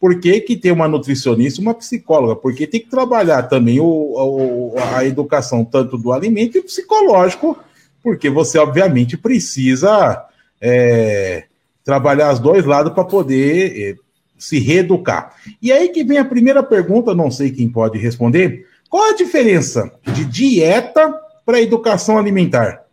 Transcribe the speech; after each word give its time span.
por 0.00 0.18
que, 0.18 0.40
que 0.40 0.56
tem 0.56 0.72
uma 0.72 0.88
nutricionista 0.88 1.60
e 1.60 1.62
uma 1.62 1.74
psicóloga? 1.74 2.34
Porque 2.34 2.66
tem 2.66 2.80
que 2.80 2.88
trabalhar 2.88 3.42
também 3.42 3.78
o, 3.78 3.84
o, 3.84 4.74
a 4.96 5.04
educação 5.04 5.62
tanto 5.62 5.98
do 5.98 6.10
alimento 6.10 6.56
e 6.56 6.62
psicológico, 6.62 7.58
porque 8.02 8.30
você, 8.30 8.58
obviamente, 8.58 9.18
precisa 9.18 10.24
é, 10.58 11.44
trabalhar 11.84 12.32
os 12.32 12.38
dois 12.38 12.64
lados 12.64 12.94
para 12.94 13.04
poder 13.04 13.78
é, 13.78 13.96
se 14.38 14.58
reeducar. 14.58 15.34
E 15.60 15.70
aí 15.70 15.90
que 15.90 16.02
vem 16.02 16.16
a 16.16 16.24
primeira 16.24 16.62
pergunta, 16.62 17.14
não 17.14 17.30
sei 17.30 17.50
quem 17.50 17.68
pode 17.68 17.98
responder. 17.98 18.66
Qual 18.88 19.10
a 19.10 19.14
diferença 19.14 19.92
de 20.02 20.24
dieta 20.24 21.14
para 21.44 21.60
educação 21.60 22.16
alimentar? 22.16 22.84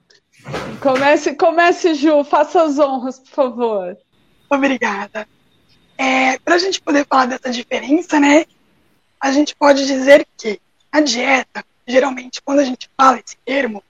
Comece, 0.81 1.35
comece, 1.35 1.93
Ju, 1.93 2.25
faça 2.25 2.63
as 2.63 2.77
honras, 2.77 3.17
por 3.19 3.29
favor. 3.29 3.97
Obrigada. 4.49 5.25
É, 5.98 6.38
Para 6.39 6.55
a 6.55 6.59
gente 6.59 6.82
poder 6.82 7.05
falar 7.05 7.25
dessa 7.25 7.50
diferença, 7.50 8.20
né, 8.20 8.46
a 9.19 9.32
gente 9.32 9.55
pode 9.55 9.86
dizer 9.86 10.28
que 10.38 10.61
a 10.92 11.01
dieta, 11.01 11.65
geralmente, 11.88 12.42
quando 12.42 12.60
a 12.60 12.64
gente 12.64 12.89
fala 12.96 13.19
esse 13.19 13.38
termo, 13.46 13.83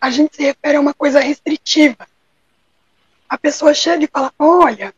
a 0.00 0.10
gente 0.10 0.36
se 0.36 0.42
refere 0.42 0.76
a 0.76 0.80
uma 0.80 0.94
coisa 0.94 1.20
restritiva. 1.20 2.06
A 3.28 3.38
pessoa 3.38 3.74
chega 3.74 4.04
e 4.04 4.10
fala: 4.10 4.32
Olha, 4.38 4.94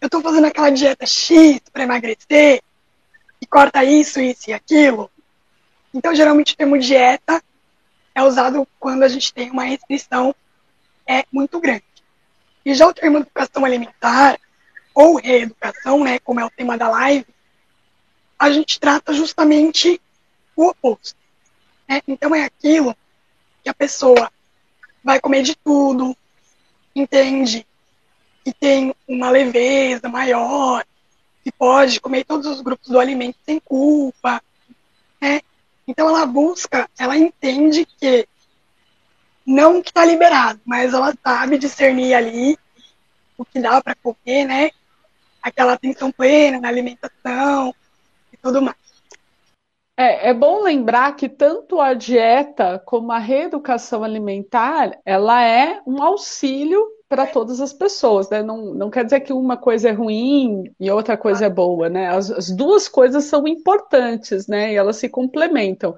eu 0.00 0.06
estou 0.06 0.20
fazendo 0.20 0.46
aquela 0.46 0.70
dieta 0.70 1.06
X 1.06 1.60
para 1.72 1.84
emagrecer, 1.84 2.62
e 3.40 3.46
corta 3.46 3.84
isso, 3.84 4.20
isso 4.20 4.50
e 4.50 4.52
aquilo. 4.52 5.10
Então, 5.92 6.14
geralmente, 6.14 6.54
o 6.54 6.56
termo 6.56 6.78
dieta 6.78 7.42
é 8.14 8.22
usado 8.22 8.66
quando 8.78 9.02
a 9.02 9.08
gente 9.08 9.32
tem 9.32 9.50
uma 9.50 9.64
restrição 9.64 10.34
é 11.06 11.24
muito 11.32 11.58
grande. 11.60 11.84
E 12.64 12.74
já 12.74 12.86
o 12.86 12.94
termo 12.94 13.18
educação 13.18 13.64
alimentar 13.64 14.38
ou 14.94 15.16
reeducação, 15.16 16.02
né, 16.04 16.18
como 16.18 16.40
é 16.40 16.44
o 16.44 16.50
tema 16.50 16.76
da 16.76 16.88
live, 16.88 17.26
a 18.38 18.50
gente 18.50 18.78
trata 18.80 19.12
justamente 19.12 20.00
o 20.56 20.68
oposto. 20.68 21.16
Né? 21.88 22.00
Então 22.06 22.34
é 22.34 22.44
aquilo 22.44 22.96
que 23.62 23.68
a 23.68 23.74
pessoa 23.74 24.30
vai 25.02 25.20
comer 25.20 25.42
de 25.42 25.54
tudo, 25.56 26.16
entende 26.94 27.66
que 28.44 28.52
tem 28.52 28.94
uma 29.06 29.30
leveza 29.30 30.08
maior, 30.08 30.84
que 31.44 31.52
pode 31.52 32.00
comer 32.00 32.24
todos 32.24 32.46
os 32.46 32.60
grupos 32.60 32.88
do 32.88 32.98
alimento 32.98 33.36
sem 33.44 33.60
culpa, 33.60 34.42
né? 35.20 35.40
Então 35.86 36.08
ela 36.08 36.24
busca, 36.26 36.88
ela 36.98 37.16
entende 37.16 37.84
que 37.84 38.28
não 39.44 39.82
que 39.82 39.90
está 39.90 40.04
liberado, 40.04 40.60
mas 40.64 40.94
ela 40.94 41.12
sabe 41.22 41.58
discernir 41.58 42.14
ali 42.14 42.58
o 43.36 43.44
que 43.44 43.60
dá 43.60 43.82
para 43.82 43.96
comer, 43.96 44.44
né? 44.44 44.70
Aquela 45.42 45.72
atenção 45.72 46.12
plena 46.12 46.60
na 46.60 46.68
alimentação 46.68 47.74
e 48.32 48.36
tudo 48.36 48.62
mais. 48.62 48.76
É, 49.96 50.30
é, 50.30 50.34
bom 50.34 50.62
lembrar 50.62 51.14
que 51.16 51.28
tanto 51.28 51.80
a 51.80 51.92
dieta 51.92 52.82
como 52.86 53.12
a 53.12 53.18
reeducação 53.18 54.02
alimentar, 54.02 54.98
ela 55.04 55.44
é 55.44 55.80
um 55.86 56.02
auxílio 56.02 56.82
para 57.08 57.26
todas 57.26 57.60
as 57.60 57.74
pessoas, 57.74 58.30
né? 58.30 58.42
Não, 58.42 58.72
não 58.72 58.88
quer 58.88 59.04
dizer 59.04 59.20
que 59.20 59.34
uma 59.34 59.54
coisa 59.54 59.90
é 59.90 59.92
ruim 59.92 60.64
e 60.80 60.90
outra 60.90 61.14
coisa 61.14 61.44
é 61.44 61.50
boa, 61.50 61.90
né? 61.90 62.08
As, 62.08 62.30
as 62.30 62.50
duas 62.50 62.88
coisas 62.88 63.24
são 63.24 63.46
importantes, 63.46 64.46
né? 64.46 64.72
E 64.72 64.76
elas 64.76 64.96
se 64.96 65.10
complementam 65.10 65.94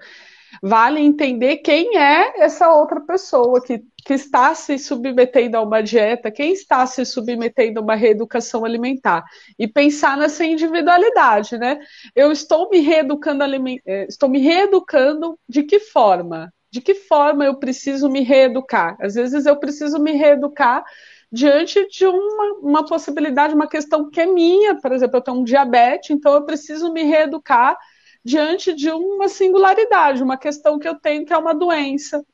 vale 0.67 0.99
entender 0.99 1.59
quem 1.59 1.99
é 1.99 2.43
essa 2.43 2.73
outra 2.73 2.99
pessoa 2.99 3.63
que, 3.63 3.85
que 4.03 4.15
está 4.15 4.55
se 4.55 4.79
submetendo 4.79 5.59
a 5.59 5.61
uma 5.61 5.83
dieta, 5.83 6.31
quem 6.31 6.55
está 6.55 6.87
se 6.87 7.05
submetendo 7.05 7.81
a 7.81 7.83
uma 7.83 7.95
reeducação 7.95 8.65
alimentar. 8.65 9.23
E 9.59 9.69
pensar 9.69 10.17
nessa 10.17 10.43
individualidade, 10.43 11.59
né? 11.59 11.79
Eu 12.17 12.33
estou 12.33 12.71
me 12.71 12.81
reeducando, 12.81 13.45
eh, 13.45 14.07
estou 14.09 14.27
me 14.27 14.39
reeducando 14.39 15.39
de 15.47 15.65
que 15.65 15.79
forma? 15.79 16.51
De 16.73 16.81
que 16.81 16.95
forma 16.95 17.45
eu 17.45 17.57
preciso 17.57 18.09
me 18.09 18.23
reeducar? 18.23 18.97
Às 19.03 19.17
vezes 19.17 19.45
eu 19.45 19.57
preciso 19.57 19.99
me 19.99 20.13
reeducar 20.13 20.83
diante 21.31 21.87
de 21.91 22.07
uma, 22.07 22.53
uma 22.63 22.87
possibilidade, 22.87 23.55
uma 23.55 23.69
questão 23.69 24.09
que 24.09 24.19
é 24.19 24.27
minha, 24.27 24.81
por 24.81 24.93
exemplo, 24.93 25.19
eu 25.19 25.21
tenho 25.21 25.37
um 25.37 25.45
diabetes, 25.45 26.09
então 26.09 26.33
eu 26.33 26.47
preciso 26.47 26.91
me 26.91 27.03
reeducar 27.03 27.77
diante 28.25 28.75
de 28.75 28.91
uma 28.91 29.29
singularidade, 29.29 30.23
uma 30.23 30.37
questão 30.39 30.79
que 30.79 30.89
eu 30.89 30.95
tenho 30.95 31.27
que 31.27 31.33
é 31.33 31.39
uma 31.39 31.55
doença. 31.55 32.25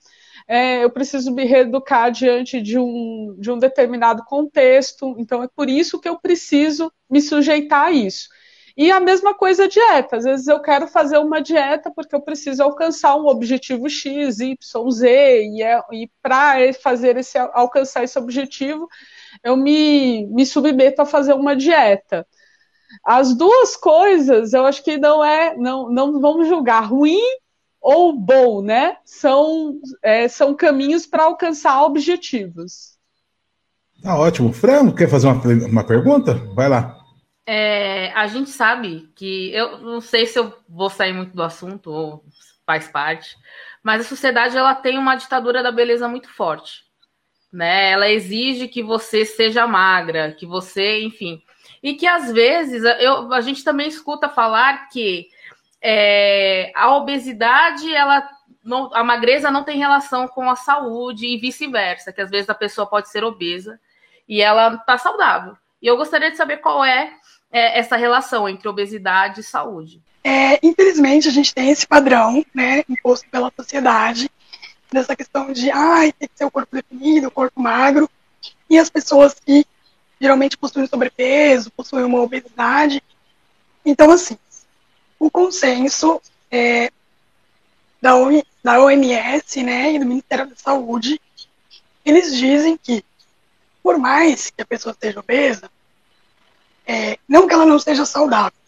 É, 0.47 0.83
eu 0.85 0.91
preciso 0.91 1.33
me 1.33 1.45
reeducar 1.45 2.11
diante 2.11 2.61
de 2.61 2.79
um, 2.79 3.37
de 3.39 3.51
um 3.51 3.59
determinado 3.59 4.25
contexto, 4.25 5.15
então 5.19 5.43
é 5.43 5.49
por 5.49 5.69
isso 5.69 6.01
que 6.01 6.09
eu 6.09 6.19
preciso 6.19 6.93
me 7.09 7.21
sujeitar 7.21 7.87
a 7.87 7.93
isso. 7.93 8.29
E 8.77 8.91
a 8.91 9.01
mesma 9.01 9.35
coisa 9.35 9.65
a 9.65 9.69
dieta. 9.69 10.17
Às 10.17 10.25
vezes 10.25 10.49
eu 10.49 10.61
quero 10.61 10.87
fazer 10.87 11.19
uma 11.19 11.41
dieta 11.43 11.93
porque 11.95 12.15
eu 12.15 12.21
preciso 12.21 12.63
alcançar 12.63 13.15
um 13.17 13.27
objetivo 13.27 13.89
X, 13.89 14.41
Y, 14.41 14.91
Z, 14.91 15.43
e, 15.45 15.63
é, 15.63 15.81
e 15.93 16.11
para 16.23 16.73
fazer 16.75 17.17
esse 17.17 17.37
alcançar 17.39 18.05
esse 18.05 18.19
objetivo, 18.19 18.89
eu 19.45 19.57
me, 19.57 20.27
me 20.27 20.47
submeto 20.47 21.03
a 21.03 21.07
fazer 21.07 21.35
uma 21.35 21.55
dieta. 21.55 22.27
As 23.05 23.35
duas 23.35 23.77
coisas, 23.77 24.53
eu 24.53 24.67
acho 24.67 24.83
que 24.83 24.99
não 24.99 25.25
é, 25.25 25.57
não, 25.57 25.91
não 25.91 26.21
vamos 26.21 26.49
julgar 26.49 26.81
ruim 26.81 27.21
ou 27.81 28.13
bom, 28.13 28.63
né? 28.63 28.97
São, 29.05 29.81
é, 30.03 30.29
são 30.29 30.55
caminhos 30.55 31.07
para 31.07 31.25
alcançar 31.25 31.83
objetivos. 31.83 32.99
Tá 34.03 34.19
ótimo. 34.19 34.53
Fran, 34.53 34.93
quer 34.93 35.09
fazer 35.09 35.29
uma, 35.29 35.43
uma 35.67 35.85
pergunta? 35.85 36.35
Vai 36.55 36.69
lá. 36.69 36.97
É, 37.47 38.13
a 38.13 38.27
gente 38.27 38.51
sabe 38.51 39.11
que 39.15 39.53
eu 39.53 39.79
não 39.79 40.01
sei 40.01 40.27
se 40.27 40.39
eu 40.39 40.55
vou 40.69 40.89
sair 40.89 41.13
muito 41.13 41.35
do 41.35 41.43
assunto 41.43 41.91
ou 41.91 42.25
faz 42.65 42.89
parte, 42.89 43.37
mas 43.83 44.03
a 44.03 44.09
sociedade 44.09 44.57
ela 44.57 44.75
tem 44.75 44.99
uma 44.99 45.17
ditadura 45.17 45.63
da 45.63 45.73
beleza 45.73 46.07
muito 46.07 46.29
forte, 46.33 46.85
né? 47.53 47.91
Ela 47.91 48.09
exige 48.09 48.69
que 48.69 48.83
você 48.83 49.25
seja 49.25 49.67
magra, 49.67 50.33
que 50.33 50.47
você, 50.47 51.03
enfim, 51.03 51.43
e 51.83 51.95
que 51.95 52.07
às 52.07 52.31
vezes 52.31 52.83
eu, 53.01 53.33
a 53.33 53.41
gente 53.41 53.65
também 53.65 53.89
escuta 53.89 54.29
falar 54.29 54.89
que 54.89 55.29
é, 55.83 56.71
a 56.75 56.95
obesidade, 56.97 57.93
ela 57.95 58.29
não, 58.63 58.95
a 58.95 59.03
magreza 59.03 59.51
não 59.51 59.65
tem 59.65 59.79
relação 59.79 60.29
com 60.29 60.49
a 60.51 60.57
saúde 60.57 61.27
e 61.27 61.39
vice-versa, 61.39 62.13
que 62.13 62.21
às 62.21 62.31
vezes 62.31 62.51
a 62.51 62.55
pessoa 62.55 62.87
pode 62.87 63.11
ser 63.11 63.25
obesa 63.25 63.81
e 64.29 64.43
ela 64.43 64.75
está 64.75 64.99
saudável. 64.99 65.57
E 65.81 65.87
eu 65.87 65.97
gostaria 65.97 66.31
de 66.31 66.37
saber 66.37 66.59
qual 66.59 66.85
é, 66.85 67.15
é 67.51 67.79
essa 67.79 67.97
relação 67.97 68.49
entre 68.49 68.69
obesidade 68.69 69.41
e 69.41 69.45
saúde. 69.45 70.03
É, 70.23 70.59
infelizmente, 70.63 71.29
a 71.29 71.31
gente 71.31 71.55
tem 71.55 71.71
esse 71.71 71.87
padrão, 71.87 72.45
né, 72.55 72.85
imposto 72.89 73.27
pela 73.31 73.51
sociedade, 73.57 74.31
dessa 74.93 75.17
questão 75.17 75.53
de, 75.53 75.71
ai, 75.71 76.13
tem 76.13 76.29
que 76.29 76.37
ser 76.37 76.45
o 76.45 76.51
corpo 76.51 76.77
definido, 76.77 77.29
o 77.29 77.31
corpo 77.31 77.61
magro, 77.61 78.11
e 78.69 78.79
as 78.79 78.91
pessoas 78.91 79.35
que 79.35 79.65
geralmente 80.21 80.57
possuem 80.57 80.87
sobrepeso, 80.87 81.71
possuem 81.71 82.05
uma 82.05 82.21
obesidade. 82.21 83.03
Então, 83.85 84.11
assim, 84.11 84.37
o 85.19 85.31
consenso 85.31 86.21
é, 86.51 86.93
da, 88.01 88.13
da 88.63 88.81
OMS 88.81 89.63
né, 89.63 89.95
e 89.95 89.99
do 89.99 90.05
Ministério 90.05 90.47
da 90.47 90.57
Saúde, 90.57 91.19
eles 92.05 92.37
dizem 92.37 92.77
que, 92.77 93.03
por 93.83 93.99
mais 93.99 94.51
que 94.51 94.61
a 94.61 94.67
pessoa 94.67 94.95
seja 95.01 95.21
obesa, 95.21 95.71
é, 96.87 97.19
não 97.27 97.49
que 97.49 97.55
ela 97.55 97.65
não 97.65 97.79
seja 97.79 98.05
saudável, 98.05 98.59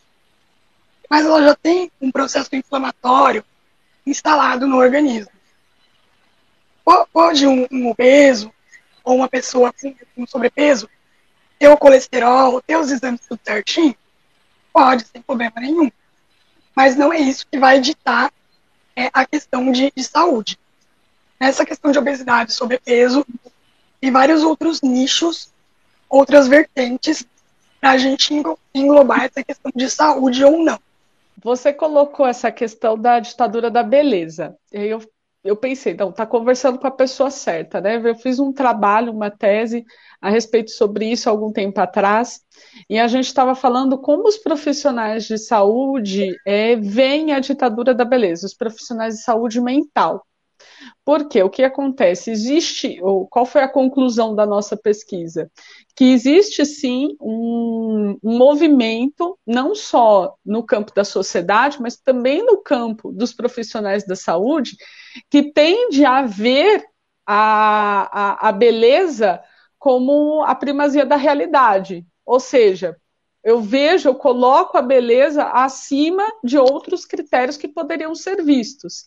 mas 1.10 1.26
ela 1.26 1.42
já 1.42 1.54
tem 1.54 1.90
um 2.00 2.10
processo 2.10 2.54
inflamatório 2.56 3.44
instalado 4.06 4.66
no 4.66 4.78
organismo. 4.78 5.30
Pode 7.12 7.46
um, 7.46 7.66
um 7.70 7.90
obeso 7.90 8.52
ou 9.04 9.16
uma 9.16 9.28
pessoa 9.28 9.72
com 10.14 10.26
sobrepeso 10.26 10.88
ter 11.62 11.68
o 11.68 11.76
colesterol, 11.76 12.60
ter 12.60 12.76
os 12.76 12.90
exames 12.90 13.20
tudo 13.20 13.38
certinho? 13.44 13.94
Pode, 14.72 15.06
sem 15.06 15.22
problema 15.22 15.60
nenhum. 15.60 15.92
Mas 16.74 16.96
não 16.96 17.12
é 17.12 17.20
isso 17.20 17.46
que 17.46 17.56
vai 17.56 17.78
ditar 17.78 18.32
é, 18.96 19.08
a 19.12 19.24
questão 19.24 19.70
de, 19.70 19.92
de 19.94 20.02
saúde. 20.02 20.58
Nessa 21.38 21.64
questão 21.64 21.92
de 21.92 22.00
obesidade, 22.00 22.52
sobrepeso 22.52 23.24
e 24.00 24.10
vários 24.10 24.42
outros 24.42 24.82
nichos, 24.82 25.52
outras 26.08 26.48
vertentes, 26.48 27.24
para 27.80 27.92
a 27.92 27.96
gente 27.96 28.34
englobar 28.74 29.26
essa 29.26 29.44
questão 29.44 29.70
de 29.72 29.88
saúde 29.88 30.44
ou 30.44 30.64
não. 30.64 30.80
Você 31.44 31.72
colocou 31.72 32.26
essa 32.26 32.50
questão 32.50 32.98
da 32.98 33.20
ditadura 33.20 33.70
da 33.70 33.84
beleza. 33.84 34.56
E 34.72 34.80
eu, 34.80 35.00
eu 35.44 35.56
pensei, 35.56 35.94
não, 35.94 36.12
tá 36.12 36.24
conversando 36.24 36.78
com 36.78 36.86
a 36.86 36.90
pessoa 36.90 37.30
certa, 37.30 37.80
né? 37.80 38.00
Eu 38.02 38.14
fiz 38.14 38.38
um 38.38 38.52
trabalho, 38.52 39.12
uma 39.12 39.30
tese 39.30 39.84
a 40.20 40.30
respeito 40.30 40.70
sobre 40.70 41.10
isso 41.10 41.28
algum 41.28 41.52
tempo 41.52 41.80
atrás, 41.80 42.40
e 42.88 42.98
a 42.98 43.08
gente 43.08 43.26
estava 43.26 43.54
falando 43.54 44.00
como 44.00 44.28
os 44.28 44.38
profissionais 44.38 45.24
de 45.24 45.38
saúde 45.38 46.30
é, 46.46 46.76
veem 46.76 47.32
a 47.32 47.40
ditadura 47.40 47.94
da 47.94 48.04
beleza, 48.04 48.46
os 48.46 48.54
profissionais 48.54 49.16
de 49.16 49.22
saúde 49.22 49.60
mental. 49.60 50.24
Porque 51.04 51.42
o 51.42 51.50
que 51.50 51.64
acontece? 51.64 52.30
Existe, 52.30 53.00
ou 53.02 53.26
qual 53.26 53.44
foi 53.44 53.62
a 53.62 53.68
conclusão 53.68 54.34
da 54.36 54.46
nossa 54.46 54.76
pesquisa? 54.76 55.50
Que 55.96 56.12
existe 56.12 56.64
sim 56.64 57.16
um, 57.20 58.16
movimento, 58.22 59.36
não 59.44 59.74
só 59.74 60.36
no 60.46 60.62
campo 60.62 60.94
da 60.94 61.04
sociedade, 61.04 61.78
mas 61.80 61.96
também 61.96 62.44
no 62.44 62.58
campo 62.58 63.10
dos 63.12 63.32
profissionais 63.32 64.06
da 64.06 64.14
saúde, 64.14 64.76
que 65.28 65.52
tende 65.52 66.04
a 66.04 66.22
ver 66.22 66.84
a, 67.26 68.46
a, 68.46 68.48
a 68.48 68.52
beleza 68.52 69.42
como 69.78 70.44
a 70.44 70.54
primazia 70.54 71.04
da 71.04 71.16
realidade. 71.16 72.06
Ou 72.24 72.38
seja, 72.38 72.96
eu 73.42 73.60
vejo, 73.60 74.08
eu 74.08 74.14
coloco 74.14 74.78
a 74.78 74.82
beleza 74.82 75.44
acima 75.44 76.24
de 76.44 76.56
outros 76.56 77.04
critérios 77.04 77.56
que 77.56 77.66
poderiam 77.66 78.14
ser 78.14 78.42
vistos. 78.44 79.06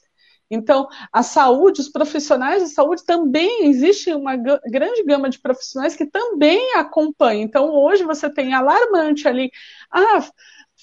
Então, 0.49 0.87
a 1.11 1.23
saúde, 1.23 1.81
os 1.81 1.89
profissionais 1.89 2.63
de 2.63 2.69
saúde 2.69 3.03
também 3.03 3.67
existe 3.67 4.13
uma 4.13 4.35
grande 4.35 5.03
gama 5.03 5.29
de 5.29 5.39
profissionais 5.39 5.95
que 5.95 6.05
também 6.05 6.75
acompanham. 6.75 7.41
Então, 7.41 7.69
hoje 7.71 8.03
você 8.03 8.29
tem 8.29 8.53
alarmante 8.53 9.27
ali, 9.27 9.51
ah, 9.91 10.23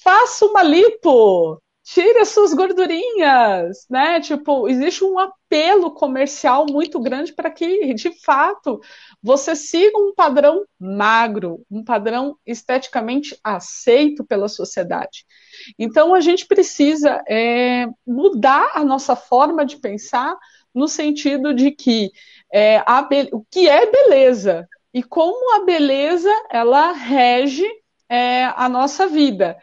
faça 0.03 0.45
uma 0.45 0.63
lipo, 0.63 1.61
tire 1.83 2.19
as 2.19 2.29
suas 2.29 2.53
gordurinhas, 2.53 3.85
né? 3.89 4.21
Tipo, 4.21 4.69
existe 4.69 5.03
um 5.03 5.19
apelo 5.19 5.91
comercial 5.91 6.65
muito 6.69 6.99
grande 6.99 7.33
para 7.33 7.51
que, 7.51 7.93
de 7.93 8.09
fato, 8.23 8.79
você 9.21 9.55
siga 9.55 9.97
um 9.97 10.13
padrão 10.15 10.65
magro, 10.79 11.65
um 11.69 11.83
padrão 11.83 12.37
esteticamente 12.45 13.37
aceito 13.43 14.23
pela 14.23 14.47
sociedade. 14.47 15.25
Então, 15.77 16.15
a 16.15 16.21
gente 16.21 16.47
precisa 16.47 17.21
é, 17.27 17.85
mudar 18.07 18.71
a 18.73 18.83
nossa 18.83 19.15
forma 19.15 19.65
de 19.65 19.77
pensar 19.77 20.37
no 20.73 20.87
sentido 20.87 21.53
de 21.53 21.71
que 21.71 22.11
é, 22.51 22.77
a 22.77 23.07
o 23.33 23.43
que 23.51 23.67
é 23.67 23.91
beleza 23.91 24.67
e 24.93 25.03
como 25.03 25.55
a 25.55 25.65
beleza 25.65 26.31
ela 26.49 26.93
rege 26.93 27.67
é, 28.09 28.45
a 28.45 28.67
nossa 28.69 29.07
vida. 29.07 29.57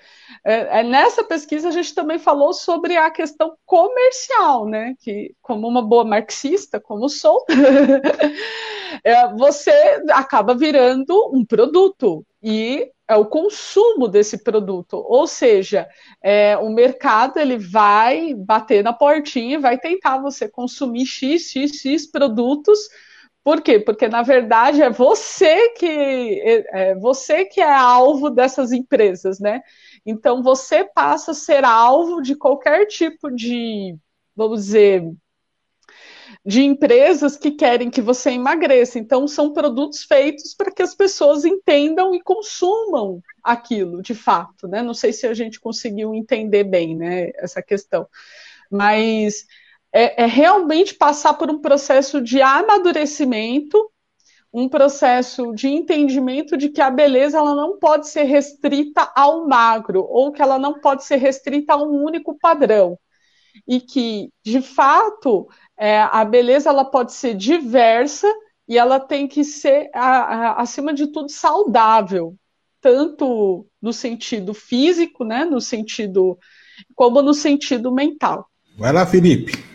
É, 0.45 0.81
é, 0.81 0.83
nessa 0.83 1.23
pesquisa 1.23 1.69
a 1.69 1.73
gente 1.73 1.95
também 1.95 2.19
falou 2.19 2.53
sobre 2.53 2.97
a 2.97 3.11
questão 3.11 3.55
comercial, 3.67 4.67
né? 4.67 4.95
Que, 5.01 5.35
como 5.43 5.69
uma 5.69 5.83
boa 5.83 6.05
marxista, 6.05 6.81
como 6.81 7.09
sou, 7.09 7.45
é, 9.05 9.29
você 9.35 9.73
acaba 10.11 10.55
virando 10.55 11.31
um 11.33 11.45
produto 11.45 12.25
e 12.43 12.91
é 13.07 13.17
o 13.17 13.27
consumo 13.27 14.07
desse 14.07 14.43
produto, 14.43 14.95
ou 14.95 15.27
seja, 15.27 15.89
é, 16.23 16.57
o 16.57 16.71
mercado 16.71 17.39
ele 17.39 17.59
vai 17.59 18.33
bater 18.35 18.85
na 18.85 18.93
portinha 18.93 19.59
vai 19.59 19.77
tentar 19.77 20.19
você 20.19 20.49
consumir 20.49 21.07
x, 21.07 21.51
x, 21.51 21.81
x 21.81 22.07
produtos 22.09 22.79
por 23.43 23.63
quê? 23.63 23.79
Porque 23.81 24.09
na 24.09 24.23
verdade 24.23 24.83
é 24.83 24.91
você 24.91 25.71
que 25.71 25.87
é, 25.87 26.91
é 26.91 26.95
você 26.95 27.45
que 27.45 27.61
é 27.61 27.73
alvo 27.73 28.31
dessas 28.31 28.73
empresas, 28.73 29.41
né? 29.41 29.63
Então 30.05 30.43
você 30.43 30.85
passa 30.85 31.31
a 31.33 31.35
ser 31.35 31.65
alvo 31.65 32.21
de 32.21 32.35
qualquer 32.37 32.87
tipo 32.87 33.31
de, 33.31 33.97
vamos 34.37 34.65
dizer, 34.67 35.03
de 36.45 36.63
empresas 36.63 37.37
que 37.37 37.51
querem 37.53 37.91
que 37.91 38.01
você 38.01 38.31
emagreça. 38.31 38.99
Então 38.99 39.27
são 39.27 39.53
produtos 39.53 40.05
feitos 40.05 40.55
para 40.55 40.71
que 40.71 40.83
as 40.83 40.95
pessoas 40.95 41.45
entendam 41.45 42.15
e 42.15 42.23
consumam 42.23 43.23
aquilo, 43.43 44.03
de 44.03 44.15
fato, 44.15 44.69
né? 44.69 44.83
Não 44.83 44.95
sei 44.95 45.13
se 45.13 45.27
a 45.27 45.35
gente 45.35 45.61
conseguiu 45.61 46.15
entender 46.15 46.65
bem, 46.65 46.97
né, 46.97 47.31
essa 47.37 47.63
questão. 47.63 48.07
Mas 48.71 49.47
é, 49.93 50.23
é 50.23 50.27
realmente 50.27 50.95
passar 50.95 51.35
por 51.35 51.51
um 51.51 51.61
processo 51.61 52.21
de 52.21 52.41
amadurecimento 52.41 53.91
um 54.53 54.69
processo 54.69 55.53
de 55.53 55.69
entendimento 55.69 56.57
de 56.57 56.69
que 56.71 56.81
a 56.81 56.91
beleza 56.91 57.39
ela 57.39 57.55
não 57.55 57.79
pode 57.79 58.09
ser 58.09 58.25
restrita 58.25 59.11
ao 59.15 59.47
magro 59.47 60.03
ou 60.03 60.33
que 60.33 60.43
ela 60.43 60.59
não 60.59 60.81
pode 60.81 61.05
ser 61.05 61.17
restrita 61.17 61.75
a 61.75 61.77
um 61.77 62.05
único 62.05 62.37
padrão. 62.37 62.99
E 63.67 63.81
que 63.81 64.31
de 64.45 64.61
fato 64.61 65.49
é, 65.79 66.01
a 66.01 66.25
beleza 66.25 66.69
ela 66.69 66.85
pode 66.85 67.13
ser 67.13 67.35
diversa 67.35 68.27
e 68.67 68.77
ela 68.77 68.99
tem 68.99 69.29
que 69.29 69.45
ser 69.45 69.89
a, 69.95 70.03
a, 70.03 70.63
acima 70.63 70.93
de 70.93 71.07
tudo 71.07 71.31
saudável. 71.31 72.35
Tanto 72.81 73.67
no 73.81 73.93
sentido 73.93 74.53
físico 74.53 75.25
né 75.25 75.45
no 75.45 75.61
sentido 75.61 76.37
como 76.97 77.23
no 77.23 77.35
sentido 77.35 77.93
mental. 77.93 78.49
Vai 78.77 78.93
lá 78.93 79.07
Felipe 79.07 79.71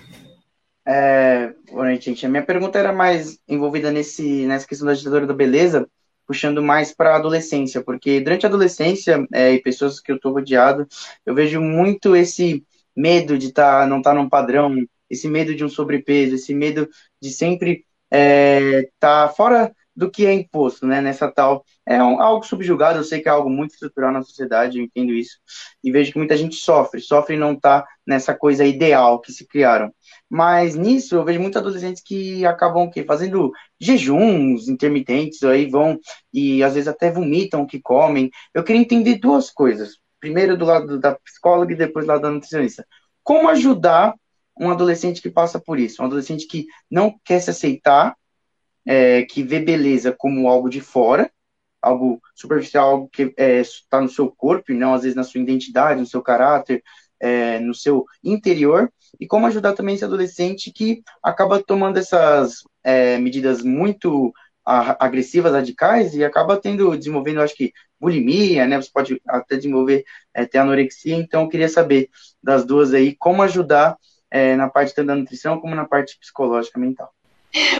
é, 0.87 1.53
gente. 1.99 2.25
A 2.25 2.29
minha 2.29 2.45
pergunta 2.45 2.77
era 2.77 2.93
mais 2.93 3.39
envolvida 3.47 3.91
nesse, 3.91 4.45
nessa 4.45 4.67
questão 4.67 4.87
da 4.87 4.93
ditadura 4.93 5.25
da 5.25 5.33
beleza, 5.33 5.87
puxando 6.27 6.61
mais 6.61 6.93
para 6.93 7.13
a 7.13 7.15
adolescência, 7.17 7.83
porque 7.83 8.19
durante 8.19 8.45
a 8.45 8.49
adolescência, 8.49 9.25
é, 9.33 9.53
e 9.53 9.61
pessoas 9.61 9.99
que 9.99 10.11
eu 10.11 10.15
estou 10.15 10.33
rodeado, 10.33 10.87
eu 11.25 11.33
vejo 11.33 11.61
muito 11.61 12.15
esse 12.15 12.63
medo 12.95 13.37
de 13.37 13.51
tá, 13.51 13.85
não 13.85 13.97
estar 13.97 14.11
tá 14.11 14.15
num 14.15 14.29
padrão, 14.29 14.75
esse 15.09 15.27
medo 15.27 15.53
de 15.55 15.63
um 15.63 15.69
sobrepeso, 15.69 16.35
esse 16.35 16.53
medo 16.53 16.89
de 17.21 17.29
sempre 17.29 17.85
estar 18.11 18.17
é, 18.17 18.89
tá 18.99 19.29
fora 19.29 19.71
do 19.95 20.11
que 20.11 20.25
é 20.25 20.33
imposto, 20.33 20.85
né? 20.85 21.01
Nessa 21.01 21.31
tal. 21.31 21.63
É 21.85 22.01
um, 22.03 22.21
algo 22.21 22.45
subjugado, 22.45 22.99
eu 22.99 23.03
sei 23.03 23.21
que 23.21 23.29
é 23.29 23.31
algo 23.31 23.49
muito 23.49 23.71
estrutural 23.71 24.11
na 24.11 24.21
sociedade, 24.21 24.77
eu 24.77 24.83
entendo 24.83 25.13
isso. 25.13 25.37
E 25.83 25.91
vejo 25.91 26.11
que 26.11 26.17
muita 26.17 26.35
gente 26.35 26.55
sofre, 26.55 26.99
sofre 26.99 27.37
não 27.37 27.55
tá 27.55 27.85
nessa 28.05 28.33
coisa 28.33 28.65
ideal 28.65 29.19
que 29.21 29.31
se 29.31 29.47
criaram. 29.47 29.93
Mas 30.29 30.75
nisso 30.75 31.15
eu 31.15 31.23
vejo 31.23 31.39
muitos 31.39 31.61
adolescentes 31.61 32.03
que 32.03 32.45
acabam 32.45 32.89
que 32.89 33.03
fazendo 33.03 33.51
jejuns 33.79 34.67
intermitentes, 34.67 35.41
aí 35.43 35.69
vão 35.69 35.99
e 36.33 36.63
às 36.63 36.73
vezes 36.73 36.87
até 36.87 37.09
vomitam 37.11 37.61
o 37.61 37.67
que 37.67 37.79
comem. 37.79 38.29
Eu 38.53 38.63
queria 38.63 38.81
entender 38.81 39.19
duas 39.19 39.49
coisas. 39.49 39.97
Primeiro 40.19 40.57
do 40.57 40.65
lado 40.65 40.99
da 40.99 41.15
psicóloga 41.15 41.73
e 41.73 41.77
depois 41.77 42.05
do 42.05 42.09
lado 42.09 42.21
da 42.21 42.31
nutricionista. 42.31 42.85
Como 43.23 43.47
ajudar 43.49 44.15
um 44.59 44.69
adolescente 44.71 45.21
que 45.21 45.29
passa 45.29 45.59
por 45.59 45.79
isso? 45.79 46.01
Um 46.01 46.05
adolescente 46.05 46.47
que 46.47 46.65
não 46.89 47.15
quer 47.23 47.39
se 47.39 47.49
aceitar 47.49 48.15
é, 48.85 49.23
que 49.23 49.43
vê 49.43 49.59
beleza 49.59 50.11
como 50.11 50.47
algo 50.47 50.69
de 50.69 50.81
fora, 50.81 51.31
algo 51.81 52.21
superficial, 52.33 52.89
algo 52.89 53.09
que 53.09 53.23
está 53.23 53.43
é, 53.43 53.61
tá 53.89 54.01
no 54.01 54.09
seu 54.09 54.29
corpo 54.31 54.71
e 54.71 54.75
não 54.75 54.93
às 54.93 55.03
vezes 55.03 55.15
na 55.15 55.23
sua 55.23 55.41
identidade, 55.41 55.99
no 55.99 56.07
seu 56.07 56.21
caráter, 56.21 56.83
é, 57.19 57.59
no 57.59 57.73
seu 57.73 58.05
interior, 58.23 58.91
e 59.19 59.27
como 59.27 59.47
ajudar 59.47 59.73
também 59.73 59.95
esse 59.95 60.03
adolescente 60.03 60.71
que 60.71 61.01
acaba 61.23 61.61
tomando 61.61 61.97
essas 61.97 62.63
é, 62.83 63.17
medidas 63.17 63.61
muito 63.61 64.33
agressivas, 64.65 65.53
radicais, 65.53 66.15
e 66.15 66.23
acaba 66.23 66.57
tendo, 66.57 66.97
desenvolvendo, 66.97 67.39
acho 67.39 67.55
que, 67.55 67.71
bulimia, 67.99 68.65
né? 68.65 68.81
Você 68.81 68.89
pode 68.91 69.21
até 69.27 69.57
desenvolver 69.57 70.03
é, 70.33 70.43
ter 70.43 70.57
anorexia, 70.57 71.15
então 71.15 71.43
eu 71.43 71.49
queria 71.49 71.69
saber 71.69 72.09
das 72.41 72.65
duas 72.65 72.91
aí, 72.93 73.15
como 73.15 73.43
ajudar 73.43 73.95
é, 74.29 74.55
na 74.55 74.67
parte 74.67 74.95
tanto 74.95 75.07
da 75.07 75.15
nutrição 75.15 75.59
como 75.59 75.75
na 75.75 75.85
parte 75.85 76.17
psicológica 76.19 76.79
mental. 76.79 77.13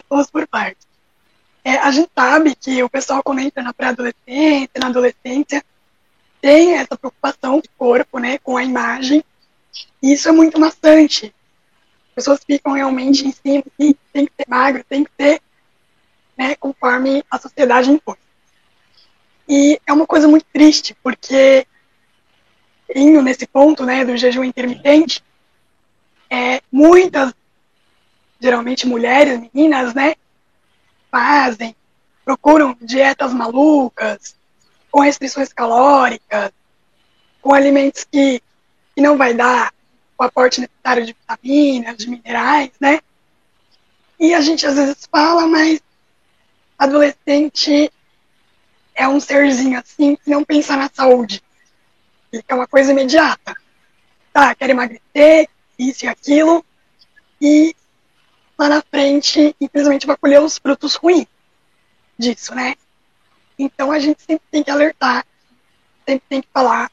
Vamos 0.08 0.30
por 0.30 0.46
partes. 0.46 0.85
É, 1.66 1.78
a 1.78 1.90
gente 1.90 2.08
sabe 2.14 2.54
que 2.54 2.80
o 2.80 2.88
pessoal, 2.88 3.24
quando 3.24 3.40
entra 3.40 3.60
na 3.60 3.74
pré-adolescência, 3.74 4.70
na 4.78 4.86
adolescência, 4.86 5.64
tem 6.40 6.74
essa 6.74 6.96
preocupação 6.96 7.60
com 7.60 7.66
corpo, 7.76 8.20
né, 8.20 8.38
com 8.38 8.56
a 8.56 8.62
imagem. 8.62 9.24
E 10.00 10.12
isso 10.12 10.28
é 10.28 10.32
muito 10.32 10.60
maçante. 10.60 11.34
As 12.10 12.14
pessoas 12.14 12.44
ficam 12.46 12.74
realmente 12.74 13.26
em 13.26 13.32
cima, 13.32 13.64
que 13.76 13.96
tem 14.12 14.26
que 14.26 14.32
ser 14.36 14.48
magro, 14.48 14.84
tem 14.88 15.02
que 15.02 15.10
ser, 15.20 15.40
né, 16.38 16.54
conforme 16.54 17.24
a 17.28 17.36
sociedade 17.36 17.90
impõe. 17.90 18.16
E 19.48 19.80
é 19.84 19.92
uma 19.92 20.06
coisa 20.06 20.28
muito 20.28 20.46
triste, 20.52 20.96
porque 21.02 21.66
indo 22.94 23.20
nesse 23.20 23.44
ponto, 23.44 23.84
né, 23.84 24.04
do 24.04 24.16
jejum 24.16 24.44
intermitente, 24.44 25.20
é, 26.30 26.62
muitas, 26.70 27.34
geralmente 28.38 28.86
mulheres, 28.86 29.40
meninas, 29.52 29.94
né, 29.94 30.14
fazem, 31.16 31.74
procuram 32.24 32.76
dietas 32.78 33.32
malucas, 33.32 34.36
com 34.90 35.00
restrições 35.00 35.50
calóricas, 35.50 36.50
com 37.40 37.54
alimentos 37.54 38.04
que, 38.04 38.42
que 38.94 39.00
não 39.00 39.16
vai 39.16 39.32
dar 39.32 39.72
o 40.18 40.24
aporte 40.24 40.60
necessário 40.60 41.06
de 41.06 41.14
vitaminas, 41.14 41.96
de 41.96 42.10
minerais, 42.10 42.70
né? 42.78 43.00
E 44.20 44.34
a 44.34 44.40
gente 44.42 44.66
às 44.66 44.74
vezes 44.74 45.08
fala, 45.10 45.46
mas 45.46 45.80
adolescente 46.78 47.90
é 48.94 49.08
um 49.08 49.20
serzinho 49.20 49.78
assim 49.78 50.16
que 50.16 50.30
não 50.30 50.44
pensa 50.44 50.76
na 50.76 50.90
saúde. 50.92 51.42
Ele 52.30 52.42
quer 52.42 52.54
uma 52.54 52.66
coisa 52.66 52.92
imediata. 52.92 53.54
Tá, 54.32 54.54
quer 54.54 54.68
emagrecer, 54.68 55.48
isso 55.78 56.04
e 56.04 56.08
aquilo. 56.08 56.64
E 57.40 57.74
lá 58.58 58.68
na 58.68 58.82
frente, 58.82 59.54
infelizmente, 59.60 60.06
vai 60.06 60.16
colher 60.16 60.40
os 60.40 60.58
frutos 60.58 60.94
ruins 60.94 61.26
disso, 62.18 62.54
né? 62.54 62.74
Então 63.58 63.90
a 63.92 63.98
gente 63.98 64.22
sempre 64.22 64.46
tem 64.50 64.62
que 64.62 64.70
alertar, 64.70 65.26
sempre 66.06 66.24
tem 66.28 66.42
que 66.42 66.48
falar. 66.52 66.90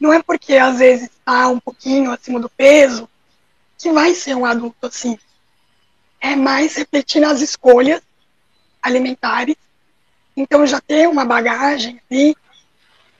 Não 0.00 0.12
é 0.12 0.22
porque 0.22 0.54
às 0.54 0.78
vezes 0.78 1.10
está 1.10 1.48
um 1.48 1.60
pouquinho 1.60 2.10
acima 2.10 2.40
do 2.40 2.48
peso 2.48 3.08
que 3.78 3.92
vai 3.92 4.14
ser 4.14 4.34
um 4.34 4.46
adulto 4.46 4.86
assim. 4.86 5.18
é 6.20 6.34
mais 6.34 6.76
refletir 6.76 7.20
nas 7.20 7.40
escolhas 7.40 8.00
alimentares. 8.82 9.56
Então 10.36 10.66
já 10.66 10.80
tem 10.80 11.06
uma 11.06 11.24
bagagem 11.24 12.00
ali, 12.10 12.34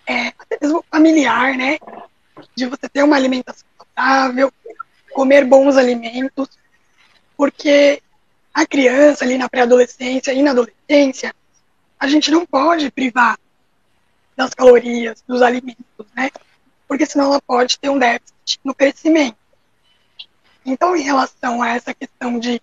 é, 0.06 0.28
até 0.38 0.58
mesmo 0.60 0.84
familiar, 0.90 1.54
né? 1.54 1.78
De 2.56 2.66
você 2.66 2.88
ter 2.88 3.02
uma 3.02 3.16
alimentação 3.16 3.66
saudável, 3.76 4.52
comer 5.12 5.44
bons 5.44 5.76
alimentos, 5.76 6.48
porque 7.36 8.02
a 8.52 8.66
criança 8.66 9.24
ali 9.24 9.36
na 9.36 9.48
pré-adolescência 9.48 10.32
e 10.32 10.42
na 10.42 10.52
adolescência, 10.52 11.34
a 11.98 12.06
gente 12.06 12.30
não 12.30 12.46
pode 12.46 12.90
privar 12.90 13.38
das 14.36 14.54
calorias, 14.54 15.22
dos 15.26 15.42
alimentos, 15.42 16.06
né? 16.14 16.30
Porque 16.86 17.06
senão 17.06 17.26
ela 17.26 17.40
pode 17.40 17.78
ter 17.78 17.88
um 17.88 17.98
déficit 17.98 18.60
no 18.62 18.74
crescimento. 18.74 19.36
Então, 20.64 20.96
em 20.96 21.02
relação 21.02 21.62
a 21.62 21.70
essa 21.70 21.92
questão 21.92 22.38
de 22.38 22.60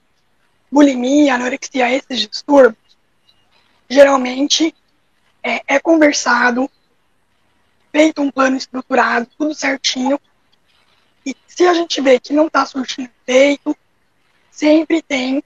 bulimia, 0.71 1.35
anorexia, 1.35 1.91
esses 1.91 2.27
distúrbios, 2.27 2.97
geralmente 3.89 4.73
é, 5.43 5.61
é 5.67 5.79
conversado, 5.79 6.69
feito 7.91 8.21
um 8.21 8.31
plano 8.31 8.55
estruturado, 8.55 9.27
tudo 9.37 9.53
certinho. 9.53 10.19
E 11.25 11.35
se 11.47 11.67
a 11.67 11.73
gente 11.73 11.99
vê 11.99 12.19
que 12.19 12.33
não 12.33 12.47
está 12.47 12.65
surtindo 12.65 13.09
efeito, 13.27 13.75
sempre 14.51 15.01
tem 15.01 15.43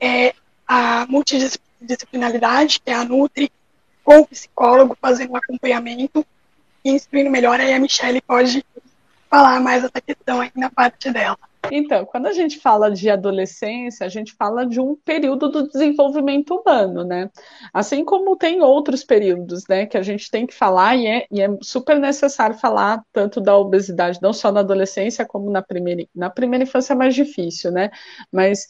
é, 0.00 0.34
a 0.66 1.06
multidisciplinaridade, 1.06 2.80
que 2.80 2.90
é 2.90 2.94
a 2.94 3.04
Nutri, 3.04 3.52
com 4.02 4.20
o 4.20 4.26
psicólogo 4.26 4.96
fazendo 5.00 5.32
um 5.32 5.36
acompanhamento 5.36 6.26
e 6.84 6.90
instruindo 6.90 7.30
melhor. 7.30 7.60
Aí 7.60 7.72
a 7.72 7.78
Michelle 7.78 8.20
pode 8.20 8.64
falar 9.30 9.60
mais 9.60 9.84
essa 9.84 10.00
questão 10.00 10.40
aí 10.40 10.50
na 10.56 10.70
parte 10.70 11.10
dela. 11.10 11.38
Então, 11.70 12.04
quando 12.04 12.26
a 12.26 12.32
gente 12.32 12.58
fala 12.58 12.90
de 12.90 13.08
adolescência, 13.08 14.04
a 14.04 14.08
gente 14.08 14.34
fala 14.34 14.66
de 14.66 14.80
um 14.80 14.96
período 14.96 15.48
do 15.48 15.68
desenvolvimento 15.68 16.54
humano, 16.54 17.04
né? 17.04 17.30
Assim 17.72 18.04
como 18.04 18.36
tem 18.36 18.60
outros 18.60 19.04
períodos, 19.04 19.64
né, 19.68 19.86
que 19.86 19.96
a 19.96 20.02
gente 20.02 20.30
tem 20.30 20.46
que 20.46 20.54
falar, 20.54 20.96
e 20.96 21.06
é, 21.06 21.26
e 21.30 21.40
é 21.40 21.48
super 21.62 21.98
necessário 21.98 22.58
falar 22.58 23.02
tanto 23.12 23.40
da 23.40 23.56
obesidade, 23.56 24.18
não 24.20 24.32
só 24.32 24.50
na 24.50 24.60
adolescência, 24.60 25.24
como 25.24 25.50
na 25.50 25.62
primeira, 25.62 26.04
na 26.14 26.28
primeira 26.28 26.64
infância 26.64 26.94
é 26.94 26.96
mais 26.96 27.14
difícil, 27.14 27.70
né? 27.70 27.90
Mas 28.30 28.66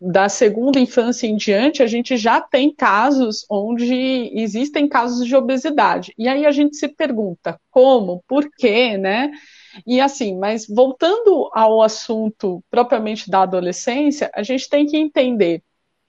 da 0.00 0.28
segunda 0.28 0.78
infância 0.78 1.26
em 1.26 1.36
diante, 1.36 1.82
a 1.82 1.86
gente 1.86 2.16
já 2.16 2.40
tem 2.40 2.72
casos 2.74 3.46
onde 3.50 4.30
existem 4.34 4.86
casos 4.88 5.26
de 5.26 5.34
obesidade. 5.34 6.12
E 6.18 6.28
aí 6.28 6.44
a 6.44 6.50
gente 6.50 6.76
se 6.76 6.88
pergunta 6.88 7.58
como, 7.70 8.22
por 8.28 8.48
quê, 8.58 8.98
né? 8.98 9.30
E 9.86 10.00
assim, 10.00 10.38
mas 10.38 10.66
voltando 10.66 11.50
ao 11.52 11.82
assunto 11.82 12.62
propriamente 12.70 13.30
da 13.30 13.42
adolescência, 13.42 14.30
a 14.34 14.42
gente 14.42 14.68
tem 14.68 14.86
que 14.86 14.96
entender, 14.96 15.62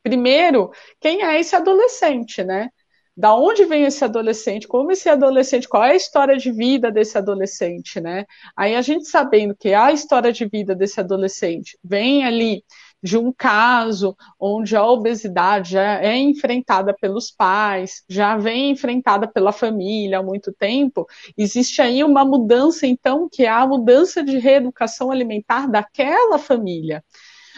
primeiro, 0.04 0.72
quem 1.00 1.24
é 1.24 1.40
esse 1.40 1.56
adolescente, 1.56 2.44
né? 2.44 2.70
Da 3.16 3.36
onde 3.36 3.66
vem 3.66 3.84
esse 3.84 4.04
adolescente? 4.04 4.68
Como 4.68 4.92
esse 4.92 5.10
adolescente? 5.10 5.68
Qual 5.68 5.84
é 5.84 5.92
a 5.94 5.96
história 5.96 6.38
de 6.38 6.52
vida 6.52 6.92
desse 6.92 7.18
adolescente, 7.18 8.00
né? 8.00 8.26
Aí 8.56 8.76
a 8.76 8.82
gente 8.84 9.08
sabendo 9.08 9.56
que 9.56 9.74
a 9.74 9.92
história 9.92 10.32
de 10.32 10.46
vida 10.48 10.76
desse 10.76 11.00
adolescente 11.00 11.78
vem 11.84 12.24
ali 12.24 12.64
de 13.02 13.18
um 13.18 13.32
caso 13.32 14.16
onde 14.40 14.76
a 14.76 14.86
obesidade 14.86 15.72
já 15.72 16.02
é 16.02 16.16
enfrentada 16.16 16.94
pelos 16.94 17.32
pais, 17.32 18.04
já 18.10 18.38
vem 18.38 18.72
enfrentada 18.72 19.28
pela 19.28 19.52
família 19.52 20.20
há 20.20 20.24
muito 20.24 20.52
tempo, 20.52 21.08
existe 21.38 21.82
aí 21.82 22.04
uma 22.04 22.26
mudança, 22.26 22.88
então, 22.88 23.30
que 23.32 23.44
é 23.44 23.50
a 23.50 23.68
mudança 23.68 24.24
de 24.24 24.38
reeducação 24.38 25.12
alimentar 25.12 25.68
daquela 25.68 26.38
família. 26.38 27.04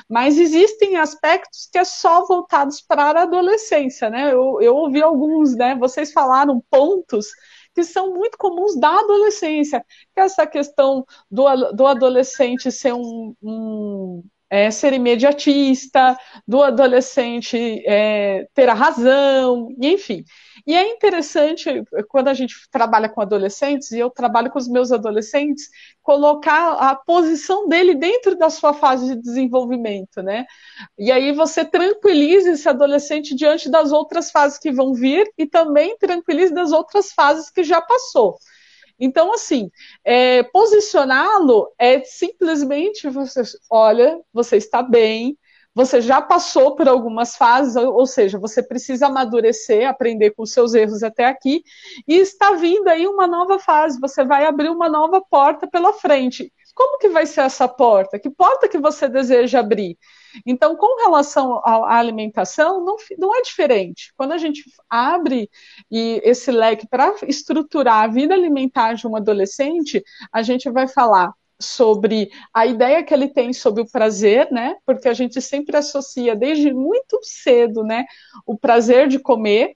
Mas 0.09 0.39
existem 0.39 0.97
aspectos 0.97 1.69
que 1.71 1.77
é 1.77 1.85
só 1.85 2.25
voltados 2.25 2.81
para 2.81 3.11
a 3.11 3.21
adolescência, 3.21 4.09
né? 4.09 4.33
Eu, 4.33 4.59
eu 4.59 4.75
ouvi 4.75 5.01
alguns, 5.03 5.55
né? 5.55 5.75
Vocês 5.75 6.11
falaram 6.11 6.63
pontos 6.69 7.27
que 7.75 7.83
são 7.83 8.13
muito 8.13 8.37
comuns 8.37 8.77
da 8.79 8.89
adolescência, 8.89 9.85
que 10.13 10.19
é 10.19 10.23
essa 10.23 10.47
questão 10.47 11.05
do, 11.29 11.45
do 11.73 11.85
adolescente 11.85 12.71
ser 12.71 12.93
um, 12.93 13.35
um 13.41 14.23
é, 14.49 14.71
ser 14.71 14.93
imediatista, 14.93 16.17
do 16.47 16.63
adolescente 16.63 17.57
é, 17.85 18.47
ter 18.53 18.67
a 18.67 18.73
razão, 18.73 19.69
enfim. 19.81 20.23
E 20.65 20.75
é 20.75 20.89
interessante, 20.89 21.83
quando 22.09 22.27
a 22.27 22.33
gente 22.33 22.55
trabalha 22.71 23.09
com 23.09 23.21
adolescentes, 23.21 23.91
e 23.91 23.99
eu 23.99 24.09
trabalho 24.09 24.51
com 24.51 24.59
os 24.59 24.67
meus 24.67 24.91
adolescentes, 24.91 25.69
colocar 26.01 26.73
a 26.73 26.95
posição 26.95 27.67
dele 27.67 27.95
dentro 27.95 28.35
da 28.37 28.49
sua 28.49 28.73
fase 28.73 29.15
de 29.15 29.21
desenvolvimento, 29.21 30.21
né? 30.21 30.45
E 30.97 31.11
aí 31.11 31.31
você 31.31 31.63
tranquiliza 31.63 32.51
esse 32.51 32.67
adolescente 32.67 33.35
diante 33.35 33.69
das 33.69 33.91
outras 33.91 34.31
fases 34.31 34.57
que 34.57 34.71
vão 34.71 34.93
vir 34.93 35.31
e 35.37 35.45
também 35.45 35.97
tranquiliza 35.97 36.53
das 36.53 36.71
outras 36.71 37.11
fases 37.11 37.49
que 37.49 37.63
já 37.63 37.81
passou. 37.81 38.37
Então, 38.99 39.33
assim, 39.33 39.69
é, 40.03 40.43
posicioná-lo 40.43 41.71
é 41.77 42.01
simplesmente 42.03 43.09
você, 43.09 43.41
olha, 43.69 44.19
você 44.33 44.57
está 44.57 44.83
bem, 44.83 45.37
você 45.73 46.01
já 46.01 46.21
passou 46.21 46.75
por 46.75 46.87
algumas 46.87 47.35
fases, 47.35 47.75
ou 47.75 48.05
seja, 48.05 48.37
você 48.37 48.61
precisa 48.61 49.07
amadurecer, 49.07 49.87
aprender 49.87 50.31
com 50.31 50.45
seus 50.45 50.73
erros 50.73 51.03
até 51.03 51.25
aqui, 51.25 51.63
e 52.07 52.15
está 52.15 52.53
vindo 52.53 52.87
aí 52.87 53.07
uma 53.07 53.27
nova 53.27 53.59
fase, 53.59 53.99
você 53.99 54.23
vai 54.25 54.45
abrir 54.45 54.69
uma 54.69 54.89
nova 54.89 55.21
porta 55.21 55.67
pela 55.67 55.93
frente. 55.93 56.51
Como 56.75 56.97
que 56.97 57.09
vai 57.09 57.25
ser 57.25 57.41
essa 57.41 57.67
porta? 57.67 58.19
Que 58.19 58.29
porta 58.29 58.67
que 58.67 58.77
você 58.77 59.07
deseja 59.07 59.59
abrir? 59.59 59.97
Então, 60.45 60.75
com 60.75 61.03
relação 61.03 61.61
à 61.65 61.97
alimentação, 61.97 62.83
não, 62.83 62.95
não 63.17 63.35
é 63.35 63.41
diferente. 63.41 64.13
Quando 64.15 64.31
a 64.33 64.37
gente 64.37 64.63
abre 64.89 65.49
e 65.91 66.21
esse 66.23 66.51
leque 66.51 66.87
para 66.87 67.15
estruturar 67.27 68.03
a 68.03 68.07
vida 68.07 68.33
alimentar 68.33 68.93
de 68.93 69.07
um 69.07 69.15
adolescente, 69.15 70.03
a 70.31 70.41
gente 70.41 70.69
vai 70.69 70.87
falar 70.87 71.33
sobre 71.61 72.31
a 72.53 72.65
ideia 72.65 73.03
que 73.03 73.13
ele 73.13 73.27
tem 73.27 73.51
sobre 73.51 73.81
o 73.81 73.91
prazer, 73.91 74.49
né? 74.51 74.75
Porque 74.85 75.09
a 75.09 75.13
gente 75.13 75.41
sempre 75.41 75.75
associa 75.75 76.35
desde 76.35 76.73
muito 76.73 77.19
cedo, 77.21 77.83
né, 77.83 78.05
o 78.45 78.57
prazer 78.57 79.07
de 79.07 79.19
comer 79.19 79.75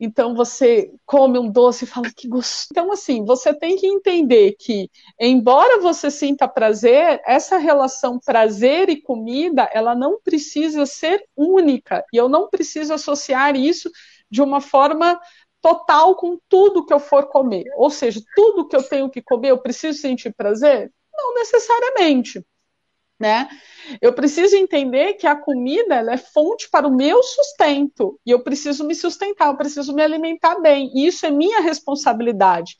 então 0.00 0.34
você 0.34 0.92
come 1.04 1.38
um 1.38 1.50
doce 1.50 1.84
e 1.84 1.86
fala 1.86 2.10
que 2.14 2.28
gostoso. 2.28 2.68
Então, 2.70 2.92
assim, 2.92 3.24
você 3.24 3.52
tem 3.52 3.76
que 3.76 3.86
entender 3.86 4.54
que, 4.58 4.88
embora 5.18 5.80
você 5.80 6.10
sinta 6.10 6.46
prazer, 6.46 7.20
essa 7.26 7.58
relação 7.58 8.18
prazer 8.18 8.88
e 8.88 9.00
comida, 9.00 9.68
ela 9.72 9.94
não 9.94 10.20
precisa 10.22 10.86
ser 10.86 11.24
única. 11.36 12.04
E 12.12 12.16
eu 12.16 12.28
não 12.28 12.48
preciso 12.48 12.94
associar 12.94 13.56
isso 13.56 13.90
de 14.30 14.40
uma 14.40 14.60
forma 14.60 15.18
total 15.60 16.14
com 16.14 16.38
tudo 16.48 16.86
que 16.86 16.92
eu 16.92 17.00
for 17.00 17.26
comer. 17.26 17.64
Ou 17.76 17.90
seja, 17.90 18.20
tudo 18.36 18.68
que 18.68 18.76
eu 18.76 18.82
tenho 18.82 19.10
que 19.10 19.20
comer, 19.20 19.50
eu 19.50 19.58
preciso 19.58 19.98
sentir 19.98 20.32
prazer? 20.34 20.92
Não 21.12 21.34
necessariamente 21.34 22.44
né? 23.18 23.48
Eu 24.00 24.12
preciso 24.12 24.56
entender 24.56 25.14
que 25.14 25.26
a 25.26 25.34
comida 25.34 25.96
é 26.12 26.16
fonte 26.16 26.68
para 26.70 26.86
o 26.86 26.94
meu 26.94 27.22
sustento 27.22 28.18
e 28.24 28.30
eu 28.30 28.42
preciso 28.42 28.86
me 28.86 28.94
sustentar, 28.94 29.48
eu 29.48 29.56
preciso 29.56 29.94
me 29.94 30.02
alimentar 30.02 30.60
bem. 30.60 30.90
E 30.94 31.06
isso 31.06 31.26
é 31.26 31.30
minha 31.30 31.60
responsabilidade. 31.60 32.76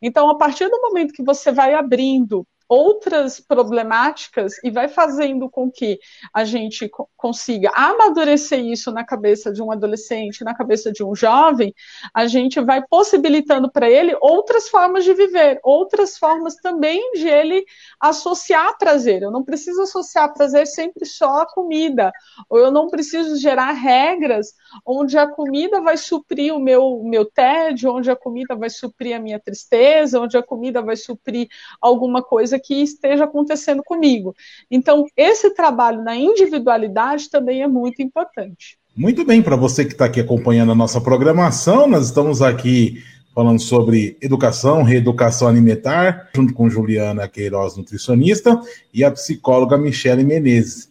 Então, 0.00 0.30
a 0.30 0.36
partir 0.38 0.68
do 0.68 0.80
momento 0.80 1.12
que 1.12 1.24
você 1.24 1.50
vai 1.50 1.74
abrindo 1.74 2.46
outras 2.70 3.40
problemáticas 3.40 4.62
e 4.62 4.70
vai 4.70 4.86
fazendo 4.86 5.50
com 5.50 5.68
que 5.68 5.98
a 6.32 6.44
gente 6.44 6.88
consiga 7.16 7.68
amadurecer 7.74 8.60
isso 8.60 8.92
na 8.92 9.04
cabeça 9.04 9.52
de 9.52 9.60
um 9.60 9.72
adolescente, 9.72 10.44
na 10.44 10.54
cabeça 10.54 10.92
de 10.92 11.02
um 11.02 11.12
jovem, 11.12 11.74
a 12.14 12.28
gente 12.28 12.60
vai 12.60 12.80
possibilitando 12.88 13.68
para 13.68 13.90
ele 13.90 14.16
outras 14.20 14.68
formas 14.68 15.02
de 15.02 15.12
viver, 15.12 15.58
outras 15.64 16.16
formas 16.16 16.54
também 16.54 17.10
de 17.14 17.26
ele 17.26 17.64
associar 17.98 18.78
prazer. 18.78 19.20
Eu 19.20 19.32
não 19.32 19.42
preciso 19.42 19.82
associar 19.82 20.32
prazer 20.32 20.68
sempre 20.68 21.04
só 21.04 21.40
à 21.40 21.46
comida, 21.46 22.12
ou 22.48 22.56
eu 22.56 22.70
não 22.70 22.88
preciso 22.88 23.36
gerar 23.36 23.72
regras 23.72 24.54
onde 24.86 25.18
a 25.18 25.26
comida 25.26 25.80
vai 25.80 25.96
suprir 25.96 26.54
o 26.54 26.60
meu, 26.60 27.02
meu 27.02 27.24
tédio, 27.24 27.92
onde 27.92 28.12
a 28.12 28.14
comida 28.16 28.54
vai 28.54 28.70
suprir 28.70 29.16
a 29.16 29.18
minha 29.18 29.40
tristeza, 29.40 30.20
onde 30.20 30.36
a 30.36 30.42
comida 30.42 30.80
vai 30.80 30.94
suprir 30.94 31.48
alguma 31.80 32.22
coisa 32.22 32.59
que 32.60 32.82
esteja 32.82 33.24
acontecendo 33.24 33.82
comigo. 33.82 34.34
Então, 34.70 35.06
esse 35.16 35.50
trabalho 35.54 36.04
na 36.04 36.14
individualidade 36.16 37.30
também 37.30 37.62
é 37.62 37.68
muito 37.68 38.02
importante. 38.02 38.78
Muito 38.96 39.24
bem, 39.24 39.40
para 39.40 39.56
você 39.56 39.84
que 39.84 39.92
está 39.92 40.04
aqui 40.04 40.20
acompanhando 40.20 40.72
a 40.72 40.74
nossa 40.74 41.00
programação, 41.00 41.86
nós 41.86 42.06
estamos 42.06 42.42
aqui 42.42 43.02
falando 43.34 43.60
sobre 43.60 44.16
educação, 44.20 44.82
reeducação 44.82 45.48
alimentar, 45.48 46.28
junto 46.34 46.52
com 46.52 46.68
Juliana 46.68 47.28
Queiroz, 47.28 47.76
nutricionista, 47.76 48.60
e 48.92 49.04
a 49.04 49.10
psicóloga 49.10 49.78
Michele 49.78 50.24
Menezes. 50.24 50.88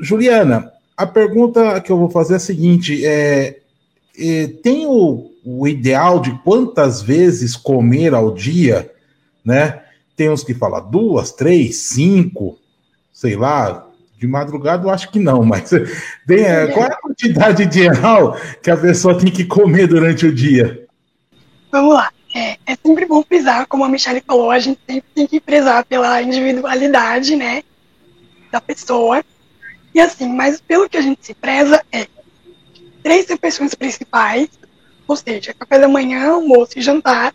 Juliana, 0.00 0.72
a 0.96 1.06
pergunta 1.06 1.80
que 1.80 1.90
eu 1.90 1.98
vou 1.98 2.08
fazer 2.08 2.34
é 2.34 2.36
a 2.36 2.40
seguinte: 2.40 3.04
é, 3.04 3.58
é, 4.18 4.46
tem 4.62 4.86
o, 4.86 5.30
o 5.44 5.66
ideal 5.66 6.20
de 6.20 6.32
quantas 6.42 7.02
vezes 7.02 7.56
comer 7.56 8.14
ao 8.14 8.32
dia, 8.32 8.90
né? 9.44 9.81
Tem 10.22 10.30
uns 10.30 10.44
que 10.44 10.54
falam 10.54 10.88
duas, 10.88 11.32
três, 11.32 11.78
cinco, 11.78 12.56
sei 13.12 13.34
lá, 13.34 13.88
De 14.16 14.24
madrugada 14.24 14.86
eu 14.86 14.90
acho 14.90 15.10
que 15.10 15.18
não, 15.18 15.42
mas 15.44 15.68
tem, 16.24 16.44
é, 16.44 16.68
qual 16.68 16.86
é 16.86 16.92
a 16.92 17.00
quantidade 17.00 17.64
ideal 17.64 18.36
que 18.62 18.70
a 18.70 18.76
pessoa 18.76 19.18
tem 19.18 19.32
que 19.32 19.44
comer 19.44 19.88
durante 19.88 20.24
o 20.24 20.32
dia? 20.32 20.86
Vamos 21.72 21.94
lá. 21.94 22.12
É, 22.32 22.56
é 22.64 22.76
sempre 22.76 23.04
bom 23.04 23.24
frisar, 23.24 23.66
como 23.66 23.82
a 23.82 23.88
Michelle 23.88 24.22
falou, 24.24 24.52
a 24.52 24.60
gente 24.60 24.78
sempre 24.88 25.10
tem 25.12 25.26
que 25.26 25.40
prezar 25.40 25.84
pela 25.86 26.22
individualidade, 26.22 27.34
né, 27.34 27.64
da 28.52 28.60
pessoa. 28.60 29.24
E 29.92 29.98
assim, 29.98 30.28
mas 30.28 30.60
pelo 30.60 30.88
que 30.88 30.96
a 30.96 31.02
gente 31.02 31.26
se 31.26 31.34
preza 31.34 31.84
é 31.90 32.06
três 33.02 33.28
refeições 33.28 33.74
principais, 33.74 34.48
ou 35.08 35.16
seja, 35.16 35.52
café 35.52 35.80
da 35.80 35.88
manhã, 35.88 36.34
almoço 36.34 36.78
e 36.78 36.80
jantar, 36.80 37.34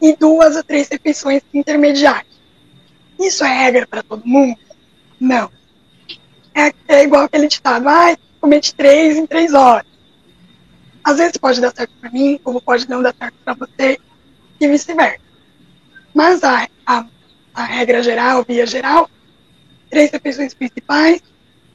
e 0.00 0.16
duas 0.16 0.56
a 0.56 0.62
três 0.62 0.88
refeições 0.88 1.42
intermediárias. 1.52 2.30
Isso 3.18 3.44
é 3.44 3.52
regra 3.52 3.86
para 3.86 4.02
todo 4.02 4.26
mundo? 4.26 4.58
Não. 5.18 5.50
É, 6.54 6.72
é 6.88 7.04
igual 7.04 7.24
aquele 7.24 7.48
ditado, 7.48 7.88
ah, 7.88 8.16
comete 8.40 8.74
três 8.74 9.16
em 9.16 9.26
três 9.26 9.52
horas. 9.52 9.86
Às 11.04 11.18
vezes 11.18 11.36
pode 11.36 11.60
dar 11.60 11.74
certo 11.74 11.92
para 12.00 12.10
mim, 12.10 12.40
como 12.42 12.60
pode 12.60 12.88
não 12.88 13.02
dar 13.02 13.14
certo 13.14 13.34
para 13.44 13.54
você, 13.54 13.98
e 14.58 14.68
vice-versa. 14.68 15.20
Mas 16.14 16.42
a, 16.42 16.68
a, 16.86 17.06
a 17.54 17.64
regra 17.64 18.02
geral, 18.02 18.44
via 18.46 18.66
geral, 18.66 19.08
três 19.88 20.10
refeições 20.10 20.54
principais 20.54 21.22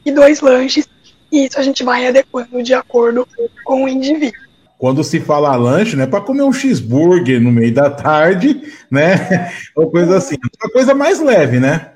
e 0.05 0.11
dois 0.11 0.41
lanches, 0.41 0.87
e 1.31 1.45
isso 1.45 1.59
a 1.59 1.63
gente 1.63 1.83
vai 1.83 2.07
adequando 2.07 2.61
de 2.61 2.73
acordo 2.73 3.27
com 3.63 3.83
o 3.83 3.87
indivíduo. 3.89 4.44
Quando 4.77 5.03
se 5.03 5.19
fala 5.19 5.55
lanche, 5.55 5.95
não 5.95 6.03
é 6.03 6.07
para 6.07 6.21
comer 6.21 6.43
um 6.43 6.51
cheeseburger 6.51 7.41
no 7.41 7.51
meio 7.51 7.73
da 7.73 7.89
tarde, 7.89 8.61
né? 8.91 9.51
Ou 9.75 9.89
coisa 9.89 10.17
assim. 10.17 10.35
Uma 10.61 10.71
coisa 10.71 10.93
mais 10.93 11.19
leve, 11.19 11.59
né? 11.59 11.91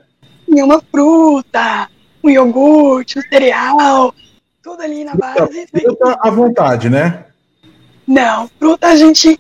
E 0.48 0.64
uma 0.64 0.82
fruta, 0.90 1.90
um 2.24 2.30
iogurte, 2.30 3.20
um 3.20 3.22
cereal, 3.22 4.14
tudo 4.64 4.82
ali 4.82 5.04
na 5.04 5.14
base. 5.14 5.68
Fruta 5.68 6.18
à 6.22 6.30
vontade, 6.30 6.90
né? 6.90 7.26
Não, 8.08 8.50
fruta 8.58 8.88
a 8.88 8.96
gente 8.96 9.40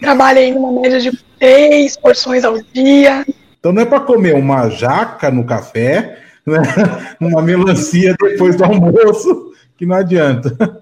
trabalha 0.00 0.40
aí 0.40 0.52
numa 0.52 0.80
média 0.80 0.98
de 0.98 1.16
três 1.38 1.96
porções 1.96 2.44
ao 2.44 2.60
dia. 2.72 3.24
Então 3.58 3.72
não 3.72 3.82
é 3.82 3.84
para 3.86 4.00
comer 4.00 4.34
uma 4.34 4.68
jaca 4.70 5.30
no 5.30 5.44
café, 5.44 6.18
né? 6.46 6.60
uma 7.20 7.42
melancia 7.42 8.16
depois 8.20 8.56
do 8.56 8.64
almoço, 8.64 9.52
que 9.76 9.86
não 9.86 9.96
adianta. 9.96 10.79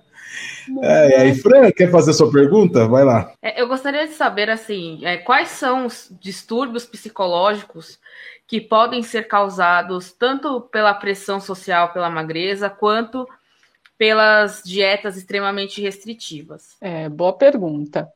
É, 0.82 1.10
e 1.10 1.14
aí, 1.14 1.34
Fran, 1.34 1.70
quer 1.70 1.90
fazer 1.90 2.12
sua 2.12 2.30
pergunta? 2.30 2.86
Vai 2.86 3.04
lá. 3.04 3.32
É, 3.42 3.60
eu 3.60 3.68
gostaria 3.68 4.06
de 4.06 4.14
saber, 4.14 4.50
assim, 4.50 5.04
é, 5.04 5.16
quais 5.16 5.48
são 5.48 5.86
os 5.86 6.12
distúrbios 6.20 6.86
psicológicos 6.86 7.98
que 8.46 8.60
podem 8.60 9.02
ser 9.02 9.28
causados 9.28 10.12
tanto 10.12 10.60
pela 10.60 10.94
pressão 10.94 11.40
social 11.40 11.92
pela 11.92 12.08
magreza, 12.08 12.70
quanto 12.70 13.28
pelas 13.98 14.62
dietas 14.64 15.16
extremamente 15.16 15.82
restritivas? 15.82 16.76
É, 16.80 17.08
boa 17.08 17.32
pergunta. 17.32 18.08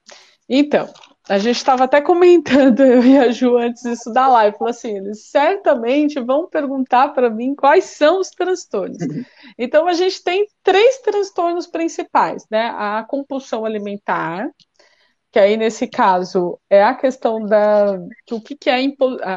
Então, 0.49 0.89
a 1.29 1.39
gente 1.39 1.57
estava 1.57 1.85
até 1.85 2.01
comentando, 2.01 2.81
eu 2.85 3.05
e 3.05 3.17
a 3.17 3.31
Ju, 3.31 3.57
antes 3.57 3.83
disso 3.83 4.13
da 4.13 4.29
live, 4.29 4.57
falou 4.57 4.71
assim, 4.71 4.97
eles 4.97 5.27
certamente 5.27 6.21
vão 6.21 6.49
perguntar 6.49 7.11
para 7.11 7.31
mim 7.31 7.55
quais 7.55 7.85
são 7.85 8.21
os 8.21 8.31
transtornos. 8.31 8.99
Então, 9.59 9.87
a 9.87 9.93
gente 9.93 10.23
tem 10.23 10.47
três 10.63 10.99
transtornos 10.99 11.67
principais, 11.67 12.45
né? 12.51 12.75
A 12.77 13.05
compulsão 13.09 13.65
alimentar, 13.65 14.51
que 15.33 15.39
aí 15.39 15.57
nesse 15.57 15.87
caso 15.87 16.59
é 16.69 16.83
a 16.83 16.95
questão 16.95 17.41
da 17.41 17.99
que 18.27 18.35
o 18.35 18.41
que, 18.41 18.55
que 18.55 18.69
é 18.69 18.79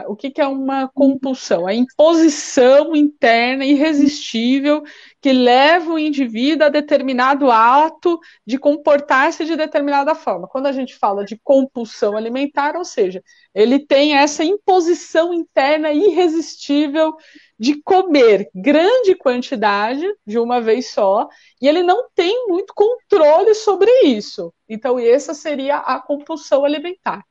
o 0.07 0.15
que, 0.15 0.29
que 0.29 0.41
é 0.41 0.47
uma 0.47 0.89
compulsão, 0.89 1.65
a 1.65 1.73
imposição 1.73 2.93
interna 2.93 3.63
irresistível 3.63 4.83
que 5.25 5.33
leva 5.33 5.91
o 5.91 5.97
indivíduo 5.97 6.67
a 6.67 6.69
determinado 6.69 7.49
ato 7.49 8.19
de 8.45 8.59
comportar-se 8.59 9.43
de 9.43 9.55
determinada 9.55 10.13
forma. 10.13 10.47
Quando 10.47 10.67
a 10.67 10.71
gente 10.71 10.95
fala 10.95 11.25
de 11.25 11.35
compulsão 11.43 12.15
alimentar, 12.15 12.75
ou 12.75 12.85
seja, 12.85 13.23
ele 13.51 13.79
tem 13.79 14.15
essa 14.15 14.43
imposição 14.43 15.33
interna 15.33 15.91
irresistível 15.91 17.15
de 17.57 17.81
comer 17.81 18.51
grande 18.53 19.15
quantidade 19.15 20.05
de 20.27 20.37
uma 20.37 20.61
vez 20.61 20.91
só, 20.91 21.27
e 21.59 21.67
ele 21.67 21.81
não 21.81 22.07
tem 22.13 22.47
muito 22.47 22.71
controle 22.75 23.55
sobre 23.55 23.89
isso. 24.03 24.53
Então, 24.69 24.99
essa 24.99 25.33
seria 25.33 25.77
a 25.77 25.99
compulsão 25.99 26.63
alimentar. 26.63 27.25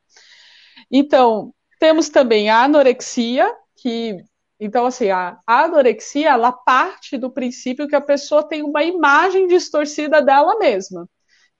Então, 0.91 1.53
temos 1.79 2.09
também 2.09 2.49
a 2.49 2.65
anorexia, 2.65 3.49
que 3.77 4.17
então, 4.59 4.85
assim, 4.85 5.09
a 5.09 5.37
anorexia, 5.45 6.29
ela 6.29 6.51
parte 6.51 7.17
do 7.17 7.29
princípio 7.29 7.87
que 7.87 7.95
a 7.95 8.01
pessoa 8.01 8.47
tem 8.47 8.63
uma 8.63 8.83
imagem 8.83 9.47
distorcida 9.47 10.21
dela 10.21 10.57
mesma. 10.57 11.09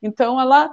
Então, 0.01 0.39
ela 0.39 0.69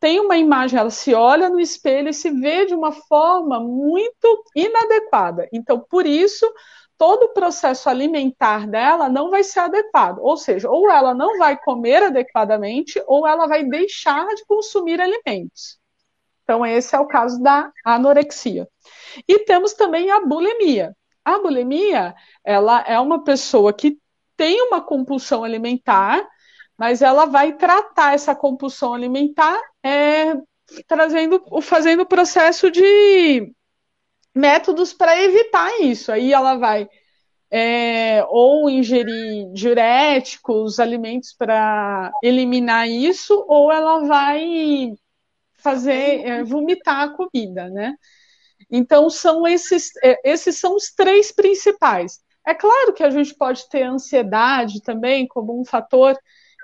tem 0.00 0.18
uma 0.20 0.36
imagem, 0.36 0.78
ela 0.78 0.90
se 0.90 1.14
olha 1.14 1.48
no 1.48 1.60
espelho 1.60 2.08
e 2.08 2.14
se 2.14 2.30
vê 2.30 2.66
de 2.66 2.74
uma 2.74 2.92
forma 2.92 3.60
muito 3.60 4.44
inadequada. 4.54 5.48
Então, 5.52 5.78
por 5.78 6.06
isso, 6.06 6.50
todo 6.96 7.24
o 7.24 7.32
processo 7.34 7.88
alimentar 7.88 8.66
dela 8.66 9.08
não 9.08 9.30
vai 9.30 9.44
ser 9.44 9.60
adequado. 9.60 10.18
Ou 10.20 10.36
seja, 10.36 10.70
ou 10.70 10.90
ela 10.90 11.14
não 11.14 11.38
vai 11.38 11.58
comer 11.62 12.02
adequadamente, 12.04 13.02
ou 13.06 13.26
ela 13.26 13.46
vai 13.46 13.64
deixar 13.64 14.26
de 14.34 14.44
consumir 14.46 15.00
alimentos. 15.00 15.78
Então, 16.42 16.64
esse 16.64 16.94
é 16.94 17.00
o 17.00 17.06
caso 17.06 17.42
da 17.42 17.70
anorexia. 17.84 18.68
E 19.28 19.40
temos 19.40 19.74
também 19.74 20.10
a 20.10 20.24
bulimia. 20.24 20.96
A 21.26 21.40
bulimia, 21.40 22.14
ela 22.44 22.84
é 22.86 23.00
uma 23.00 23.24
pessoa 23.24 23.72
que 23.72 23.98
tem 24.36 24.62
uma 24.62 24.80
compulsão 24.80 25.42
alimentar, 25.42 26.24
mas 26.78 27.02
ela 27.02 27.26
vai 27.26 27.54
tratar 27.54 28.14
essa 28.14 28.32
compulsão 28.32 28.94
alimentar 28.94 29.60
é, 29.82 30.34
trazendo, 30.86 31.42
fazendo 31.60 32.02
o 32.02 32.06
processo 32.06 32.70
de 32.70 33.52
métodos 34.32 34.92
para 34.92 35.20
evitar 35.20 35.80
isso. 35.80 36.12
Aí 36.12 36.32
ela 36.32 36.54
vai 36.58 36.88
é, 37.50 38.24
ou 38.28 38.70
ingerir 38.70 39.52
diuréticos, 39.52 40.78
alimentos 40.78 41.32
para 41.32 42.12
eliminar 42.22 42.88
isso, 42.88 43.44
ou 43.48 43.72
ela 43.72 44.06
vai 44.06 44.94
fazer 45.54 46.24
é, 46.24 46.44
vomitar 46.44 47.00
a 47.00 47.16
comida, 47.16 47.68
né? 47.68 47.96
Então 48.70 49.08
são 49.10 49.46
esses, 49.46 49.90
é, 50.02 50.18
esses 50.24 50.58
são 50.58 50.74
os 50.74 50.92
três 50.92 51.32
principais. 51.32 52.20
É 52.46 52.54
claro 52.54 52.92
que 52.92 53.02
a 53.02 53.10
gente 53.10 53.34
pode 53.34 53.68
ter 53.68 53.82
ansiedade 53.82 54.80
também 54.82 55.26
como 55.26 55.60
um 55.60 55.64
fator 55.64 56.16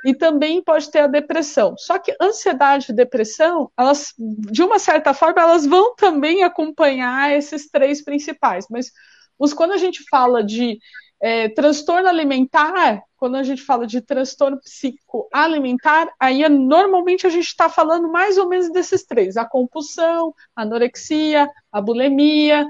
e 0.04 0.14
também 0.14 0.62
pode 0.62 0.90
ter 0.90 1.00
a 1.00 1.06
depressão. 1.06 1.74
Só 1.78 1.98
que 1.98 2.14
ansiedade 2.20 2.86
e 2.90 2.94
depressão, 2.94 3.70
elas, 3.78 4.12
de 4.18 4.62
uma 4.62 4.78
certa 4.78 5.14
forma, 5.14 5.40
elas 5.40 5.64
vão 5.66 5.94
também 5.94 6.42
acompanhar 6.42 7.32
esses 7.32 7.68
três 7.68 8.02
principais. 8.02 8.66
Mas 8.68 8.90
os, 9.38 9.52
quando 9.52 9.72
a 9.72 9.76
gente 9.76 10.04
fala 10.10 10.42
de 10.42 10.78
é, 11.22 11.48
transtorno 11.48 12.08
alimentar, 12.08 13.00
quando 13.16 13.36
a 13.36 13.44
gente 13.44 13.62
fala 13.62 13.86
de 13.86 14.00
transtorno 14.00 14.58
psicoalimentar, 14.58 16.12
aí 16.18 16.42
é, 16.42 16.48
normalmente 16.48 17.28
a 17.28 17.30
gente 17.30 17.46
está 17.46 17.68
falando 17.68 18.10
mais 18.10 18.36
ou 18.36 18.48
menos 18.48 18.72
desses 18.72 19.04
três: 19.04 19.36
a 19.36 19.44
compulsão, 19.44 20.34
a 20.56 20.62
anorexia, 20.62 21.48
a 21.70 21.80
bulimia. 21.80 22.66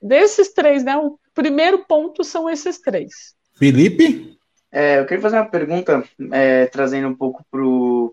Desses 0.00 0.52
três, 0.52 0.84
né? 0.84 0.94
O 0.98 1.18
primeiro 1.34 1.86
ponto 1.86 2.22
são 2.22 2.50
esses 2.50 2.78
três. 2.78 3.34
Felipe? 3.54 4.36
É, 4.70 4.98
eu 4.98 5.06
queria 5.06 5.22
fazer 5.22 5.36
uma 5.36 5.50
pergunta, 5.50 6.04
é, 6.32 6.66
trazendo 6.66 7.08
um 7.08 7.16
pouco 7.16 7.42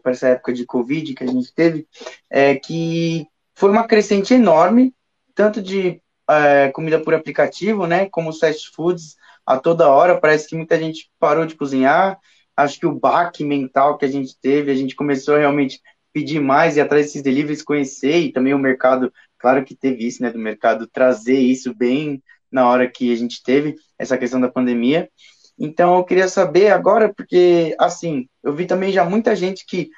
para 0.02 0.14
essa 0.14 0.30
época 0.30 0.54
de 0.54 0.66
Covid 0.66 1.14
que 1.14 1.24
a 1.26 1.28
gente 1.28 1.54
teve, 1.54 1.86
é, 2.30 2.56
que 2.56 3.28
foi 3.54 3.70
uma 3.70 3.86
crescente 3.86 4.34
enorme, 4.34 4.94
tanto 5.36 5.62
de 5.62 6.02
é, 6.30 6.70
comida 6.70 7.02
por 7.02 7.14
aplicativo, 7.14 7.86
né, 7.86 8.08
como 8.10 8.30
os 8.30 8.40
fast 8.40 8.72
foods 8.72 9.18
a 9.46 9.58
toda 9.58 9.90
hora, 9.90 10.20
parece 10.20 10.48
que 10.48 10.56
muita 10.56 10.78
gente 10.80 11.10
parou 11.20 11.46
de 11.46 11.56
cozinhar, 11.56 12.18
acho 12.56 12.80
que 12.80 12.86
o 12.86 12.94
baque 12.94 13.44
mental 13.44 13.98
que 13.98 14.06
a 14.06 14.08
gente 14.08 14.38
teve, 14.40 14.72
a 14.72 14.76
gente 14.76 14.96
começou 14.96 15.36
a 15.36 15.40
realmente 15.40 15.82
pedir 16.14 16.40
mais 16.40 16.78
e 16.78 16.82
atrás 16.82 17.08
desses 17.08 17.24
deliveries, 17.24 17.64
conhecer, 17.64 18.20
e 18.20 18.32
também 18.32 18.54
o 18.54 18.60
mercado, 18.60 19.12
claro 19.40 19.64
que 19.66 19.76
teve 19.76 20.08
isso, 20.08 20.22
né, 20.22 20.30
do 20.30 20.40
mercado 20.40 20.88
trazer 20.88 21.40
isso 21.40 21.74
bem 21.74 22.22
na 22.52 22.68
hora 22.70 22.90
que 22.90 23.12
a 23.12 23.16
gente 23.16 23.42
teve 23.42 23.76
essa 23.98 24.18
questão 24.18 24.40
da 24.40 24.52
pandemia, 24.52 25.10
então 25.58 25.96
eu 25.98 26.04
queria 26.04 26.28
saber 26.28 26.72
agora, 26.72 27.14
porque 27.14 27.76
assim, 27.80 28.28
eu 28.44 28.54
vi 28.54 28.66
também 28.66 28.92
já 28.92 29.06
muita 29.06 29.36
gente 29.36 29.66
que 29.66 29.90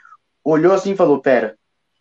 olhou 0.43 0.73
assim 0.73 0.91
e 0.91 0.95
falou: 0.95 1.21
pera, 1.21 1.57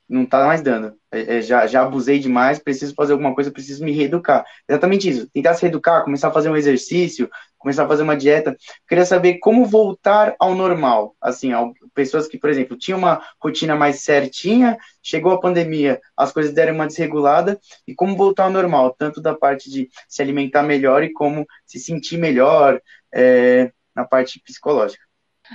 não 0.08 0.26
tá 0.26 0.44
mais 0.46 0.60
dando. 0.62 0.94
É, 1.10 1.38
é, 1.38 1.42
já, 1.42 1.66
já 1.66 1.82
abusei 1.82 2.18
demais, 2.18 2.58
preciso 2.58 2.94
fazer 2.94 3.12
alguma 3.12 3.34
coisa, 3.34 3.50
preciso 3.50 3.84
me 3.84 3.92
reeducar. 3.92 4.44
Exatamente 4.68 5.08
isso. 5.08 5.28
Tentar 5.30 5.54
se 5.54 5.62
reeducar, 5.62 6.04
começar 6.04 6.28
a 6.28 6.32
fazer 6.32 6.50
um 6.50 6.56
exercício, 6.56 7.30
começar 7.58 7.84
a 7.84 7.88
fazer 7.88 8.02
uma 8.02 8.16
dieta. 8.16 8.56
Queria 8.86 9.06
saber 9.06 9.38
como 9.38 9.64
voltar 9.64 10.34
ao 10.38 10.54
normal. 10.54 11.16
Assim, 11.20 11.50
pessoas 11.94 12.28
que, 12.28 12.38
por 12.38 12.50
exemplo, 12.50 12.76
tinham 12.76 12.98
uma 12.98 13.22
rotina 13.40 13.74
mais 13.74 14.02
certinha, 14.02 14.76
chegou 15.02 15.32
a 15.32 15.40
pandemia, 15.40 16.00
as 16.16 16.32
coisas 16.32 16.52
deram 16.52 16.74
uma 16.74 16.86
desregulada, 16.86 17.58
e 17.86 17.94
como 17.94 18.16
voltar 18.16 18.44
ao 18.44 18.50
normal, 18.50 18.94
tanto 18.98 19.20
da 19.20 19.34
parte 19.34 19.70
de 19.70 19.88
se 20.08 20.20
alimentar 20.22 20.62
melhor 20.62 21.02
e 21.02 21.12
como 21.12 21.46
se 21.64 21.78
sentir 21.78 22.18
melhor, 22.18 22.80
é, 23.12 23.72
na 23.94 24.04
parte 24.04 24.40
psicológica. 24.40 25.04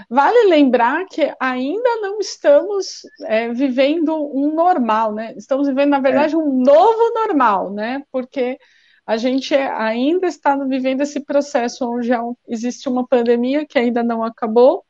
Vale 0.10 0.48
lembrar 0.48 1.06
que 1.06 1.34
ainda 1.40 1.96
não 2.02 2.20
estamos 2.20 3.02
é, 3.26 3.50
vivendo 3.50 4.16
um 4.16 4.54
normal, 4.54 5.14
né? 5.14 5.34
Estamos 5.36 5.68
vivendo, 5.68 5.90
na 5.90 6.00
verdade, 6.00 6.36
é. 6.36 6.38
um 6.38 6.62
novo 6.62 7.14
normal, 7.14 7.72
né? 7.72 8.04
Porque 8.12 8.58
a 9.06 9.18
gente 9.18 9.56
ainda 9.56 10.28
está 10.28 10.56
vivendo 10.56 11.02
esse 11.02 11.20
processo 11.20 11.90
onde 11.90 12.12
existe 12.48 12.88
uma 12.88 13.08
pandemia 13.08 13.66
que 13.66 13.80
ainda 13.80 14.04
não 14.04 14.24
acabou. 14.24 14.86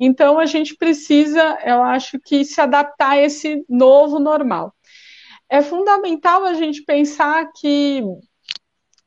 Então, 0.00 0.38
a 0.38 0.46
gente 0.46 0.74
precisa, 0.76 1.58
eu 1.64 1.82
acho 1.82 2.18
que, 2.18 2.44
se 2.44 2.60
adaptar 2.60 3.10
a 3.10 3.18
esse 3.18 3.64
novo 3.68 4.18
normal. 4.18 4.72
É 5.50 5.60
fundamental 5.60 6.44
a 6.44 6.54
gente 6.54 6.82
pensar 6.84 7.50
que 7.52 8.02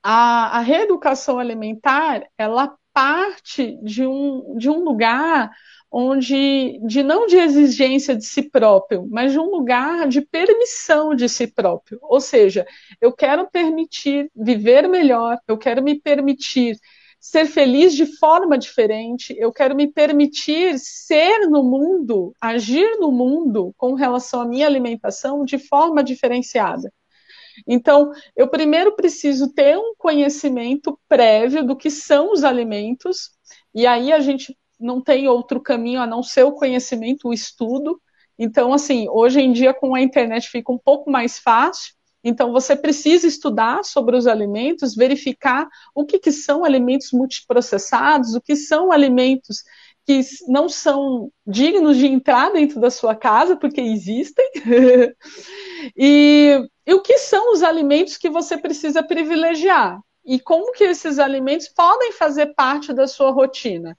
a, 0.04 0.58
a 0.58 0.60
reeducação 0.60 1.40
alimentar, 1.40 2.24
ela 2.38 2.76
parte 2.94 3.78
de 3.84 4.06
um, 4.06 4.56
de 4.58 4.70
um 4.70 4.84
lugar 4.84 5.52
onde 5.92 6.80
de 6.86 7.04
não 7.04 7.28
de 7.28 7.36
exigência 7.38 8.16
de 8.16 8.26
si 8.26 8.44
próprio, 8.50 9.06
mas 9.10 9.34
de 9.34 9.40
um 9.40 9.52
lugar 9.52 10.08
de 10.08 10.22
permissão 10.22 11.14
de 11.14 11.28
si 11.28 11.48
próprio. 11.48 12.00
Ou 12.02 12.22
seja, 12.22 12.66
eu 13.02 13.12
quero 13.12 13.50
permitir 13.50 14.32
viver 14.36 14.88
melhor, 14.88 15.38
eu 15.48 15.58
quero 15.58 15.84
me 15.84 16.00
permitir 16.00 16.78
ser 17.20 17.46
feliz 17.46 17.94
de 17.94 18.06
forma 18.18 18.58
diferente, 18.58 19.36
eu 19.38 19.52
quero 19.52 19.76
me 19.76 19.88
permitir 19.92 20.80
ser 20.80 21.48
no 21.50 21.62
mundo, 21.64 22.34
agir 22.42 22.98
no 23.00 23.12
mundo 23.12 23.74
com 23.78 23.94
relação 23.94 24.42
à 24.42 24.46
minha 24.46 24.66
alimentação 24.66 25.46
de 25.46 25.60
forma 25.60 26.04
diferenciada. 26.04 26.92
Então, 27.68 28.12
eu 28.36 28.48
primeiro 28.48 28.96
preciso 28.96 29.54
ter 29.54 29.78
um 29.78 29.94
conhecimento 29.98 31.00
prévio 31.08 31.66
do 31.66 31.76
que 31.76 31.90
são 31.90 32.32
os 32.32 32.44
alimentos, 32.44 33.32
e 33.74 33.86
aí 33.86 34.12
a 34.12 34.20
gente 34.20 34.58
não 34.80 35.02
tem 35.02 35.28
outro 35.28 35.62
caminho 35.62 36.02
a 36.02 36.08
não 36.08 36.24
ser 36.24 36.44
o 36.44 36.54
conhecimento, 36.54 37.28
o 37.28 37.34
estudo. 37.34 38.02
Então, 38.38 38.74
assim, 38.74 39.08
hoje 39.10 39.40
em 39.40 39.52
dia 39.52 39.74
com 39.74 39.94
a 39.94 40.02
internet 40.02 40.50
fica 40.50 40.72
um 40.72 40.78
pouco 40.78 41.10
mais 41.12 41.38
fácil. 41.38 41.94
Então, 42.24 42.52
você 42.52 42.76
precisa 42.76 43.26
estudar 43.26 43.84
sobre 43.84 44.16
os 44.16 44.28
alimentos, 44.28 44.96
verificar 44.96 45.68
o 45.96 46.06
que, 46.06 46.20
que 46.20 46.32
são 46.32 46.64
alimentos 46.64 47.12
multiprocessados, 47.12 48.36
o 48.36 48.42
que 48.42 48.56
são 48.56 48.92
alimentos 48.92 49.64
que 50.06 50.22
não 50.48 50.68
são 50.68 51.32
dignos 51.46 51.98
de 51.98 52.08
entrar 52.08 52.52
dentro 52.52 52.80
da 52.80 52.90
sua 52.90 53.16
casa, 53.16 53.56
porque 53.56 53.82
existem, 53.82 54.50
e, 55.96 56.60
e 56.86 56.94
o 56.94 57.02
que 57.02 57.18
são 57.18 57.54
os 57.54 57.64
alimentos 57.64 58.18
que 58.18 58.30
você 58.30 58.58
precisa 58.58 59.04
privilegiar, 59.04 60.00
e 60.26 60.40
como 60.40 60.72
que 60.74 60.84
esses 60.84 61.20
alimentos 61.20 61.68
podem 61.70 62.12
fazer 62.12 62.54
parte 62.54 62.94
da 62.94 63.08
sua 63.08 63.32
rotina. 63.32 63.98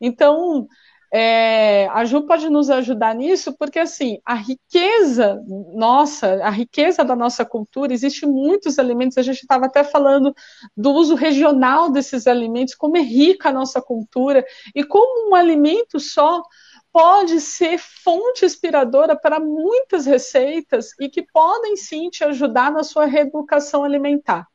Então, 0.00 0.66
é, 1.14 1.88
a 1.88 2.06
Ju 2.06 2.22
pode 2.22 2.48
nos 2.48 2.70
ajudar 2.70 3.14
nisso, 3.14 3.54
porque 3.58 3.78
assim, 3.78 4.18
a 4.24 4.32
riqueza 4.34 5.38
nossa, 5.74 6.42
a 6.42 6.48
riqueza 6.48 7.04
da 7.04 7.14
nossa 7.14 7.44
cultura, 7.44 7.92
existe 7.92 8.24
muitos 8.24 8.78
alimentos, 8.78 9.18
a 9.18 9.22
gente 9.22 9.42
estava 9.42 9.66
até 9.66 9.84
falando 9.84 10.34
do 10.74 10.90
uso 10.90 11.14
regional 11.14 11.90
desses 11.90 12.26
alimentos, 12.26 12.74
como 12.74 12.96
é 12.96 13.02
rica 13.02 13.50
a 13.50 13.52
nossa 13.52 13.82
cultura, 13.82 14.42
e 14.74 14.82
como 14.82 15.30
um 15.30 15.34
alimento 15.34 16.00
só 16.00 16.42
pode 16.90 17.40
ser 17.40 17.78
fonte 17.78 18.46
inspiradora 18.46 19.14
para 19.14 19.38
muitas 19.38 20.06
receitas 20.06 20.98
e 20.98 21.10
que 21.10 21.22
podem 21.22 21.76
sim 21.76 22.08
te 22.08 22.24
ajudar 22.24 22.72
na 22.72 22.82
sua 22.82 23.04
reeducação 23.04 23.84
alimentar. 23.84 24.46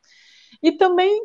E 0.61 0.71
também 0.71 1.21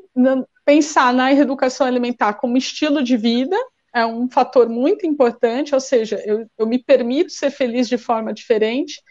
pensar 0.65 1.13
na 1.15 1.29
reeducação 1.29 1.87
alimentar 1.87 2.35
como 2.35 2.59
estilo 2.59 3.03
de 3.03 3.17
vida, 3.17 3.57
é 3.95 4.07
um 4.07 4.29
fator 4.31 4.69
muito 4.69 5.07
importante, 5.07 5.75
ou 5.75 5.81
seja, 5.81 6.21
eu, 6.25 6.47
eu 6.59 6.67
me 6.67 6.79
permito 6.79 7.31
ser 7.33 7.51
feliz 7.51 7.89
de 7.89 7.99
forma 7.99 8.33
diferente. 8.33 9.03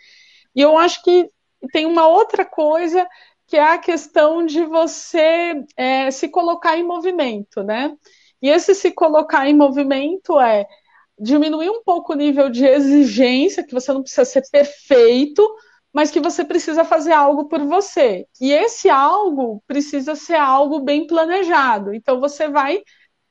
E 0.55 0.61
eu 0.61 0.77
acho 0.77 1.03
que 1.03 1.29
tem 1.71 1.85
uma 1.85 2.07
outra 2.07 2.43
coisa 2.43 3.07
que 3.47 3.57
é 3.57 3.63
a 3.63 3.77
questão 3.77 4.45
de 4.45 4.63
você 4.65 5.63
é, 5.75 6.09
se 6.09 6.29
colocar 6.29 6.77
em 6.77 6.83
movimento, 6.83 7.61
né? 7.63 7.93
E 8.41 8.49
esse 8.49 8.73
se 8.73 8.91
colocar 8.91 9.47
em 9.47 9.55
movimento 9.55 10.39
é 10.39 10.65
diminuir 11.19 11.69
um 11.69 11.83
pouco 11.83 12.13
o 12.13 12.15
nível 12.15 12.49
de 12.49 12.65
exigência, 12.65 13.63
que 13.65 13.73
você 13.73 13.93
não 13.93 14.01
precisa 14.01 14.25
ser 14.25 14.41
perfeito, 14.51 15.47
mas 15.93 16.09
que 16.09 16.19
você 16.19 16.43
precisa 16.43 16.83
fazer 16.85 17.11
algo 17.11 17.47
por 17.47 17.59
você. 17.65 18.25
E 18.39 18.51
esse 18.51 18.89
algo 18.89 19.61
precisa 19.67 20.15
ser 20.15 20.35
algo 20.37 20.79
bem 20.79 21.05
planejado. 21.05 21.93
Então 21.93 22.19
você 22.19 22.47
vai 22.47 22.81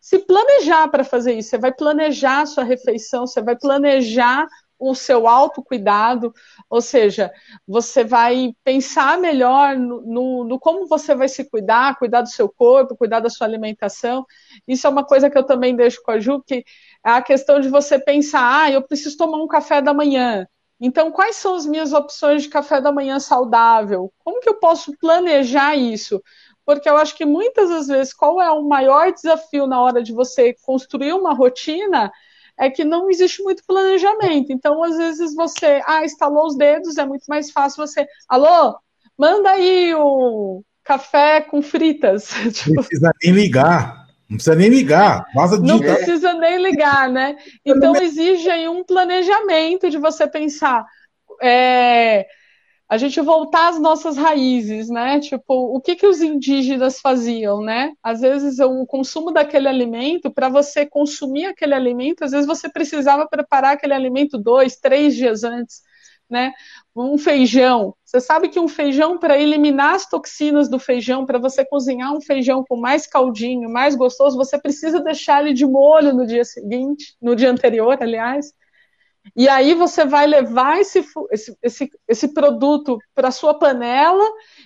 se 0.00 0.18
planejar 0.20 0.88
para 0.88 1.04
fazer 1.04 1.34
isso. 1.34 1.50
Você 1.50 1.58
vai 1.58 1.72
planejar 1.72 2.42
a 2.42 2.46
sua 2.46 2.64
refeição, 2.64 3.26
você 3.26 3.40
vai 3.42 3.56
planejar 3.56 4.46
o 4.78 4.94
seu 4.94 5.28
autocuidado, 5.28 6.32
ou 6.68 6.80
seja, 6.80 7.30
você 7.68 8.02
vai 8.02 8.54
pensar 8.64 9.18
melhor 9.18 9.76
no, 9.76 10.00
no, 10.00 10.44
no, 10.44 10.58
como 10.58 10.86
você 10.86 11.14
vai 11.14 11.28
se 11.28 11.44
cuidar, 11.44 11.98
cuidar 11.98 12.22
do 12.22 12.30
seu 12.30 12.48
corpo, 12.48 12.96
cuidar 12.96 13.20
da 13.20 13.28
sua 13.28 13.46
alimentação. 13.46 14.24
Isso 14.66 14.86
é 14.86 14.90
uma 14.90 15.04
coisa 15.04 15.28
que 15.28 15.36
eu 15.36 15.44
também 15.44 15.76
deixo 15.76 16.02
com 16.02 16.12
a 16.12 16.18
Ju, 16.18 16.42
que 16.42 16.64
é 17.04 17.10
a 17.10 17.20
questão 17.22 17.60
de 17.60 17.68
você 17.68 17.98
pensar, 17.98 18.62
ah, 18.62 18.70
eu 18.70 18.82
preciso 18.82 19.18
tomar 19.18 19.36
um 19.42 19.46
café 19.46 19.82
da 19.82 19.92
manhã. 19.92 20.46
Então, 20.80 21.12
quais 21.12 21.36
são 21.36 21.54
as 21.54 21.66
minhas 21.66 21.92
opções 21.92 22.42
de 22.42 22.48
café 22.48 22.80
da 22.80 22.90
manhã 22.90 23.20
saudável? 23.20 24.10
Como 24.24 24.40
que 24.40 24.48
eu 24.48 24.54
posso 24.58 24.96
planejar 24.96 25.76
isso? 25.76 26.22
Porque 26.64 26.88
eu 26.88 26.96
acho 26.96 27.16
que 27.16 27.24
muitas 27.24 27.68
das 27.68 27.88
vezes 27.88 28.12
qual 28.12 28.40
é 28.40 28.50
o 28.50 28.62
maior 28.62 29.12
desafio 29.12 29.66
na 29.66 29.80
hora 29.80 30.02
de 30.02 30.12
você 30.12 30.54
construir 30.62 31.12
uma 31.12 31.34
rotina 31.34 32.12
é 32.58 32.68
que 32.68 32.84
não 32.84 33.08
existe 33.08 33.42
muito 33.42 33.64
planejamento. 33.66 34.52
Então, 34.52 34.84
às 34.84 34.96
vezes 34.96 35.34
você, 35.34 35.80
ah, 35.86 36.04
instalou 36.04 36.46
os 36.46 36.56
dedos, 36.56 36.98
é 36.98 37.06
muito 37.06 37.24
mais 37.26 37.50
fácil 37.50 37.86
você, 37.86 38.06
alô, 38.28 38.78
manda 39.16 39.50
aí 39.50 39.94
o 39.94 40.62
café 40.84 41.40
com 41.40 41.62
fritas. 41.62 42.30
Não 42.68 42.84
precisa 42.84 43.12
nem 43.22 43.32
ligar. 43.32 44.06
Não 44.28 44.36
precisa 44.36 44.54
nem 44.54 44.68
ligar. 44.68 45.26
Não 45.88 45.94
precisa 45.96 46.34
nem 46.34 46.62
ligar, 46.62 47.08
né? 47.08 47.36
Então 47.64 47.96
exige 48.00 48.48
aí 48.48 48.68
um 48.68 48.84
planejamento 48.84 49.90
de 49.90 49.98
você 49.98 50.26
pensar. 50.26 50.84
É, 51.42 52.26
a 52.90 52.98
gente 52.98 53.20
voltar 53.20 53.68
às 53.68 53.78
nossas 53.80 54.16
raízes, 54.16 54.88
né? 54.88 55.20
Tipo, 55.20 55.54
o 55.76 55.80
que 55.80 55.94
que 55.94 56.06
os 56.08 56.20
indígenas 56.20 57.00
faziam, 57.00 57.60
né? 57.62 57.92
Às 58.02 58.20
vezes 58.20 58.58
o 58.58 58.84
consumo 58.84 59.30
daquele 59.30 59.68
alimento, 59.68 60.28
para 60.28 60.48
você 60.48 60.84
consumir 60.84 61.46
aquele 61.46 61.72
alimento, 61.72 62.24
às 62.24 62.32
vezes 62.32 62.48
você 62.48 62.68
precisava 62.68 63.28
preparar 63.28 63.74
aquele 63.74 63.94
alimento 63.94 64.36
dois, 64.36 64.74
três 64.74 65.14
dias 65.14 65.44
antes, 65.44 65.82
né? 66.28 66.52
Um 66.94 67.16
feijão. 67.16 67.94
Você 68.04 68.20
sabe 68.20 68.48
que 68.48 68.58
um 68.58 68.66
feijão, 68.66 69.18
para 69.18 69.38
eliminar 69.38 69.94
as 69.94 70.08
toxinas 70.08 70.68
do 70.68 70.80
feijão, 70.80 71.24
para 71.24 71.38
você 71.38 71.64
cozinhar 71.64 72.12
um 72.12 72.20
feijão 72.20 72.64
com 72.68 72.76
mais 72.76 73.06
caldinho, 73.06 73.70
mais 73.70 73.94
gostoso, 73.94 74.36
você 74.36 74.60
precisa 74.60 75.00
deixar 75.00 75.44
ele 75.44 75.54
de 75.54 75.64
molho 75.64 76.12
no 76.12 76.26
dia 76.26 76.44
seguinte, 76.44 77.14
no 77.22 77.36
dia 77.36 77.52
anterior, 77.52 77.96
aliás. 78.00 78.52
E 79.36 79.48
aí 79.48 79.74
você 79.74 80.04
vai 80.04 80.26
levar 80.26 80.80
esse, 80.80 81.04
esse, 81.30 81.56
esse, 81.62 81.90
esse 82.08 82.28
produto 82.34 82.98
para 83.14 83.30
sua 83.30 83.54
panela, 83.58 84.24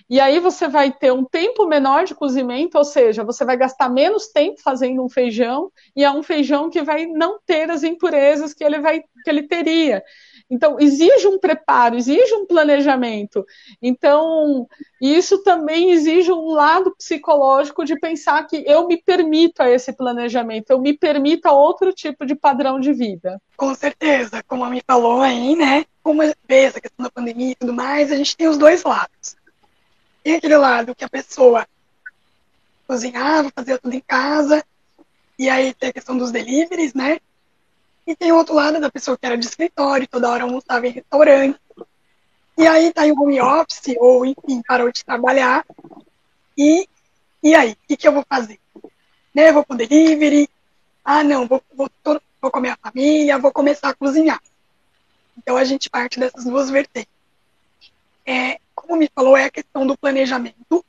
e 0.09 0.19
aí 0.19 0.39
você 0.39 0.67
vai 0.67 0.91
ter 0.91 1.11
um 1.11 1.23
tempo 1.25 1.67
menor 1.67 2.05
de 2.05 2.15
cozimento, 2.15 2.77
ou 2.77 2.83
seja, 2.85 3.23
você 3.23 3.45
vai 3.45 3.57
gastar 3.57 3.89
menos 3.89 4.27
tempo 4.27 4.61
fazendo 4.61 5.03
um 5.03 5.09
feijão, 5.09 5.71
e 5.95 6.03
é 6.03 6.11
um 6.11 6.23
feijão 6.23 6.69
que 6.69 6.81
vai 6.81 7.05
não 7.05 7.39
ter 7.45 7.69
as 7.69 7.83
impurezas 7.83 8.53
que 8.53 8.63
ele, 8.63 8.79
vai, 8.79 9.01
que 9.01 9.29
ele 9.29 9.43
teria. 9.43 10.03
Então, 10.49 10.79
exige 10.79 11.27
um 11.27 11.39
preparo, 11.39 11.95
exige 11.95 12.33
um 12.35 12.45
planejamento. 12.45 13.43
Então, 13.81 14.67
isso 15.01 15.43
também 15.43 15.91
exige 15.91 16.31
um 16.31 16.51
lado 16.51 16.95
psicológico 16.95 17.83
de 17.83 17.99
pensar 17.99 18.45
que 18.45 18.63
eu 18.67 18.87
me 18.87 19.01
permito 19.01 19.63
a 19.63 19.69
esse 19.69 19.91
planejamento, 19.91 20.69
eu 20.69 20.79
me 20.79 20.95
permito 20.95 21.47
a 21.47 21.51
outro 21.51 21.91
tipo 21.91 22.25
de 22.25 22.35
padrão 22.35 22.79
de 22.79 22.93
vida. 22.93 23.41
Com 23.57 23.73
certeza, 23.73 24.43
como 24.43 24.63
a 24.63 24.69
me 24.69 24.83
falou 24.85 25.21
aí, 25.21 25.55
né? 25.55 25.85
Como 26.03 26.21
vez 26.47 26.75
a 26.75 26.81
questão 26.81 27.03
da 27.03 27.09
pandemia 27.09 27.51
e 27.51 27.55
tudo 27.55 27.73
mais, 27.73 28.11
a 28.11 28.15
gente 28.15 28.37
tem 28.37 28.47
os 28.47 28.57
dois 28.57 28.83
lados. 28.83 29.35
Tem 30.23 30.35
aquele 30.35 30.57
lado 30.57 30.95
que 30.95 31.03
a 31.03 31.09
pessoa 31.09 31.67
cozinhava, 32.87 33.51
fazia 33.55 33.79
tudo 33.79 33.95
em 33.95 33.99
casa, 33.99 34.63
e 35.37 35.49
aí 35.49 35.73
tem 35.73 35.89
a 35.89 35.93
questão 35.93 36.17
dos 36.17 36.31
deliveries, 36.31 36.93
né? 36.93 37.17
E 38.07 38.15
tem 38.15 38.31
o 38.31 38.37
outro 38.37 38.53
lado 38.53 38.79
da 38.79 38.91
pessoa 38.91 39.17
que 39.17 39.25
era 39.25 39.37
de 39.37 39.45
escritório, 39.45 40.07
toda 40.07 40.29
hora 40.29 40.43
almoçava 40.43 40.85
em 40.87 40.91
restaurante. 40.91 41.59
E 42.57 42.65
aí 42.67 42.93
tá 42.93 43.05
em 43.05 43.11
home 43.11 43.41
office, 43.41 43.95
ou 43.99 44.25
enfim, 44.25 44.61
parou 44.65 44.91
de 44.91 45.03
trabalhar. 45.03 45.65
E, 46.57 46.87
e 47.43 47.55
aí, 47.55 47.71
o 47.71 47.77
que, 47.87 47.97
que 47.97 48.07
eu 48.07 48.13
vou 48.13 48.25
fazer? 48.27 48.59
Né, 49.33 49.51
vou 49.51 49.65
pro 49.65 49.75
delivery. 49.75 50.47
Ah, 51.03 51.23
não, 51.23 51.47
vou, 51.47 51.61
vou, 51.73 51.89
vou 52.41 52.51
comer 52.51 52.69
a 52.69 52.77
família, 52.77 53.37
vou 53.37 53.51
começar 53.51 53.89
a 53.89 53.95
cozinhar. 53.95 54.41
Então 55.37 55.57
a 55.57 55.63
gente 55.63 55.89
parte 55.89 56.19
dessas 56.19 56.45
duas 56.45 56.69
vertentes. 56.69 57.11
É, 58.25 58.59
como 58.73 58.95
me 58.95 59.09
falou, 59.13 59.35
é 59.35 59.45
a 59.45 59.51
questão 59.51 59.85
do 59.85 59.97
planejamento, 59.97 60.83